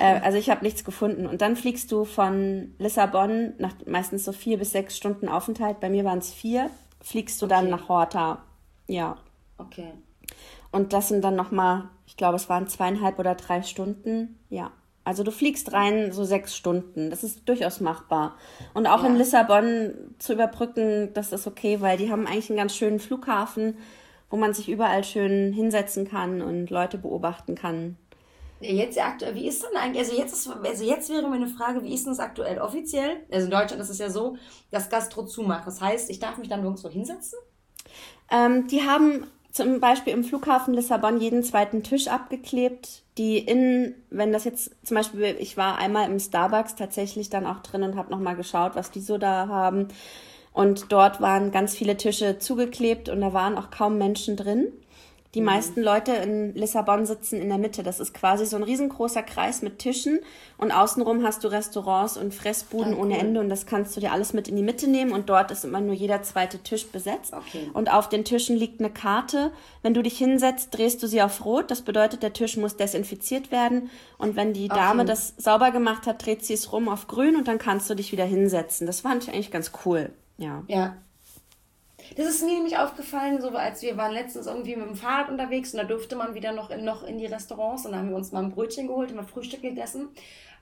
äh, 0.00 0.20
also 0.22 0.38
ich 0.38 0.48
habe 0.48 0.64
nichts 0.64 0.84
gefunden. 0.84 1.26
Und 1.26 1.42
dann 1.42 1.54
fliegst 1.54 1.92
du 1.92 2.06
von 2.06 2.74
Lissabon 2.78 3.52
nach 3.58 3.74
meistens 3.84 4.24
so 4.24 4.32
vier 4.32 4.56
bis 4.56 4.70
sechs 4.70 4.96
Stunden 4.96 5.28
Aufenthalt. 5.28 5.78
Bei 5.78 5.90
mir 5.90 6.02
waren 6.06 6.16
es 6.16 6.32
vier. 6.32 6.70
Fliegst 7.02 7.42
du 7.42 7.44
okay. 7.44 7.54
dann 7.54 7.68
nach 7.68 7.90
Horta. 7.90 8.42
Ja. 8.86 9.18
Okay. 9.58 9.92
Und 10.72 10.92
das 10.92 11.08
sind 11.08 11.22
dann 11.22 11.36
nochmal, 11.36 11.84
ich 12.06 12.16
glaube, 12.16 12.36
es 12.36 12.48
waren 12.48 12.66
zweieinhalb 12.66 13.18
oder 13.18 13.34
drei 13.34 13.62
Stunden. 13.62 14.38
Ja. 14.48 14.72
Also 15.04 15.24
du 15.24 15.30
fliegst 15.30 15.72
rein 15.72 16.12
so 16.12 16.24
sechs 16.24 16.56
Stunden. 16.56 17.10
Das 17.10 17.24
ist 17.24 17.48
durchaus 17.48 17.80
machbar. 17.80 18.36
Und 18.72 18.86
auch 18.86 19.02
ja. 19.02 19.08
in 19.08 19.16
Lissabon 19.16 20.14
zu 20.18 20.32
überbrücken, 20.32 21.12
das 21.12 21.32
ist 21.32 21.46
okay, 21.46 21.80
weil 21.80 21.98
die 21.98 22.10
haben 22.10 22.26
eigentlich 22.26 22.50
einen 22.50 22.58
ganz 22.58 22.74
schönen 22.74 23.00
Flughafen, 23.00 23.76
wo 24.30 24.36
man 24.36 24.54
sich 24.54 24.68
überall 24.68 25.04
schön 25.04 25.52
hinsetzen 25.52 26.08
kann 26.08 26.40
und 26.40 26.70
Leute 26.70 26.98
beobachten 26.98 27.54
kann. 27.54 27.96
Jetzt 28.60 28.98
aktuell, 28.98 29.34
wie 29.34 29.48
ist 29.48 29.64
denn 29.64 29.76
eigentlich, 29.76 30.04
also 30.04 30.16
jetzt, 30.16 30.32
ist, 30.32 30.48
also 30.48 30.84
jetzt 30.84 31.10
wäre 31.10 31.28
meine 31.28 31.48
Frage, 31.48 31.82
wie 31.82 31.92
ist 31.92 32.06
denn 32.06 32.12
das 32.12 32.20
aktuell 32.20 32.60
offiziell? 32.60 33.16
Also 33.30 33.46
in 33.46 33.50
Deutschland 33.50 33.82
ist 33.82 33.90
es 33.90 33.98
ja 33.98 34.08
so, 34.08 34.36
dass 34.70 34.88
Gastro 34.88 35.26
zumacht. 35.26 35.66
Das 35.66 35.80
heißt, 35.80 36.08
ich 36.10 36.20
darf 36.20 36.38
mich 36.38 36.48
dann 36.48 36.62
nirgendwo 36.62 36.88
hinsetzen? 36.88 37.40
Ähm, 38.30 38.68
die 38.68 38.82
haben 38.82 39.26
zum 39.52 39.80
Beispiel 39.80 40.14
im 40.14 40.24
Flughafen 40.24 40.72
Lissabon 40.74 41.20
jeden 41.20 41.44
zweiten 41.44 41.82
Tisch 41.82 42.08
abgeklebt, 42.08 43.02
die 43.18 43.38
innen, 43.38 43.94
wenn 44.08 44.32
das 44.32 44.44
jetzt 44.44 44.74
zum 44.82 44.96
Beispiel, 44.96 45.36
ich 45.38 45.58
war 45.58 45.76
einmal 45.76 46.10
im 46.10 46.18
Starbucks 46.18 46.74
tatsächlich 46.74 47.28
dann 47.28 47.46
auch 47.46 47.60
drin 47.60 47.82
und 47.82 47.96
habe 47.96 48.10
nochmal 48.10 48.34
geschaut, 48.34 48.74
was 48.74 48.90
die 48.90 49.00
so 49.00 49.18
da 49.18 49.48
haben. 49.48 49.88
Und 50.54 50.90
dort 50.90 51.20
waren 51.20 51.50
ganz 51.50 51.74
viele 51.74 51.96
Tische 51.96 52.38
zugeklebt 52.38 53.10
und 53.10 53.20
da 53.20 53.32
waren 53.34 53.56
auch 53.58 53.70
kaum 53.70 53.98
Menschen 53.98 54.36
drin. 54.36 54.72
Die 55.34 55.40
mhm. 55.40 55.46
meisten 55.46 55.82
Leute 55.82 56.12
in 56.12 56.54
Lissabon 56.54 57.06
sitzen 57.06 57.40
in 57.40 57.48
der 57.48 57.56
Mitte. 57.56 57.82
Das 57.82 58.00
ist 58.00 58.12
quasi 58.12 58.44
so 58.44 58.56
ein 58.56 58.62
riesengroßer 58.62 59.22
Kreis 59.22 59.62
mit 59.62 59.78
Tischen 59.78 60.20
und 60.58 60.72
außenrum 60.72 61.24
hast 61.24 61.42
du 61.42 61.48
Restaurants 61.48 62.18
und 62.18 62.34
Fressbuden 62.34 62.94
ah, 62.94 62.98
ohne 62.98 63.18
Ende 63.18 63.40
und 63.40 63.48
das 63.48 63.64
kannst 63.64 63.96
du 63.96 64.00
dir 64.00 64.12
alles 64.12 64.34
mit 64.34 64.48
in 64.48 64.56
die 64.56 64.62
Mitte 64.62 64.88
nehmen 64.88 65.12
und 65.12 65.30
dort 65.30 65.50
ist 65.50 65.64
immer 65.64 65.80
nur 65.80 65.94
jeder 65.94 66.22
zweite 66.22 66.58
Tisch 66.58 66.86
besetzt. 66.86 67.32
Okay. 67.32 67.70
Und 67.72 67.90
auf 67.90 68.10
den 68.10 68.24
Tischen 68.24 68.56
liegt 68.56 68.80
eine 68.80 68.90
Karte. 68.90 69.52
Wenn 69.80 69.94
du 69.94 70.02
dich 70.02 70.18
hinsetzt, 70.18 70.76
drehst 70.76 71.02
du 71.02 71.06
sie 71.06 71.22
auf 71.22 71.44
Rot. 71.46 71.70
Das 71.70 71.80
bedeutet, 71.80 72.22
der 72.22 72.34
Tisch 72.34 72.58
muss 72.58 72.76
desinfiziert 72.76 73.50
werden 73.50 73.90
und 74.18 74.36
wenn 74.36 74.52
die 74.52 74.68
Dame 74.68 75.02
okay. 75.02 75.10
das 75.10 75.34
sauber 75.38 75.70
gemacht 75.70 76.06
hat, 76.06 76.24
dreht 76.26 76.44
sie 76.44 76.54
es 76.54 76.72
rum 76.72 76.90
auf 76.90 77.06
Grün 77.06 77.36
und 77.36 77.48
dann 77.48 77.58
kannst 77.58 77.88
du 77.88 77.94
dich 77.94 78.12
wieder 78.12 78.24
hinsetzen. 78.24 78.86
Das 78.86 79.00
fand 79.00 79.24
ich 79.24 79.30
eigentlich 79.30 79.50
ganz 79.50 79.72
cool. 79.86 80.12
Ja. 80.36 80.62
Ja, 80.68 80.96
das 82.16 82.26
ist 82.26 82.42
mir 82.42 82.54
nämlich 82.54 82.78
aufgefallen, 82.78 83.40
so 83.40 83.50
als 83.50 83.82
wir 83.82 83.96
waren 83.96 84.12
letztens 84.12 84.46
irgendwie 84.46 84.76
mit 84.76 84.86
dem 84.86 84.96
Fahrrad 84.96 85.30
unterwegs 85.30 85.72
und 85.72 85.78
da 85.78 85.84
durfte 85.84 86.16
man 86.16 86.34
wieder 86.34 86.52
noch 86.52 86.70
in, 86.70 86.84
noch 86.84 87.02
in 87.02 87.18
die 87.18 87.26
Restaurants 87.26 87.84
und 87.84 87.92
dann 87.92 88.00
haben 88.00 88.10
wir 88.10 88.16
uns 88.16 88.32
mal 88.32 88.42
ein 88.42 88.50
Brötchen 88.50 88.86
geholt 88.86 89.10
und 89.10 89.16
mal 89.16 89.24
Frühstück 89.24 89.62
gegessen. 89.62 90.08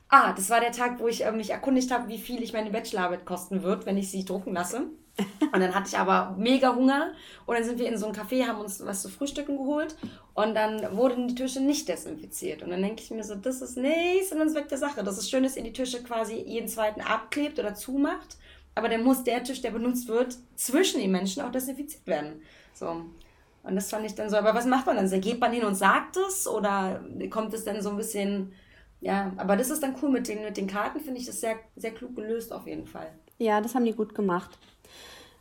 Ah, 0.09 0.33
das 0.33 0.51
war 0.51 0.61
der 0.61 0.73
Tag, 0.73 0.99
wo 0.99 1.07
ich 1.07 1.25
äh, 1.25 1.31
mich 1.31 1.51
erkundigt 1.51 1.93
habe, 1.93 2.09
wie 2.09 2.19
viel 2.19 2.43
ich 2.43 2.53
meine 2.53 2.71
Bachelorarbeit 2.71 3.25
kosten 3.25 3.63
wird, 3.63 3.87
wenn 3.87 3.97
ich 3.97 4.11
sie 4.11 4.25
drucken 4.25 4.55
lasse. 4.55 4.87
Und 5.53 5.61
dann 5.61 5.75
hatte 5.75 5.89
ich 5.89 5.99
aber 5.99 6.35
mega 6.39 6.75
Hunger 6.75 7.13
und 7.45 7.55
dann 7.55 7.65
sind 7.65 7.79
wir 7.79 7.89
in 7.89 7.99
so 7.99 8.07
ein 8.07 8.15
Café, 8.15 8.47
haben 8.47 8.61
uns 8.61 8.83
was 8.87 9.03
zu 9.03 9.09
frühstücken 9.09 9.59
geholt 9.59 9.97
und 10.35 10.55
dann 10.55 10.97
wurden 10.97 11.29
die 11.29 11.35
Tische 11.35 11.61
nicht 11.61 11.89
desinfiziert. 11.89 12.63
Und 12.63 12.71
dann 12.71 12.81
denke 12.81 13.03
ich 13.03 13.11
mir 13.11 13.25
so, 13.25 13.35
das 13.35 13.61
ist 13.61 13.77
nichts 13.77 14.33
und 14.33 14.39
dann 14.39 14.49
ist 14.49 14.55
weg 14.55 14.69
der 14.69 14.79
Sache. 14.79 15.03
Das 15.03 15.19
ist 15.19 15.29
schön, 15.29 15.43
dass 15.43 15.57
ihr 15.57 15.65
die 15.65 15.73
Tische 15.73 16.03
quasi 16.03 16.37
jeden 16.37 16.69
zweiten 16.69 17.01
abklebt 17.01 17.59
oder 17.59 17.75
zumacht 17.75 18.39
aber 18.75 18.89
dann 18.89 19.05
muss 19.05 19.25
der 19.25 19.43
Tisch, 19.43 19.61
der 19.61 19.71
benutzt 19.71 20.09
wird, 20.09 20.37
zwischen 20.57 21.01
den 21.01 21.11
Menschen 21.11 21.43
auch 21.43 21.51
desinfiziert 21.51 22.07
werden. 22.07 22.43
So. 22.75 23.05
Und 23.62 23.77
das 23.77 23.91
fand 23.91 24.07
ich 24.07 24.14
dann 24.14 24.31
so. 24.31 24.37
Aber 24.37 24.55
was 24.55 24.66
macht 24.66 24.87
man 24.87 24.97
dann? 24.97 25.21
Geht 25.21 25.41
man 25.41 25.53
hin 25.53 25.64
und 25.64 25.75
sagt 25.75 26.16
es 26.16 26.47
oder 26.47 27.05
kommt 27.29 27.53
es 27.53 27.64
dann 27.64 27.83
so 27.83 27.91
ein 27.91 27.97
bisschen. 27.97 28.53
Ja, 29.03 29.33
aber 29.37 29.57
das 29.57 29.71
ist 29.71 29.83
dann 29.83 29.97
cool 30.03 30.11
mit 30.11 30.29
den, 30.29 30.45
mit 30.45 30.59
den 30.59 30.66
Karten, 30.66 31.01
finde 31.01 31.21
ich 31.21 31.27
das 31.27 31.41
sehr, 31.41 31.57
sehr 31.75 31.93
klug 31.93 32.14
gelöst 32.16 32.53
auf 32.53 32.66
jeden 32.66 32.87
Fall. 32.87 33.11
Ja, 33.39 33.62
das 33.62 33.75
haben 33.75 33.87
die 33.87 33.95
gut 33.95 34.14
gemacht. 34.14 34.59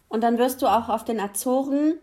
Und 0.08 0.22
dann 0.22 0.38
wirst 0.38 0.62
du 0.62 0.68
auch 0.68 0.88
auf 0.88 1.04
den 1.04 1.20
Azoren, 1.20 2.00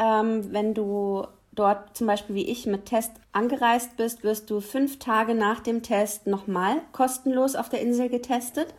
ähm, 0.00 0.52
wenn 0.52 0.74
du 0.74 1.26
dort 1.52 1.96
zum 1.96 2.06
Beispiel 2.06 2.34
wie 2.34 2.46
ich 2.46 2.66
mit 2.66 2.86
Test 2.86 3.12
angereist 3.32 3.96
bist, 3.96 4.24
wirst 4.24 4.50
du 4.50 4.60
fünf 4.60 4.98
Tage 4.98 5.34
nach 5.34 5.60
dem 5.60 5.82
Test 5.82 6.26
nochmal 6.26 6.82
kostenlos 6.92 7.54
auf 7.54 7.68
der 7.68 7.80
Insel 7.80 8.08
getestet. 8.08 8.74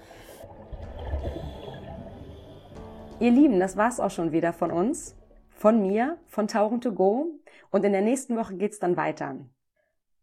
Ihr 3.22 3.30
Lieben, 3.30 3.60
das 3.60 3.78
war's 3.78 4.00
auch 4.00 4.10
schon 4.10 4.32
wieder 4.32 4.52
von 4.52 4.72
uns, 4.72 5.16
von 5.52 5.80
mir, 5.80 6.18
von 6.26 6.48
Tauchen 6.48 6.82
to 6.82 6.92
Go. 6.92 7.28
Und 7.70 7.86
in 7.86 7.92
der 7.92 8.02
nächsten 8.02 8.36
Woche 8.36 8.56
geht's 8.56 8.80
dann 8.80 8.98
weiter. 8.98 9.36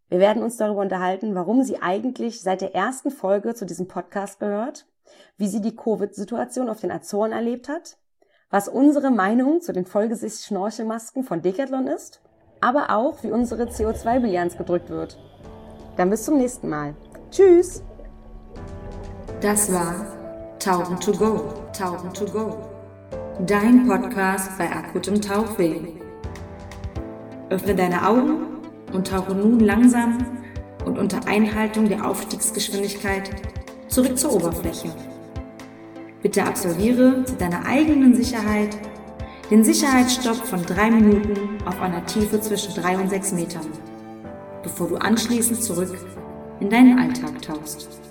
Wir 0.09 0.19
werden 0.19 0.43
uns 0.43 0.57
darüber 0.57 0.81
unterhalten, 0.81 1.37
warum 1.37 1.63
sie 1.63 1.81
eigentlich 1.81 2.41
seit 2.41 2.61
der 2.61 2.75
ersten 2.75 3.13
Folge 3.13 3.55
zu 3.55 3.67
diesem 3.67 3.87
Podcast 3.87 4.41
gehört, 4.41 4.89
wie 5.37 5.47
sie 5.47 5.61
die 5.61 5.77
Covid-Situation 5.77 6.69
auf 6.69 6.81
den 6.81 6.91
Azoren 6.91 7.31
erlebt 7.31 7.69
hat, 7.69 7.99
was 8.51 8.67
unsere 8.67 9.13
Meinung 9.13 9.61
zu 9.61 9.73
den 9.73 9.87
Vollgesichts-Schnorchelmasken 9.87 11.23
von 11.23 11.41
Decathlon 11.41 11.87
ist, 11.87 12.21
aber 12.61 12.91
auch, 12.91 13.23
wie 13.23 13.31
unsere 13.31 13.67
CO2-Bilanz 13.67 14.57
gedrückt 14.57 14.91
wird. 14.91 15.21
Dann 15.97 16.11
bis 16.11 16.25
zum 16.25 16.37
nächsten 16.37 16.69
Mal. 16.69 16.97
Tschüss! 17.31 17.85
Das 19.41 19.73
war 19.73 20.05
Tauchen 20.59 20.99
to 20.99 21.13
Go. 21.13 21.55
Tauchen 21.73 22.13
to 22.13 22.25
Go 22.25 22.68
dein 23.47 23.87
Podcast 23.87 24.59
bei 24.59 24.69
akutem 24.69 25.21
Tauchweh. 25.21 25.77
Öffne 27.51 27.75
deine 27.75 28.07
Augen 28.07 28.41
und 28.93 29.07
tauche 29.07 29.33
nun 29.33 29.61
langsam 29.61 30.19
und 30.85 30.99
unter 30.99 31.27
Einhaltung 31.29 31.89
der 31.89 32.05
Aufstiegsgeschwindigkeit 32.05 33.31
zurück 33.87 34.19
zur 34.19 34.35
Oberfläche. 34.35 34.91
Bitte 36.21 36.43
absolviere 36.45 37.25
zu 37.25 37.37
deiner 37.37 37.65
eigenen 37.65 38.15
Sicherheit 38.15 38.77
den 39.51 39.63
Sicherheitsstopp 39.65 40.45
von 40.45 40.63
drei 40.67 40.91
Minuten 40.91 41.63
auf 41.65 41.81
einer 41.81 42.05
Tiefe 42.07 42.41
zwischen 42.41 42.75
drei 42.75 42.99
und 42.99 43.09
sechs 43.09 43.33
Metern, 43.33 43.67
bevor 44.63 44.89
du 44.89 44.97
anschließend 44.97 45.63
zurück 45.63 45.97
in 46.61 46.71
deinen 46.71 46.99
Alltag 46.99 47.41
tauchst. 47.41 48.08